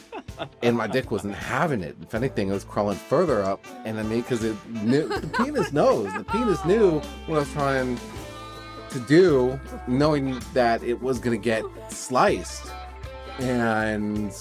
and 0.62 0.76
my 0.76 0.86
dick 0.86 1.10
wasn't 1.10 1.34
having 1.34 1.82
it. 1.82 1.96
If 2.02 2.14
anything, 2.14 2.48
it 2.48 2.52
was 2.52 2.64
crawling 2.64 2.96
further 2.96 3.42
up. 3.42 3.64
And 3.84 3.98
I 3.98 4.02
mean, 4.02 4.22
because 4.22 4.44
it 4.44 4.56
knew, 4.68 5.08
the 5.08 5.28
penis 5.28 5.72
knows. 5.72 6.12
The 6.14 6.24
penis 6.24 6.64
knew 6.64 7.00
what 7.26 7.36
I 7.36 7.38
was 7.40 7.52
trying 7.52 7.98
to 8.90 9.00
do, 9.00 9.58
knowing 9.86 10.40
that 10.52 10.82
it 10.82 11.00
was 11.00 11.18
gonna 11.18 11.36
get 11.36 11.64
sliced, 11.88 12.72
and 13.38 14.32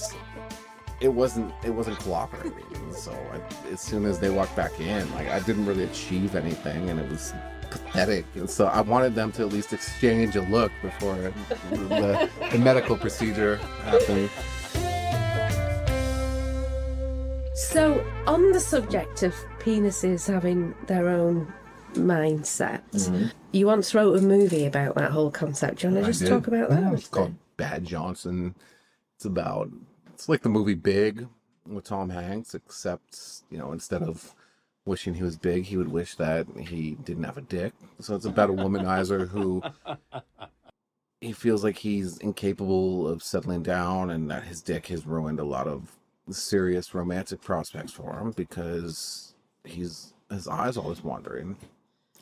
it 1.02 1.10
wasn't 1.10 1.54
it 1.64 1.70
wasn't 1.70 2.00
cooperating. 2.00 2.64
So 2.91 3.12
I, 3.12 3.72
as 3.72 3.80
soon 3.80 4.06
as 4.06 4.20
they 4.20 4.30
walked 4.30 4.56
back 4.56 4.80
in, 4.80 5.10
like 5.14 5.30
I 5.30 5.39
didn't 5.39 5.66
really 5.66 5.84
achieve 5.84 6.36
anything, 6.36 6.89
and 6.89 7.00
it 7.00 7.10
was 7.10 7.34
pathetic. 7.70 8.26
And 8.36 8.50
so 8.50 8.66
I 8.66 8.82
wanted 8.82 9.16
them 9.16 9.32
to 9.34 9.43
at 9.43 9.54
least 9.54 9.74
exchange 9.74 10.36
a 10.36 10.41
look 10.41 10.72
before 10.82 11.32
the, 11.70 12.30
the 12.52 12.58
medical 12.58 12.97
procedure 12.97 13.58
happened. 13.84 14.30
So, 17.60 18.10
on 18.26 18.53
the 18.53 18.60
subject 18.60 19.22
of 19.22 19.36
penises 19.60 20.26
having 20.26 20.74
their 20.88 21.10
own 21.10 21.53
mindset, 21.93 22.82
mm-hmm. 22.91 23.28
you 23.51 23.68
once 23.68 23.93
wrote 23.93 24.18
a 24.18 24.22
movie 24.22 24.66
about 24.66 24.95
that 24.95 25.12
whole 25.12 25.30
concept. 25.30 25.80
Do 25.80 25.88
you 25.88 25.93
want 25.93 26.05
to 26.05 26.10
just 26.10 26.22
did. 26.22 26.30
talk 26.30 26.47
about 26.47 26.70
that? 26.70 26.82
Yeah, 26.82 26.93
It's 26.93 27.10
called 27.10 27.36
Bad 27.57 27.84
Johnson. 27.84 28.55
It's 29.18 29.26
about 29.26 29.70
it's 30.14 30.30
like 30.30 30.41
the 30.41 30.49
movie 30.49 30.74
Big 30.74 31.28
with 31.68 31.84
Tom 31.84 32.10
Hanks, 32.10 32.55
except 32.55 33.41
you 33.51 33.57
know 33.57 33.74
instead 33.74 34.03
of 34.03 34.34
wishing 34.86 35.14
he 35.14 35.24
was 35.24 35.38
big, 35.38 35.66
he 35.66 35.76
would 35.76 35.91
wish 35.91 36.16
that 36.16 36.47
he 36.57 36.95
didn't 37.03 37.26
have 37.26 37.38
a 37.38 37.41
dick. 37.41 37.74
So 37.99 38.16
it's 38.16 38.26
about 38.26 38.49
a 38.49 38.53
womanizer 38.53 39.28
who 39.28 39.62
he 41.22 41.34
feels 41.34 41.66
like 41.66 41.78
he's 41.78 42.18
incapable 42.20 43.05
of 43.05 43.22
settling 43.22 43.64
down, 43.64 44.12
and 44.12 44.32
that 44.32 44.45
his 44.45 44.62
dick 44.62 44.88
has 44.88 45.05
ruined 45.05 45.41
a 45.41 45.45
lot 45.45 45.68
of 45.68 45.99
serious 46.34 46.94
romantic 46.94 47.42
prospects 47.42 47.92
for 47.92 48.18
him 48.18 48.32
because 48.32 49.34
he's 49.64 50.14
his 50.30 50.48
eyes 50.48 50.78
always 50.78 51.04
wandering. 51.04 51.58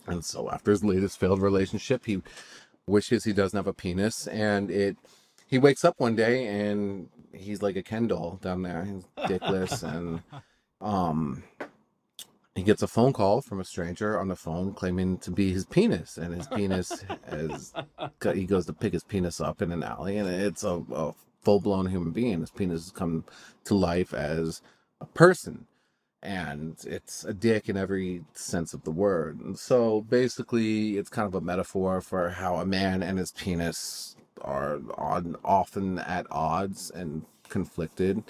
And 0.07 0.23
so 0.23 0.49
after 0.49 0.71
his 0.71 0.83
latest 0.83 1.19
failed 1.19 1.41
relationship, 1.41 2.05
he 2.05 2.21
wishes 2.87 3.23
he 3.23 3.33
doesn't 3.33 3.57
have 3.57 3.67
a 3.67 3.73
penis 3.73 4.27
and 4.27 4.71
it 4.71 4.97
he 5.45 5.57
wakes 5.57 5.83
up 5.83 5.95
one 5.97 6.15
day 6.15 6.47
and 6.47 7.09
he's 7.33 7.61
like 7.61 7.75
a 7.75 7.83
Ken 7.83 8.07
doll 8.07 8.39
down 8.41 8.61
there. 8.61 8.85
He's 8.85 9.05
dickless 9.29 9.83
and 9.95 10.21
um 10.79 11.43
he 12.55 12.63
gets 12.63 12.81
a 12.81 12.87
phone 12.87 13.13
call 13.13 13.41
from 13.41 13.59
a 13.59 13.65
stranger 13.65 14.19
on 14.19 14.29
the 14.29 14.35
phone 14.35 14.73
claiming 14.73 15.17
to 15.19 15.29
be 15.29 15.51
his 15.51 15.65
penis 15.65 16.17
and 16.17 16.33
his 16.33 16.47
penis 16.47 17.05
is 17.31 17.73
he 18.33 18.45
goes 18.45 18.65
to 18.65 18.73
pick 18.73 18.93
his 18.93 19.03
penis 19.03 19.39
up 19.39 19.61
in 19.61 19.71
an 19.71 19.83
alley 19.83 20.17
and 20.17 20.27
it's 20.27 20.63
a, 20.63 20.81
a 20.91 21.13
full-blown 21.43 21.87
human 21.87 22.11
being 22.11 22.41
his 22.41 22.51
penis 22.51 22.83
has 22.85 22.91
come 22.91 23.23
to 23.63 23.75
life 23.75 24.13
as 24.13 24.61
a 24.99 25.05
person 25.05 25.65
and 26.21 26.77
it's 26.85 27.23
a 27.23 27.33
dick 27.33 27.69
in 27.69 27.77
every 27.77 28.23
sense 28.33 28.73
of 28.73 28.83
the 28.83 28.91
word. 28.91 29.39
And 29.39 29.57
so 29.57 30.01
basically, 30.01 30.97
it's 30.97 31.09
kind 31.09 31.27
of 31.27 31.35
a 31.35 31.41
metaphor 31.41 32.01
for 32.01 32.29
how 32.31 32.55
a 32.55 32.65
man 32.65 33.03
and 33.03 33.19
his 33.19 33.31
penis 33.31 34.15
are 34.41 34.79
on 34.97 35.35
often 35.43 35.99
at 35.99 36.25
odds 36.31 36.91
and 36.91 37.23
conflicted, 37.49 38.23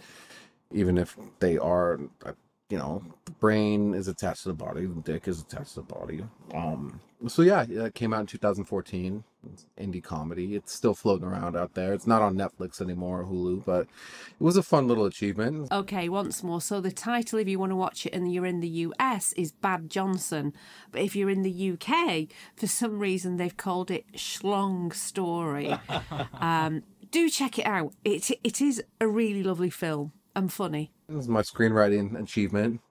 even 0.72 0.98
if 0.98 1.18
they 1.40 1.58
are, 1.58 2.00
uh, 2.26 2.34
you 2.70 2.78
know, 2.78 3.04
the 3.26 3.32
brain 3.32 3.94
is 3.94 4.08
attached 4.08 4.44
to 4.44 4.50
the 4.50 4.56
body, 4.56 4.86
the 4.86 5.02
dick 5.02 5.28
is 5.28 5.42
attached 5.42 5.74
to 5.74 5.82
the 5.82 5.94
body. 5.94 6.24
Um, 6.54 7.00
so 7.28 7.42
yeah, 7.42 7.66
it 7.68 7.96
came 7.96 8.14
out 8.14 8.22
in 8.22 8.28
2014. 8.28 9.24
It's 9.54 9.66
indie 9.80 10.04
comedy. 10.04 10.56
It's 10.56 10.74
still 10.74 10.94
floating 10.94 11.28
around 11.28 11.56
out 11.56 11.74
there. 11.74 11.94
It's 11.94 12.08
not 12.08 12.22
on 12.22 12.36
Netflix 12.36 12.82
anymore 12.82 13.22
or 13.22 13.26
Hulu, 13.26 13.66
but 13.66 13.82
it 13.82 14.44
was 14.44 14.58
a 14.58 14.64
fun 14.64 14.88
little 14.88 15.06
achievement. 15.06 15.72
Okay, 15.72 16.10
once 16.10 16.44
more. 16.44 16.62
So 16.62 16.82
the 16.82 16.92
title, 16.92 17.40
if 17.40 17.48
you 17.48 17.60
want 17.60 17.72
to 17.72 17.76
watch 17.76 18.06
it 18.06 18.14
and 18.14 18.32
you're 18.32 18.46
in 18.46 18.60
the 18.60 18.68
US, 18.68 19.34
is 19.34 19.52
Bad 19.52 19.90
Johnson. 19.90 20.54
But 20.92 21.02
if 21.02 21.16
you're 21.16 21.30
in 21.30 21.44
the 21.44 21.72
UK, 21.72 22.28
for 22.56 22.68
some 22.68 23.00
reason 23.00 23.38
they've 23.38 23.58
called 23.58 23.92
it 23.92 24.06
Schlong 24.14 24.94
Story. 24.94 25.78
um, 26.34 26.84
do 27.12 27.30
check 27.30 27.58
it 27.58 27.66
out. 27.66 27.94
It 28.04 28.30
it 28.44 28.62
is 28.62 28.84
a 29.00 29.08
really 29.08 29.44
lovely 29.44 29.70
film 29.70 30.12
and 30.36 30.52
funny. 30.52 30.92
This 31.10 31.24
is 31.24 31.30
my 31.30 31.42
screenwriting 31.42 32.22
achievement. 32.22 32.82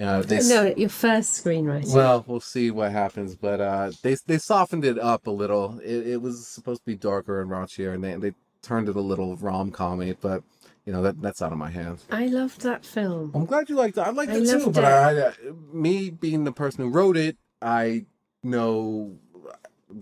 Uh, 0.00 0.22
they, 0.22 0.40
No, 0.40 0.72
your 0.76 0.88
first 0.88 1.44
screenwriting. 1.44 1.92
Well, 1.92 2.24
we'll 2.26 2.40
see 2.40 2.70
what 2.70 2.92
happens, 2.92 3.34
but 3.34 3.60
uh, 3.60 3.90
they 4.02 4.16
they 4.26 4.38
softened 4.38 4.84
it 4.84 4.98
up 4.98 5.26
a 5.26 5.30
little. 5.30 5.80
It, 5.80 6.06
it 6.06 6.22
was 6.22 6.46
supposed 6.46 6.82
to 6.82 6.86
be 6.86 6.96
darker 6.96 7.40
and 7.40 7.50
raunchier, 7.50 7.94
and 7.94 8.04
they 8.04 8.14
they 8.14 8.34
turned 8.62 8.88
it 8.88 8.96
a 8.96 9.00
little 9.00 9.36
rom 9.36 9.72
commy, 9.72 10.16
but 10.20 10.42
you 10.84 10.92
know 10.92 11.02
that 11.02 11.20
that's 11.20 11.42
out 11.42 11.50
of 11.52 11.58
my 11.58 11.70
hands. 11.70 12.04
I 12.10 12.26
loved 12.26 12.60
that 12.60 12.84
film. 12.84 13.32
I'm 13.34 13.44
glad 13.44 13.68
you 13.68 13.74
liked 13.74 13.98
it. 13.98 14.02
I 14.02 14.10
liked 14.10 14.30
I 14.30 14.36
it 14.36 14.46
too, 14.46 14.70
but. 14.70 14.84
I, 14.84 15.28
I, 15.28 15.32
me 15.72 16.10
being 16.10 16.44
the 16.44 16.52
person 16.52 16.84
who 16.84 16.90
wrote 16.90 17.16
it, 17.16 17.36
I 17.60 18.06
know 18.44 19.16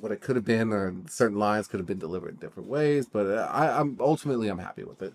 what 0.01 0.13
it 0.13 0.21
could 0.21 0.37
have 0.37 0.45
been, 0.45 0.73
or 0.73 0.95
certain 1.09 1.39
lines 1.39 1.69
could 1.69 1.81
have 1.81 1.87
been 1.87 1.99
delivered 1.99 2.31
in 2.31 2.37
different 2.37 2.69
ways. 2.69 3.07
But 3.11 3.27
uh, 3.27 3.49
I, 3.51 3.81
I'm 3.81 3.97
ultimately 3.99 4.49
I'm 4.49 4.59
happy 4.59 4.85
with 4.85 5.01
it. 5.01 5.15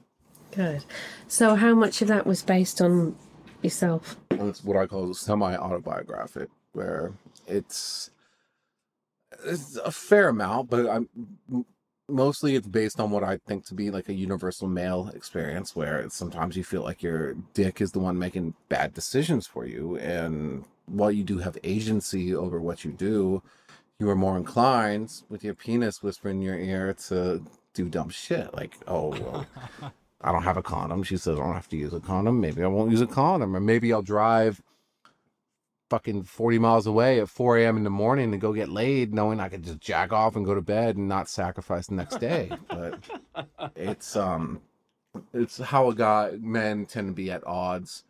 Good. 0.51 0.83
So 1.27 1.55
how 1.55 1.75
much 1.75 2.01
of 2.01 2.07
that 2.07 2.25
was 2.25 2.41
based 2.41 2.81
on 2.81 3.15
yourself? 3.63 4.17
it's 4.31 4.63
what 4.63 4.77
I 4.77 4.87
call 4.87 5.13
semi 5.13 5.55
autobiographic, 5.55 6.49
where 6.73 7.13
it's 7.47 8.09
it's 9.45 9.77
a 9.77 9.91
fair 9.91 10.29
amount, 10.29 10.69
but 10.69 10.89
I'm 10.89 11.09
mostly 12.07 12.55
it's 12.55 12.67
based 12.67 12.99
on 12.99 13.11
what 13.11 13.23
I 13.23 13.37
think 13.47 13.65
to 13.67 13.73
be 13.73 13.89
like 13.89 14.09
a 14.09 14.13
universal 14.13 14.67
male 14.67 15.09
experience, 15.13 15.75
where 15.75 16.09
sometimes 16.09 16.55
you 16.55 16.63
feel 16.63 16.83
like 16.83 17.01
your 17.01 17.33
dick 17.53 17.81
is 17.81 17.91
the 17.91 17.99
one 17.99 18.19
making 18.19 18.53
bad 18.69 18.93
decisions 18.93 19.47
for 19.47 19.65
you, 19.65 19.97
and 19.97 20.65
while 20.85 21.11
you 21.11 21.23
do 21.23 21.37
have 21.39 21.57
agency 21.63 22.35
over 22.35 22.59
what 22.59 22.83
you 22.83 22.91
do, 22.91 23.41
you 23.99 24.09
are 24.09 24.15
more 24.15 24.37
inclined 24.37 25.21
with 25.29 25.43
your 25.43 25.53
penis 25.53 26.03
whispering 26.03 26.37
in 26.37 26.41
your 26.41 26.57
ear 26.57 26.93
to 27.07 27.43
do 27.73 27.87
dumb 27.87 28.09
shit 28.09 28.53
like, 28.53 28.75
oh. 28.87 29.09
Well, 29.09 29.45
I 30.23 30.31
don't 30.31 30.43
have 30.43 30.57
a 30.57 30.63
condom. 30.63 31.03
She 31.03 31.17
says 31.17 31.37
I 31.37 31.43
don't 31.43 31.53
have 31.53 31.69
to 31.69 31.77
use 31.77 31.93
a 31.93 31.99
condom. 31.99 32.39
Maybe 32.39 32.63
I 32.63 32.67
won't 32.67 32.91
use 32.91 33.01
a 33.01 33.07
condom, 33.07 33.55
or 33.55 33.59
maybe 33.59 33.91
I'll 33.91 34.01
drive 34.01 34.61
fucking 35.89 36.23
40 36.23 36.59
miles 36.59 36.87
away 36.87 37.19
at 37.19 37.27
4 37.27 37.57
a.m. 37.57 37.77
in 37.77 37.83
the 37.83 37.89
morning 37.89 38.31
to 38.31 38.37
go 38.37 38.53
get 38.53 38.69
laid, 38.69 39.13
knowing 39.13 39.39
I 39.39 39.49
could 39.49 39.63
just 39.63 39.81
jack 39.81 40.13
off 40.13 40.35
and 40.35 40.45
go 40.45 40.55
to 40.55 40.61
bed 40.61 40.95
and 40.95 41.07
not 41.07 41.27
sacrifice 41.27 41.87
the 41.87 41.95
next 41.95 42.19
day. 42.19 42.49
But 42.69 42.99
it's 43.75 44.15
um, 44.15 44.61
it's 45.33 45.57
how 45.57 45.89
a 45.89 45.95
guy 45.95 46.37
men 46.39 46.85
tend 46.85 47.07
to 47.09 47.13
be 47.13 47.31
at 47.31 47.45
odds 47.45 48.03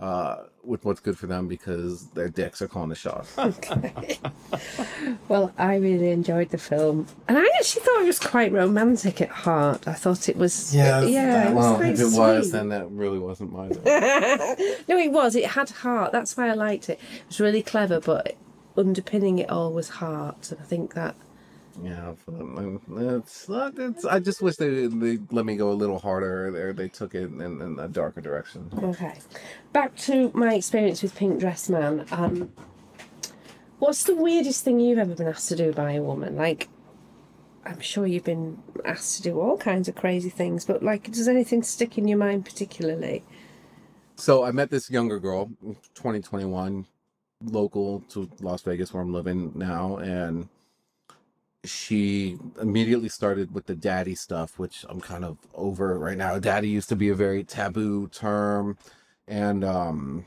uh 0.00 0.44
with 0.64 0.84
what's 0.84 1.00
good 1.00 1.18
for 1.18 1.26
them 1.26 1.48
because 1.48 2.06
their 2.10 2.28
dicks 2.28 2.62
are 2.62 2.68
calling 2.68 2.88
the 2.88 2.94
shots. 2.94 3.34
Okay. 3.38 4.18
Well, 5.28 5.52
I 5.58 5.76
really 5.76 6.10
enjoyed 6.10 6.50
the 6.50 6.58
film, 6.58 7.06
and 7.26 7.36
I 7.38 7.44
actually 7.58 7.82
thought 7.82 8.02
it 8.02 8.06
was 8.06 8.20
quite 8.20 8.52
romantic 8.52 9.20
at 9.20 9.28
heart. 9.30 9.88
I 9.88 9.94
thought 9.94 10.28
it 10.28 10.36
was, 10.36 10.74
yeah, 10.74 11.00
it 11.00 11.52
was 11.52 11.64
well, 11.64 11.76
quite 11.76 11.94
if 11.94 12.00
it 12.00 12.04
was, 12.04 12.44
sweet. 12.44 12.52
then 12.52 12.68
that 12.68 12.88
really 12.90 13.18
wasn't 13.18 13.52
my. 13.52 13.68
no, 14.88 14.98
it 14.98 15.10
was. 15.12 15.34
It 15.34 15.46
had 15.46 15.70
heart. 15.70 16.12
That's 16.12 16.36
why 16.36 16.48
I 16.48 16.54
liked 16.54 16.88
it. 16.88 17.00
It 17.14 17.26
was 17.28 17.40
really 17.40 17.62
clever, 17.62 17.98
but 18.00 18.36
underpinning 18.76 19.38
it 19.38 19.50
all 19.50 19.72
was 19.72 19.88
heart, 19.88 20.50
and 20.52 20.60
I 20.60 20.64
think 20.64 20.94
that 20.94 21.16
Yeah, 21.82 22.12
it's, 22.90 23.48
not- 23.48 23.78
it's, 23.78 24.04
I 24.04 24.18
just 24.20 24.42
wish 24.42 24.56
they 24.56 24.86
they 24.86 25.18
let 25.30 25.46
me 25.46 25.56
go 25.56 25.70
a 25.70 25.72
little 25.72 25.98
harder. 25.98 26.50
There, 26.52 26.72
they 26.72 26.88
took 26.88 27.14
it 27.14 27.24
in, 27.24 27.40
in 27.40 27.78
a 27.78 27.88
darker 27.88 28.20
direction. 28.20 28.68
Okay. 28.82 29.14
Back 29.72 29.96
to 29.98 30.30
my 30.34 30.54
experience 30.54 31.02
with 31.02 31.14
Pink 31.14 31.40
Dress 31.40 31.68
Man. 31.70 32.04
Um, 32.12 32.52
what's 33.78 34.04
the 34.04 34.14
weirdest 34.14 34.64
thing 34.64 34.80
you've 34.80 34.98
ever 34.98 35.14
been 35.14 35.28
asked 35.28 35.48
to 35.48 35.56
do 35.56 35.72
by 35.72 35.92
a 35.92 36.02
woman? 36.02 36.36
Like, 36.36 36.68
I'm 37.64 37.80
sure 37.80 38.06
you've 38.06 38.24
been 38.24 38.62
asked 38.84 39.16
to 39.16 39.22
do 39.22 39.40
all 39.40 39.56
kinds 39.56 39.88
of 39.88 39.94
crazy 39.94 40.30
things, 40.30 40.64
but 40.64 40.82
like, 40.82 41.10
does 41.10 41.28
anything 41.28 41.62
stick 41.62 41.96
in 41.96 42.06
your 42.06 42.18
mind 42.18 42.44
particularly? 42.44 43.24
So 44.16 44.44
I 44.44 44.52
met 44.52 44.70
this 44.70 44.90
younger 44.90 45.18
girl, 45.18 45.50
2021, 45.94 46.86
local 47.44 48.00
to 48.10 48.28
Las 48.40 48.62
Vegas 48.62 48.92
where 48.92 49.02
I'm 49.02 49.12
living 49.12 49.52
now, 49.54 49.96
and 49.96 50.48
she 51.64 52.38
immediately 52.60 53.08
started 53.08 53.54
with 53.54 53.66
the 53.66 53.74
daddy 53.76 54.14
stuff, 54.14 54.58
which 54.58 54.84
I'm 54.88 55.00
kind 55.00 55.24
of 55.24 55.38
over 55.54 55.98
right 55.98 56.16
now. 56.18 56.38
Daddy 56.38 56.68
used 56.68 56.88
to 56.90 56.96
be 56.96 57.08
a 57.08 57.14
very 57.14 57.44
taboo 57.44 58.08
term, 58.08 58.78
and 59.28 59.64
um, 59.64 60.26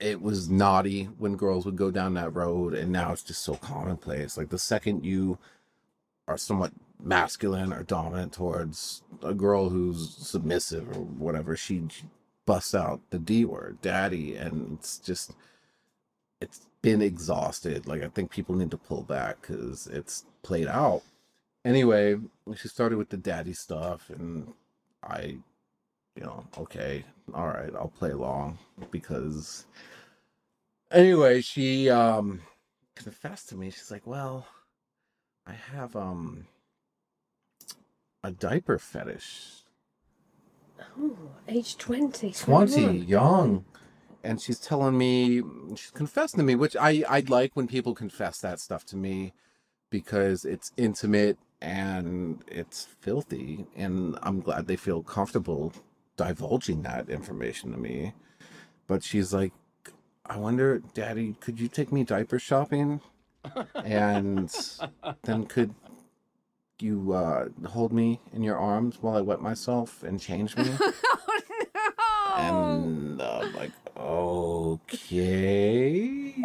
it 0.00 0.22
was 0.22 0.48
naughty 0.48 1.04
when 1.18 1.36
girls 1.36 1.64
would 1.64 1.76
go 1.76 1.90
down 1.90 2.14
that 2.14 2.34
road, 2.34 2.74
and 2.74 2.92
now 2.92 3.12
it's 3.12 3.22
just 3.24 3.42
so 3.42 3.54
commonplace. 3.56 4.36
Like 4.36 4.50
the 4.50 4.58
second 4.58 5.04
you 5.04 5.38
are 6.28 6.38
somewhat 6.38 6.72
masculine 7.02 7.72
or 7.72 7.82
dominant 7.82 8.32
towards 8.32 9.02
a 9.22 9.34
girl 9.34 9.70
who's 9.70 10.16
submissive 10.16 10.88
or 10.96 11.00
whatever, 11.02 11.56
she 11.56 11.84
busts 12.46 12.74
out 12.74 13.00
the 13.10 13.18
D 13.18 13.44
word, 13.44 13.78
daddy, 13.82 14.36
and 14.36 14.78
it's 14.78 14.98
just 14.98 15.32
it's 16.40 16.66
been 16.82 17.02
exhausted. 17.02 17.86
Like 17.86 18.02
I 18.02 18.08
think 18.08 18.30
people 18.30 18.54
need 18.54 18.70
to 18.70 18.76
pull 18.76 19.02
back 19.02 19.40
because 19.40 19.86
it's 19.88 20.24
played 20.42 20.68
out. 20.68 21.02
Anyway, 21.64 22.16
she 22.56 22.68
started 22.68 22.98
with 22.98 23.10
the 23.10 23.16
daddy 23.16 23.52
stuff, 23.52 24.10
and 24.10 24.52
I, 25.02 25.38
you 26.16 26.22
know, 26.22 26.44
okay, 26.56 27.04
all 27.34 27.48
right, 27.48 27.70
I'll 27.74 27.92
play 27.98 28.10
along 28.10 28.58
because. 28.90 29.66
Anyway, 30.90 31.42
she 31.42 31.90
um 31.90 32.40
confessed 32.94 33.50
to 33.50 33.56
me. 33.56 33.70
She's 33.70 33.90
like, 33.90 34.06
"Well, 34.06 34.46
I 35.46 35.52
have 35.52 35.94
um 35.96 36.46
a 38.22 38.30
diaper 38.30 38.78
fetish. 38.78 39.64
Oh, 40.98 41.16
age 41.48 41.76
20. 41.76 42.32
20, 42.32 42.34
21. 42.34 43.08
young. 43.08 43.64
And 44.28 44.42
she's 44.42 44.58
telling 44.58 44.98
me, 44.98 45.42
she's 45.74 45.90
confessing 45.90 46.36
to 46.36 46.44
me, 46.44 46.54
which 46.54 46.76
I, 46.76 47.02
I 47.08 47.20
like 47.20 47.56
when 47.56 47.66
people 47.66 47.94
confess 47.94 48.38
that 48.40 48.60
stuff 48.60 48.84
to 48.88 48.96
me 48.96 49.32
because 49.88 50.44
it's 50.44 50.70
intimate 50.76 51.38
and 51.62 52.44
it's 52.46 52.86
filthy. 53.00 53.64
And 53.74 54.18
I'm 54.22 54.40
glad 54.42 54.66
they 54.66 54.76
feel 54.76 55.02
comfortable 55.02 55.72
divulging 56.18 56.82
that 56.82 57.08
information 57.08 57.72
to 57.72 57.78
me. 57.78 58.12
But 58.86 59.02
she's 59.02 59.32
like, 59.32 59.54
I 60.26 60.36
wonder, 60.36 60.82
Daddy, 60.92 61.34
could 61.40 61.58
you 61.58 61.68
take 61.68 61.90
me 61.90 62.04
diaper 62.04 62.38
shopping? 62.38 63.00
And 63.82 64.54
then 65.22 65.46
could 65.46 65.74
you 66.80 67.14
uh, 67.14 67.46
hold 67.66 67.94
me 67.94 68.20
in 68.34 68.42
your 68.42 68.58
arms 68.58 68.98
while 69.00 69.16
I 69.16 69.22
wet 69.22 69.40
myself 69.40 70.02
and 70.02 70.20
change 70.20 70.54
me? 70.54 70.70
And 72.38 73.20
uh, 73.20 73.40
I'm 73.42 73.54
like, 73.54 73.72
okay. 75.08 76.34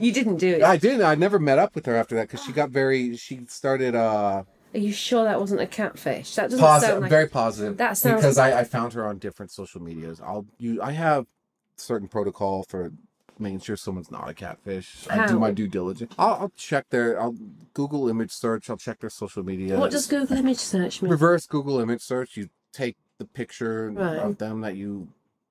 You 0.00 0.12
didn't 0.12 0.38
do 0.38 0.48
it. 0.54 0.62
I 0.62 0.76
didn't. 0.76 1.02
I 1.04 1.14
never 1.14 1.38
met 1.38 1.58
up 1.58 1.74
with 1.74 1.86
her 1.86 1.94
after 1.94 2.14
that 2.16 2.22
because 2.28 2.42
she 2.44 2.52
got 2.52 2.70
very. 2.70 3.16
She 3.16 3.40
started 3.48 3.94
uh 3.94 4.42
Are 4.74 4.78
you 4.78 4.92
sure 4.92 5.24
that 5.24 5.38
wasn't 5.38 5.60
a 5.60 5.66
catfish? 5.66 6.34
That 6.34 6.44
doesn't 6.50 6.58
positive, 6.58 6.90
sound 6.94 7.02
like. 7.02 7.10
very 7.10 7.28
positive. 7.28 7.76
That 7.76 7.96
sounds- 7.96 8.16
because 8.22 8.38
I, 8.38 8.60
I 8.60 8.64
found 8.64 8.94
her 8.94 9.06
on 9.06 9.18
different 9.18 9.52
social 9.52 9.80
medias. 9.82 10.20
I'll 10.20 10.46
you. 10.58 10.82
I 10.82 10.92
have 10.92 11.26
certain 11.76 12.08
protocol 12.08 12.64
for 12.68 12.92
making 13.38 13.60
sure 13.60 13.76
someone's 13.76 14.10
not 14.10 14.28
a 14.28 14.34
catfish. 14.34 15.06
I 15.10 15.26
do 15.26 15.38
my 15.38 15.50
due 15.52 15.68
diligence. 15.68 16.12
I'll, 16.18 16.34
I'll 16.34 16.52
check 16.56 16.88
their. 16.90 17.20
I'll 17.20 17.36
Google 17.74 18.08
image 18.08 18.32
search. 18.32 18.70
I'll 18.70 18.76
check 18.76 19.00
their 19.00 19.10
social 19.10 19.44
media. 19.44 19.78
What 19.78 19.90
does 19.90 20.06
Google 20.06 20.36
image 20.36 20.58
search 20.58 21.02
mean? 21.02 21.10
reverse 21.10 21.46
Google 21.46 21.78
image 21.78 22.02
search? 22.02 22.36
You 22.36 22.48
take 22.72 22.96
the 23.18 23.24
picture 23.24 23.90
Right. 23.90 24.16
of 24.18 24.38
them 24.38 24.60
that 24.62 24.76
you 24.76 25.08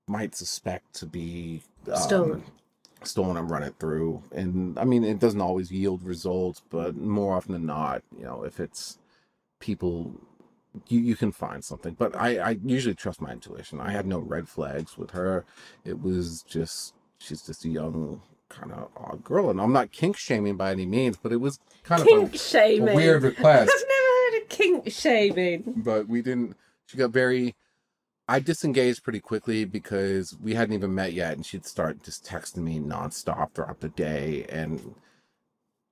might 0.07 0.35
suspect 0.35 0.93
to 0.95 1.05
be 1.05 1.61
um, 1.87 1.95
Stolen. 1.97 2.43
stolen 3.03 3.37
and 3.37 3.49
run 3.49 3.63
it 3.63 3.75
through. 3.79 4.21
And 4.31 4.77
I 4.77 4.83
mean, 4.83 5.03
it 5.03 5.19
doesn't 5.19 5.41
always 5.41 5.71
yield 5.71 6.03
results, 6.03 6.61
but 6.69 6.95
more 6.95 7.35
often 7.35 7.53
than 7.53 7.65
not, 7.65 8.03
you 8.17 8.25
know, 8.25 8.43
if 8.43 8.59
it's 8.59 8.97
people, 9.59 10.13
you, 10.87 10.99
you 10.99 11.15
can 11.15 11.31
find 11.31 11.63
something. 11.63 11.93
But 11.97 12.15
I, 12.15 12.37
I 12.37 12.57
usually 12.65 12.95
trust 12.95 13.21
my 13.21 13.31
intuition. 13.31 13.79
I 13.79 13.91
had 13.91 14.05
no 14.05 14.19
red 14.19 14.49
flags 14.49 14.97
with 14.97 15.11
her. 15.11 15.45
It 15.85 16.01
was 16.01 16.43
just, 16.43 16.93
she's 17.19 17.41
just 17.43 17.63
a 17.65 17.69
young, 17.69 18.21
kind 18.49 18.71
of 18.73 18.89
odd 18.97 19.23
girl. 19.23 19.49
And 19.49 19.61
I'm 19.61 19.71
not 19.73 19.91
kink 19.91 20.17
shaming 20.17 20.57
by 20.57 20.71
any 20.71 20.85
means, 20.85 21.15
but 21.15 21.31
it 21.31 21.37
was 21.37 21.59
kind 21.83 22.03
Kink 22.03 22.27
of 22.29 22.33
a, 22.33 22.37
shaming. 22.37 22.89
a 22.89 22.95
weird 22.95 23.23
request. 23.23 23.71
I've 23.73 23.83
never 23.87 24.35
heard 24.37 24.41
of 24.43 24.49
kink 24.49 24.91
shaming. 24.91 25.73
but 25.77 26.07
we 26.09 26.21
didn't 26.21 26.57
she 26.93 26.99
got 26.99 27.09
very 27.09 27.55
i 28.27 28.39
disengaged 28.39 29.03
pretty 29.03 29.19
quickly 29.19 29.65
because 29.65 30.37
we 30.41 30.53
hadn't 30.53 30.75
even 30.75 30.93
met 30.93 31.11
yet 31.11 31.33
and 31.33 31.45
she'd 31.45 31.65
start 31.65 32.03
just 32.03 32.23
texting 32.25 32.59
me 32.63 32.79
nonstop 32.79 33.51
throughout 33.53 33.79
the 33.79 33.89
day. 33.89 34.45
And 34.49 34.95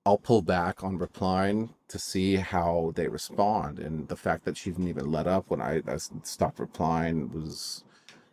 i'll 0.06 0.18
pull 0.18 0.42
back 0.42 0.82
on 0.84 0.98
replying 0.98 1.74
to 1.88 1.98
see 1.98 2.36
how 2.36 2.92
they 2.94 3.08
respond. 3.08 3.78
And 3.80 4.08
the 4.08 4.16
fact 4.16 4.44
that 4.44 4.56
she 4.56 4.70
didn't 4.70 4.88
even 4.88 5.10
let 5.10 5.26
up 5.26 5.50
when 5.50 5.60
i, 5.60 5.82
I 5.86 5.96
stopped 6.22 6.60
replying 6.60 7.32
was 7.32 7.84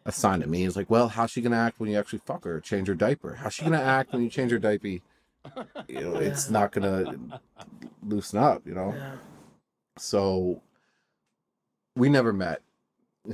a 0.06 0.12
sign 0.12 0.42
to 0.42 0.48
me. 0.48 0.66
It's 0.66 0.76
like 0.76 0.90
well 0.92 1.08
how's 1.08 1.32
she 1.32 1.42
gonna 1.42 1.58
act 1.58 1.80
when 1.80 1.90
you 1.90 1.98
actually 1.98 2.22
fuck 2.26 2.44
her? 2.44 2.60
Change 2.60 2.88
her 2.88 2.96
diaper. 2.96 3.36
How's 3.36 3.56
she 3.56 3.64
gonna 3.64 3.82
act 3.82 4.14
when 4.14 4.22
you 4.22 4.30
change 4.30 4.52
her 4.52 4.60
diaper? 4.60 5.00
You 5.88 6.02
know 6.02 6.16
it's 6.18 6.52
not 6.52 6.72
gonna 6.72 7.42
loosen 8.04 8.40
up 8.40 8.62
you 8.68 8.76
know? 8.76 8.96
So 9.98 10.62
we 12.00 12.10
never 12.10 12.34
met. 12.34 12.62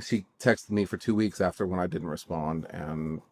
She 0.02 0.24
texted 0.40 0.70
me 0.70 0.84
for 0.84 0.96
two 0.96 1.14
weeks 1.14 1.40
after 1.40 1.66
when 1.66 1.78
I 1.80 1.86
didn't 1.86 2.08
respond, 2.08 2.66
and 2.70 3.22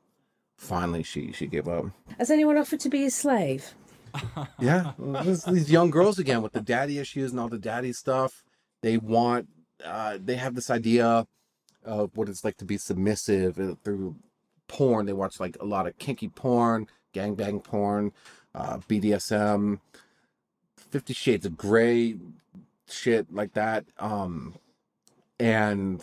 finally 0.57 1.03
she 1.03 1.33
she 1.33 1.47
gave 1.47 1.69
up. 1.69 1.87
Has 2.19 2.31
anyone 2.31 2.57
offered 2.57 2.81
to 2.81 2.89
be 2.89 3.05
a 3.05 3.11
slave? 3.11 3.75
Yeah, 4.61 4.93
this- 4.99 5.43
these 5.45 5.71
young 5.71 5.91
girls 5.91 6.19
again 6.19 6.41
with 6.41 6.53
the 6.53 6.61
daddy 6.61 6.99
issues 6.99 7.33
and 7.33 7.41
all 7.41 7.49
the 7.49 7.59
daddy 7.59 7.93
stuff. 7.93 8.45
They 8.81 8.97
want, 8.97 9.49
uh, 9.85 10.19
they 10.23 10.37
have 10.37 10.55
this 10.55 10.71
idea 10.71 11.27
of 11.85 12.11
what 12.17 12.29
it's 12.29 12.45
like 12.45 12.57
to 12.59 12.65
be 12.65 12.79
submissive 12.79 13.59
uh, 13.59 13.75
through 13.83 14.15
porn. 14.69 15.07
They 15.07 15.13
watch 15.13 15.41
like 15.41 15.57
a 15.61 15.65
lot 15.65 15.87
of 15.89 15.99
kinky 15.99 16.29
porn, 16.29 16.87
gangbang 17.13 17.65
porn, 17.65 18.13
uh, 18.55 18.79
BDSM, 18.89 19.81
Fifty 20.77 21.13
Shades 21.15 21.45
of 21.47 21.57
Grey, 21.57 22.17
shit 22.89 23.27
like 23.35 23.55
that. 23.55 23.85
Um, 23.99 24.55
and 25.39 26.03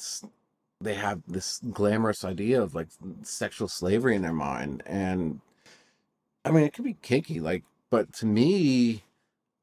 they 0.80 0.94
have 0.96 1.22
this 1.28 1.60
glamorous 1.72 2.24
idea 2.26 2.62
of 2.62 2.74
like 2.74 2.88
sexual 3.24 3.68
slavery 3.68 4.16
in 4.16 4.22
their 4.22 4.34
mind, 4.34 4.84
and 4.86 5.42
I 6.44 6.52
mean, 6.52 6.64
it 6.64 6.74
could 6.74 6.86
be 6.86 6.96
kinky, 7.02 7.40
like, 7.40 7.64
but 7.90 8.12
to 8.14 8.26
me, 8.26 9.04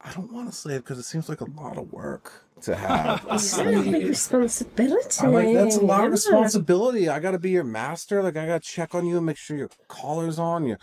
I 0.01 0.13
don't 0.13 0.33
want 0.33 0.49
to 0.49 0.55
slave 0.55 0.85
because 0.85 0.99
it 0.99 1.03
seems 1.05 1.29
like 1.29 1.41
a 1.41 1.51
lot 1.51 1.77
of 1.77 1.93
work 1.93 2.45
to 2.63 2.77
have 2.77 3.27
a 3.29 3.35
It's 3.35 3.59
a 3.59 3.65
big 3.65 3.85
slave. 3.85 4.09
responsibility. 4.09 5.21
I'm 5.21 5.33
like, 5.33 5.55
that's 5.55 5.77
a 5.77 5.85
lot 5.85 6.05
of 6.05 6.13
responsibility. 6.13 7.09
I 7.09 7.19
got 7.19 7.33
to 7.33 7.39
be 7.39 7.51
your 7.51 7.65
master. 7.65 8.23
Like, 8.23 8.37
I 8.37 8.47
got 8.47 8.63
to 8.63 8.69
check 8.69 8.95
on 8.95 9.07
you 9.07 9.17
and 9.17 9.27
make 9.27 9.37
sure 9.37 9.57
your 9.57 9.71
collar's 9.89 10.39
on, 10.39 10.65
your 10.67 10.79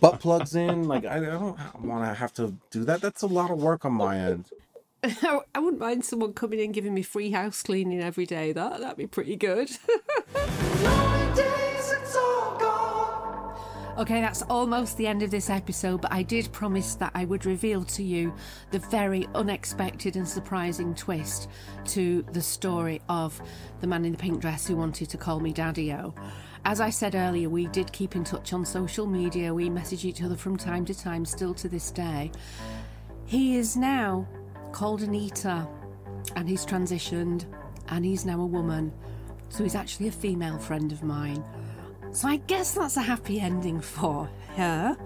butt 0.00 0.20
plugs 0.20 0.54
in. 0.54 0.86
Like, 0.86 1.06
I, 1.06 1.16
I 1.16 1.20
don't 1.20 1.56
want 1.82 2.04
to 2.04 2.14
have 2.14 2.34
to 2.34 2.54
do 2.70 2.84
that. 2.84 3.00
That's 3.00 3.22
a 3.22 3.26
lot 3.26 3.50
of 3.50 3.62
work 3.62 3.86
on 3.86 3.92
my 3.94 4.18
end. 4.18 4.50
I, 5.54 5.58
wouldn't 5.58 5.80
mind 5.80 6.04
someone 6.04 6.32
coming 6.32 6.60
in 6.60 6.70
giving 6.70 6.94
me 6.94 7.02
free 7.02 7.32
house 7.32 7.62
cleaning 7.62 8.00
every 8.00 8.26
day. 8.26 8.52
That 8.52 8.80
that'd 8.80 8.96
be 8.96 9.06
pretty 9.06 9.36
good. 9.36 9.70
Okay, 13.98 14.22
that's 14.22 14.40
almost 14.42 14.96
the 14.96 15.06
end 15.06 15.22
of 15.22 15.30
this 15.30 15.50
episode, 15.50 16.00
but 16.00 16.10
I 16.10 16.22
did 16.22 16.50
promise 16.50 16.94
that 16.94 17.12
I 17.14 17.26
would 17.26 17.44
reveal 17.44 17.84
to 17.84 18.02
you 18.02 18.32
the 18.70 18.78
very 18.78 19.28
unexpected 19.34 20.16
and 20.16 20.26
surprising 20.26 20.94
twist 20.94 21.50
to 21.88 22.22
the 22.32 22.40
story 22.40 23.02
of 23.10 23.38
the 23.82 23.86
man 23.86 24.06
in 24.06 24.12
the 24.12 24.18
pink 24.18 24.40
dress 24.40 24.66
who 24.66 24.76
wanted 24.76 25.10
to 25.10 25.18
call 25.18 25.40
me 25.40 25.52
Daddy 25.52 25.92
O. 25.92 26.14
As 26.64 26.80
I 26.80 26.88
said 26.88 27.14
earlier, 27.14 27.50
we 27.50 27.66
did 27.66 27.92
keep 27.92 28.16
in 28.16 28.24
touch 28.24 28.54
on 28.54 28.64
social 28.64 29.06
media, 29.06 29.52
we 29.52 29.68
message 29.68 30.06
each 30.06 30.22
other 30.22 30.36
from 30.36 30.56
time 30.56 30.86
to 30.86 30.94
time, 30.94 31.26
still 31.26 31.52
to 31.52 31.68
this 31.68 31.90
day. 31.90 32.32
He 33.26 33.56
is 33.56 33.76
now 33.76 34.26
called 34.72 35.02
Anita 35.02 35.66
and 36.36 36.48
he's 36.48 36.64
transitioned 36.64 37.44
and 37.88 38.04
he's 38.04 38.24
now 38.24 38.40
a 38.40 38.46
woman. 38.46 38.92
So 39.48 39.62
he's 39.62 39.74
actually 39.74 40.08
a 40.08 40.12
female 40.12 40.58
friend 40.58 40.92
of 40.92 41.02
mine. 41.02 41.44
So 42.12 42.28
I 42.28 42.36
guess 42.36 42.74
that's 42.74 42.96
a 42.96 43.02
happy 43.02 43.40
ending 43.40 43.80
for 43.80 44.28
her. 44.56 44.96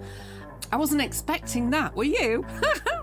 I 0.71 0.75
wasn't 0.75 1.01
expecting 1.01 1.69
that, 1.71 1.95
were 1.95 2.03
you? 2.03 2.45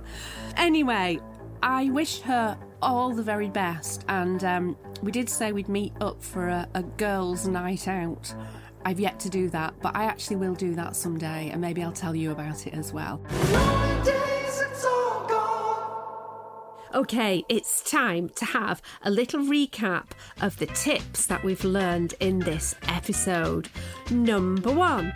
anyway, 0.56 1.20
I 1.62 1.90
wish 1.90 2.20
her 2.20 2.58
all 2.82 3.12
the 3.12 3.22
very 3.22 3.48
best, 3.48 4.04
and 4.08 4.44
um, 4.44 4.76
we 5.02 5.10
did 5.10 5.30
say 5.30 5.52
we'd 5.52 5.68
meet 5.70 5.94
up 6.02 6.22
for 6.22 6.48
a, 6.48 6.68
a 6.74 6.82
girls' 6.82 7.48
night 7.48 7.88
out. 7.88 8.34
I've 8.84 9.00
yet 9.00 9.18
to 9.20 9.30
do 9.30 9.48
that, 9.50 9.74
but 9.80 9.96
I 9.96 10.04
actually 10.04 10.36
will 10.36 10.54
do 10.54 10.74
that 10.74 10.94
someday, 10.94 11.48
and 11.50 11.60
maybe 11.60 11.82
I'll 11.82 11.92
tell 11.92 12.14
you 12.14 12.32
about 12.32 12.66
it 12.66 12.74
as 12.74 12.92
well. 12.92 13.22
Okay, 16.94 17.44
it's 17.48 17.90
time 17.90 18.28
to 18.36 18.44
have 18.44 18.80
a 19.02 19.10
little 19.10 19.40
recap 19.40 20.10
of 20.40 20.56
the 20.58 20.66
tips 20.66 21.26
that 21.26 21.42
we've 21.42 21.64
learned 21.64 22.14
in 22.20 22.38
this 22.38 22.76
episode. 22.86 23.68
Number 24.12 24.70
one, 24.72 25.12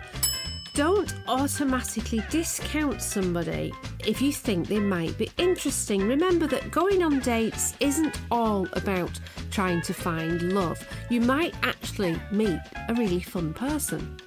don't 0.73 1.13
automatically 1.29 2.21
discount 2.29 3.01
somebody 3.01 3.71
if 4.05 4.21
you 4.21 4.33
think 4.33 4.67
they 4.67 4.81
might 4.81 5.17
be 5.17 5.31
interesting. 5.37 6.05
Remember 6.05 6.47
that 6.47 6.69
going 6.69 7.01
on 7.01 7.21
dates 7.21 7.75
isn't 7.79 8.19
all 8.29 8.67
about 8.73 9.17
trying 9.49 9.81
to 9.83 9.93
find 9.93 10.51
love, 10.51 10.85
you 11.09 11.21
might 11.21 11.55
actually 11.63 12.19
meet 12.29 12.59
a 12.89 12.93
really 12.93 13.21
fun 13.21 13.53
person. 13.53 14.17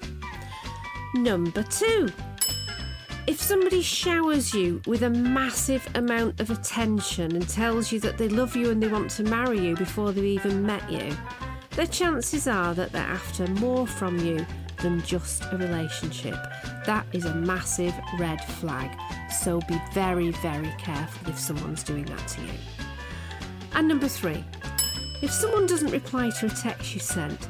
Number 1.17 1.63
two, 1.65 2.09
if 3.27 3.41
somebody 3.41 3.83
showers 3.83 4.53
you 4.53 4.83
with 4.87 5.03
a 5.03 5.11
massive 5.11 5.87
amount 5.95 6.41
of 6.41 6.51
attention 6.51 7.37
and 7.37 7.49
tells 7.49 7.93
you 7.93 8.01
that 8.01 8.19
they 8.19 8.29
love 8.29 8.57
you 8.57 8.71
and 8.71 8.83
they 8.83 8.89
want 8.89 9.11
to 9.13 9.23
marry 9.23 9.61
you 9.61 9.77
before 9.77 10.11
they've 10.11 10.25
even 10.25 10.67
met 10.67 10.91
you, 10.91 11.17
the 11.77 11.87
chances 11.87 12.49
are 12.49 12.75
that 12.75 12.91
they're 12.93 13.03
after 13.03 13.47
more 13.47 13.87
from 13.87 14.19
you 14.19 14.45
than 14.83 15.01
just 15.03 15.45
a 15.53 15.57
relationship. 15.57 16.37
That 16.85 17.07
is 17.13 17.25
a 17.25 17.35
massive 17.35 17.95
red 18.19 18.43
flag. 18.45 18.91
So 19.31 19.61
be 19.69 19.81
very, 19.95 20.31
very 20.31 20.73
careful 20.79 21.31
if 21.31 21.39
someone's 21.39 21.85
doing 21.85 22.05
that 22.07 22.27
to 22.29 22.43
you. 22.43 22.53
And 23.75 23.87
number 23.87 24.09
three, 24.09 24.45
if 25.23 25.31
someone 25.31 25.67
doesn't 25.67 25.93
reply 25.93 26.31
to 26.41 26.47
a 26.47 26.51
text 26.51 26.93
you 26.93 27.01
sent, 27.01 27.49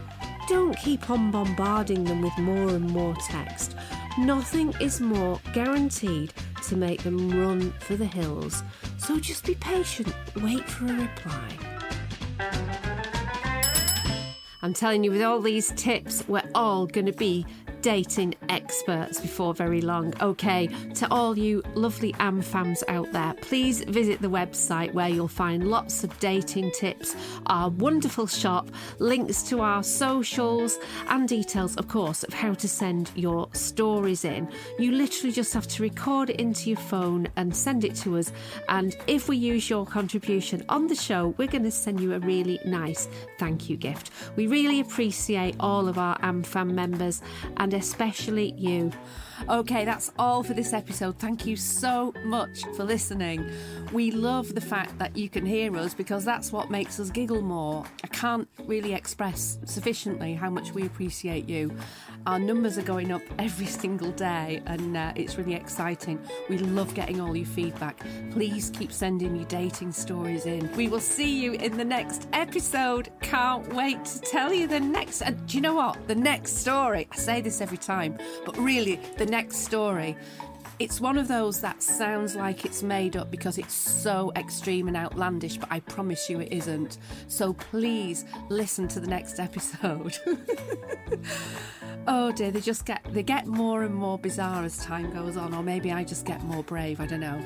don't 0.49 0.77
keep 0.77 1.09
on 1.09 1.31
bombarding 1.31 2.05
them 2.05 2.21
with 2.21 2.37
more 2.37 2.69
and 2.69 2.91
more 2.91 3.17
text. 3.27 3.75
Nothing 4.19 4.75
is 4.79 5.01
more 5.01 5.41
guaranteed 5.55 6.35
to 6.65 6.77
make 6.77 7.03
them 7.03 7.31
run 7.31 7.73
for 7.81 7.97
the 7.97 8.05
hills. 8.05 8.63
So 8.99 9.19
just 9.19 9.47
be 9.47 9.55
patient, 9.55 10.15
wait 10.37 10.69
for 10.69 10.85
a 10.87 10.93
reply. 10.93 11.49
I'm 14.61 14.75
telling 14.75 15.03
you, 15.03 15.11
with 15.11 15.23
all 15.23 15.41
these 15.41 15.73
tips, 15.73 16.23
we're 16.29 16.49
all 16.55 16.87
going 16.87 17.07
to 17.07 17.13
be 17.13 17.47
dating 17.83 18.35
experts 18.49 19.21
before 19.21 19.53
very 19.53 19.81
long. 19.81 20.15
Okay, 20.21 20.69
to 20.95 21.11
all 21.11 21.37
you 21.37 21.63
lovely 21.75 22.15
AM 22.21 22.41
fans 22.41 22.85
out 22.89 23.11
there, 23.13 23.35
please 23.43 23.83
visit 23.85 24.23
the 24.23 24.29
website 24.29 24.95
where 24.95 25.09
you'll 25.09 25.29
find 25.29 25.69
lots 25.69 26.05
of 26.05 26.19
dating 26.21 26.71
tips, 26.71 27.17
our 27.47 27.69
wonderful 27.71 28.27
shop, 28.27 28.71
links 29.01 29.43
to 29.43 29.61
our 29.61 29.83
socials, 29.83 30.79
and 31.09 31.29
details, 31.29 31.77
of 31.77 31.89
course, 31.89 32.23
of 32.23 32.33
how 32.33 32.55
to 32.55 32.69
send 32.69 33.11
your 33.17 33.49
stories 33.53 34.25
in. 34.25 34.49
You 34.79 34.93
literally 34.93 35.33
just 35.33 35.53
have 35.53 35.67
to 35.69 35.83
record 35.83 36.31
it 36.31 36.37
into 36.37 36.71
your 36.71 36.79
phone 36.79 37.27
and 37.37 37.55
send 37.55 37.85
it 37.85 37.97
to 37.97 38.17
us. 38.17 38.33
And 38.69 38.97
if 39.09 39.29
we 39.29 39.37
use 39.37 39.69
your 39.69 39.85
contribution 39.87 40.65
on 40.69 40.87
the 40.87 40.95
show, 40.95 41.35
we're 41.37 41.49
going 41.49 41.65
to 41.65 41.71
send 41.71 42.01
you 42.01 42.15
a 42.15 42.21
really 42.21 42.61
nice 42.65 43.09
thank 43.39 43.69
you 43.69 43.77
gift. 43.77 44.13
We 44.37 44.47
really 44.47 44.79
appreciate 44.79 45.57
all 45.59 45.89
of 45.89 45.99
our 45.99 46.17
AmFam 46.21 46.73
members 46.73 47.23
and 47.57 47.72
especially 47.73 48.53
you. 48.57 48.93
Okay, 49.49 49.85
that's 49.85 50.13
all 50.19 50.43
for 50.43 50.55
this 50.55 50.73
episode. 50.73 51.19
Thank 51.19 51.47
you 51.47 51.57
so 51.57 52.15
much 52.25 52.65
for 52.77 52.85
listening. 52.85 53.51
We 53.93 54.11
love 54.11 54.55
the 54.55 54.61
fact 54.61 54.99
that 54.99 55.17
you 55.17 55.29
can 55.29 55.45
hear 55.45 55.77
us 55.77 55.95
because 55.95 56.25
that's 56.25 56.53
what 56.53 56.71
makes 56.71 57.01
us 57.01 57.11
giggle 57.11 57.43
more. 57.43 57.85
I 58.05 58.07
can't 58.09 58.49
really 58.67 58.95
express 58.95 59.59
sufficiently 59.65 60.35
how 60.35 60.51
much 60.51 60.73
we 60.73 60.87
appreciate 60.87 61.49
you. 61.49 61.77
Our 62.25 62.39
numbers 62.39 62.79
are 62.79 62.83
going 62.83 63.11
up 63.11 63.23
every 63.41 63.67
single 63.67 64.13
day, 64.13 64.63
and 64.67 64.97
uh, 64.97 65.13
it's 65.17 65.37
really 65.37 65.55
exciting. 65.55 66.21
We 66.49 66.59
love 66.59 66.95
getting 66.95 67.21
all 67.21 67.35
your 67.35 67.47
feedback. 67.47 68.01
Please 68.31 68.71
keep 68.71 68.93
sending 68.93 69.35
your 69.35 69.47
dating 69.47 69.91
stories 69.91 70.47
in. 70.47 70.71
We 70.77 70.87
will 70.87 71.01
see 71.01 71.43
you 71.43 71.55
in 71.55 71.77
the 71.77 71.85
next 71.85 72.29
episode. 72.33 73.11
Can't 73.23 73.67
wait 73.75 74.05
to 74.05 74.21
tell 74.21 74.53
you 74.53 74.69
the 74.69 74.79
next. 74.79 75.23
And 75.23 75.45
do 75.49 75.57
you 75.57 75.63
know 75.63 75.75
what? 75.75 76.07
The 76.07 76.15
next 76.15 76.59
story, 76.59 77.09
I 77.11 77.17
say 77.17 77.41
this 77.41 77.61
every 77.61 77.79
time, 77.79 78.17
but 78.47 78.57
really, 78.57 79.01
the 79.19 79.27
next 79.27 79.57
story. 79.57 80.17
It's 80.79 81.01
one 81.01 81.19
of 81.19 81.29
those 81.29 81.61
that 81.61 81.83
sounds 81.83 82.35
like 82.35 82.65
it's 82.65 82.83
made 82.83 83.17
up 83.17 83.31
because 83.31 83.59
it's 83.59 83.75
so 83.75 84.33
extreme 84.37 84.89
and 84.89 84.97
outlandish, 84.97 85.59
but 85.59 85.71
I 85.71 85.81
promise 85.81 86.29
you 86.29 86.41
it 86.41 86.53
isn't. 86.53 86.99
So 87.29 87.53
please 87.53 88.25
listen 88.49 88.89
to 88.89 89.01
the 89.01 89.07
next 89.07 89.39
episode. 89.39 90.19
oh 92.09 92.33
dear, 92.33 92.51
they 92.51 92.61
just 92.61 92.85
get 92.85 93.05
they 93.11 93.23
get 93.23 93.47
more 93.47 93.83
and 93.83 93.95
more 93.95 94.19
bizarre 94.19 94.65
as 94.65 94.79
time 94.85 95.13
goes 95.13 95.37
on, 95.37 95.55
or 95.55 95.63
maybe 95.63 95.93
I 95.93 96.05
just 96.05 96.25
get 96.25 96.43
more 96.43 96.63
brave, 96.63 97.01
I 97.01 97.07
don't 97.07 97.21
know. 97.21 97.41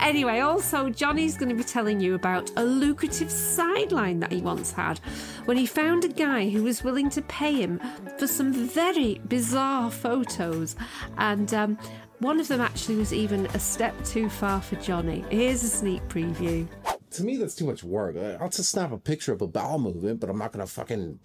Anyway, 0.00 0.40
also 0.40 0.90
Johnny's 0.90 1.36
going 1.36 1.48
to 1.48 1.54
be 1.54 1.64
telling 1.64 2.00
you 2.00 2.14
about 2.14 2.50
a 2.56 2.64
lucrative 2.64 3.30
sideline 3.30 4.20
that 4.20 4.32
he 4.32 4.40
once 4.40 4.72
had 4.72 4.98
when 5.44 5.56
he 5.56 5.66
found 5.66 6.04
a 6.04 6.08
guy 6.08 6.48
who 6.48 6.62
was 6.64 6.82
willing 6.82 7.10
to 7.10 7.22
pay 7.22 7.52
him 7.52 7.80
for 8.18 8.26
some 8.26 8.52
very 8.52 9.20
bizarre 9.28 9.90
photos, 9.90 10.76
and 11.16 11.54
um, 11.54 11.78
one 12.22 12.38
of 12.40 12.48
them 12.48 12.60
actually 12.60 12.96
was 12.96 13.12
even 13.12 13.46
a 13.46 13.58
step 13.58 13.94
too 14.04 14.28
far 14.28 14.60
for 14.62 14.76
Johnny. 14.76 15.24
Here's 15.28 15.62
a 15.64 15.68
sneak 15.68 16.06
preview. 16.08 16.66
To 17.10 17.24
me, 17.24 17.36
that's 17.36 17.54
too 17.54 17.66
much 17.66 17.82
work. 17.84 18.16
I'll 18.40 18.48
just 18.48 18.70
snap 18.70 18.92
a 18.92 18.98
picture 18.98 19.32
of 19.32 19.42
a 19.42 19.46
bowel 19.46 19.78
movement, 19.78 20.20
but 20.20 20.30
I'm 20.30 20.38
not 20.38 20.52
gonna 20.52 20.66
fucking 20.66 21.18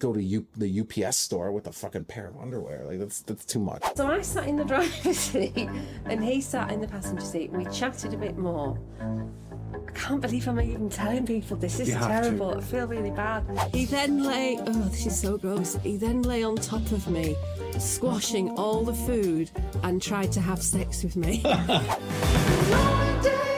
go 0.00 0.12
to 0.12 0.22
U- 0.22 0.46
the 0.56 0.80
UPS 0.80 1.16
store 1.16 1.52
with 1.52 1.66
a 1.66 1.72
fucking 1.72 2.04
pair 2.04 2.26
of 2.26 2.36
underwear. 2.38 2.84
Like 2.84 2.98
that's 2.98 3.22
that's 3.22 3.44
too 3.44 3.60
much. 3.60 3.82
So 3.94 4.06
I 4.06 4.20
sat 4.22 4.48
in 4.48 4.56
the 4.56 4.64
driver's 4.64 5.18
seat 5.30 5.68
and 6.04 6.22
he 6.24 6.40
sat 6.40 6.72
in 6.72 6.80
the 6.80 6.88
passenger 6.88 7.24
seat. 7.24 7.52
We 7.52 7.64
chatted 7.66 8.12
a 8.12 8.16
bit 8.18 8.36
more. 8.36 8.78
I 9.88 9.92
can't 9.92 10.20
believe 10.20 10.48
I'm 10.48 10.60
even 10.60 10.88
telling 10.88 11.26
people 11.26 11.56
this 11.56 11.80
is 11.80 11.88
You 11.88 11.94
have 11.94 12.22
to. 12.22 12.30
terrible. 12.30 12.58
I 12.58 12.60
feel 12.60 12.86
really 12.86 13.10
bad. 13.10 13.44
He 13.72 13.84
then 13.84 14.24
lay, 14.24 14.58
oh, 14.60 14.72
this 14.88 15.06
is 15.06 15.20
so 15.20 15.36
gross. 15.38 15.76
He 15.82 15.96
then 15.96 16.22
lay 16.22 16.42
on 16.42 16.56
top 16.56 16.90
of 16.92 17.06
me, 17.08 17.36
squashing 17.78 18.50
all 18.50 18.84
the 18.84 18.94
food 18.94 19.50
and 19.82 20.00
tried 20.00 20.32
to 20.32 20.40
have 20.40 20.62
sex 20.62 21.02
with 21.04 21.16
me. 21.16 21.42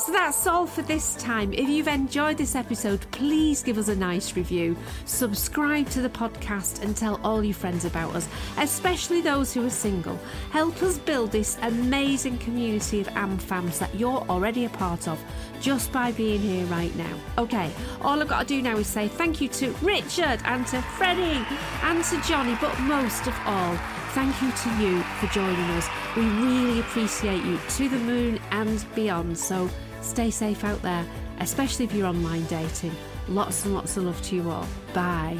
So 0.00 0.12
that's 0.12 0.46
all 0.46 0.66
for 0.66 0.80
this 0.80 1.14
time. 1.16 1.52
If 1.52 1.68
you've 1.68 1.86
enjoyed 1.86 2.38
this 2.38 2.54
episode, 2.54 3.04
please 3.10 3.62
give 3.62 3.76
us 3.76 3.88
a 3.88 3.94
nice 3.94 4.34
review. 4.34 4.74
Subscribe 5.04 5.90
to 5.90 6.00
the 6.00 6.08
podcast 6.08 6.82
and 6.82 6.96
tell 6.96 7.20
all 7.22 7.44
your 7.44 7.52
friends 7.52 7.84
about 7.84 8.14
us, 8.14 8.26
especially 8.56 9.20
those 9.20 9.52
who 9.52 9.66
are 9.66 9.70
single. 9.70 10.18
Help 10.52 10.82
us 10.82 10.96
build 10.96 11.32
this 11.32 11.58
amazing 11.60 12.38
community 12.38 13.02
of 13.02 13.08
AmFams 13.08 13.78
that 13.78 13.94
you're 13.94 14.24
already 14.30 14.64
a 14.64 14.70
part 14.70 15.06
of 15.06 15.22
just 15.60 15.92
by 15.92 16.12
being 16.12 16.40
here 16.40 16.64
right 16.66 16.96
now. 16.96 17.14
Okay, 17.36 17.70
all 18.00 18.22
I've 18.22 18.28
got 18.28 18.40
to 18.40 18.46
do 18.46 18.62
now 18.62 18.78
is 18.78 18.86
say 18.86 19.06
thank 19.06 19.42
you 19.42 19.48
to 19.48 19.70
Richard 19.82 20.40
and 20.46 20.66
to 20.68 20.80
Freddie 20.80 21.44
and 21.82 22.02
to 22.04 22.20
Johnny, 22.22 22.56
but 22.58 22.78
most 22.80 23.26
of 23.26 23.34
all, 23.44 23.78
Thank 24.12 24.42
you 24.42 24.50
to 24.50 24.82
you 24.82 25.02
for 25.20 25.28
joining 25.28 25.70
us. 25.70 25.88
We 26.16 26.24
really 26.24 26.80
appreciate 26.80 27.44
you 27.44 27.60
to 27.76 27.88
the 27.88 27.98
moon 27.98 28.40
and 28.50 28.84
beyond. 28.96 29.38
So 29.38 29.70
stay 30.00 30.30
safe 30.30 30.64
out 30.64 30.80
there, 30.82 31.06
especially 31.38 31.84
if 31.84 31.92
you're 31.92 32.06
online 32.06 32.44
dating. 32.46 32.92
Lots 33.28 33.64
and 33.64 33.74
lots 33.74 33.96
of 33.96 34.04
love 34.04 34.20
to 34.22 34.36
you 34.36 34.50
all. 34.50 34.66
Bye. 34.92 35.38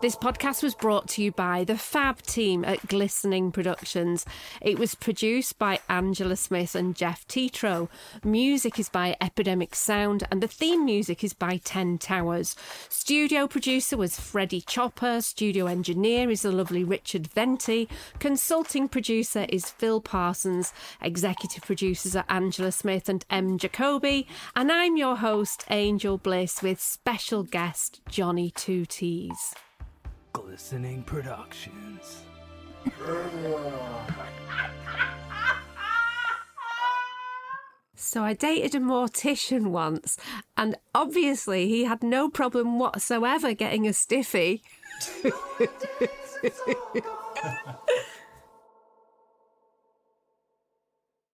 This 0.00 0.16
podcast 0.16 0.62
was 0.62 0.74
brought 0.74 1.08
to 1.08 1.22
you 1.22 1.30
by 1.30 1.62
the 1.62 1.76
Fab 1.76 2.22
team 2.22 2.64
at 2.64 2.88
Glistening 2.88 3.52
Productions. 3.52 4.24
It 4.62 4.78
was 4.78 4.94
produced 4.94 5.58
by 5.58 5.80
Angela 5.90 6.36
Smith 6.36 6.74
and 6.74 6.96
Jeff 6.96 7.28
Tetro. 7.28 7.90
Music 8.24 8.78
is 8.78 8.88
by 8.88 9.14
Epidemic 9.20 9.74
Sound, 9.74 10.26
and 10.30 10.42
the 10.42 10.48
theme 10.48 10.86
music 10.86 11.22
is 11.22 11.34
by 11.34 11.58
Ten 11.58 11.98
Towers. 11.98 12.56
Studio 12.88 13.46
producer 13.46 13.98
was 13.98 14.18
Freddie 14.18 14.62
Chopper. 14.62 15.20
Studio 15.20 15.66
engineer 15.66 16.30
is 16.30 16.40
the 16.42 16.50
lovely 16.50 16.82
Richard 16.82 17.26
Venti. 17.26 17.86
Consulting 18.20 18.88
producer 18.88 19.44
is 19.50 19.70
Phil 19.70 20.00
Parsons. 20.00 20.72
Executive 21.02 21.62
producers 21.62 22.16
are 22.16 22.24
Angela 22.30 22.72
Smith 22.72 23.10
and 23.10 23.26
M. 23.28 23.58
Jacoby. 23.58 24.26
And 24.56 24.72
I'm 24.72 24.96
your 24.96 25.16
host, 25.16 25.66
Angel 25.68 26.16
Bliss, 26.16 26.62
with 26.62 26.80
special 26.80 27.42
guest 27.42 28.00
Johnny 28.08 28.50
Two 28.50 28.86
T's. 28.86 29.54
Glistening 30.32 31.02
Productions. 31.02 32.22
So 37.94 38.24
I 38.24 38.32
dated 38.34 38.74
a 38.74 38.80
mortician 38.80 39.70
once, 39.70 40.16
and 40.56 40.76
obviously 40.94 41.68
he 41.68 41.84
had 41.84 42.02
no 42.02 42.28
problem 42.28 42.78
whatsoever 42.78 43.54
getting 43.54 43.86
a 43.86 43.92
stiffy. 43.92 44.62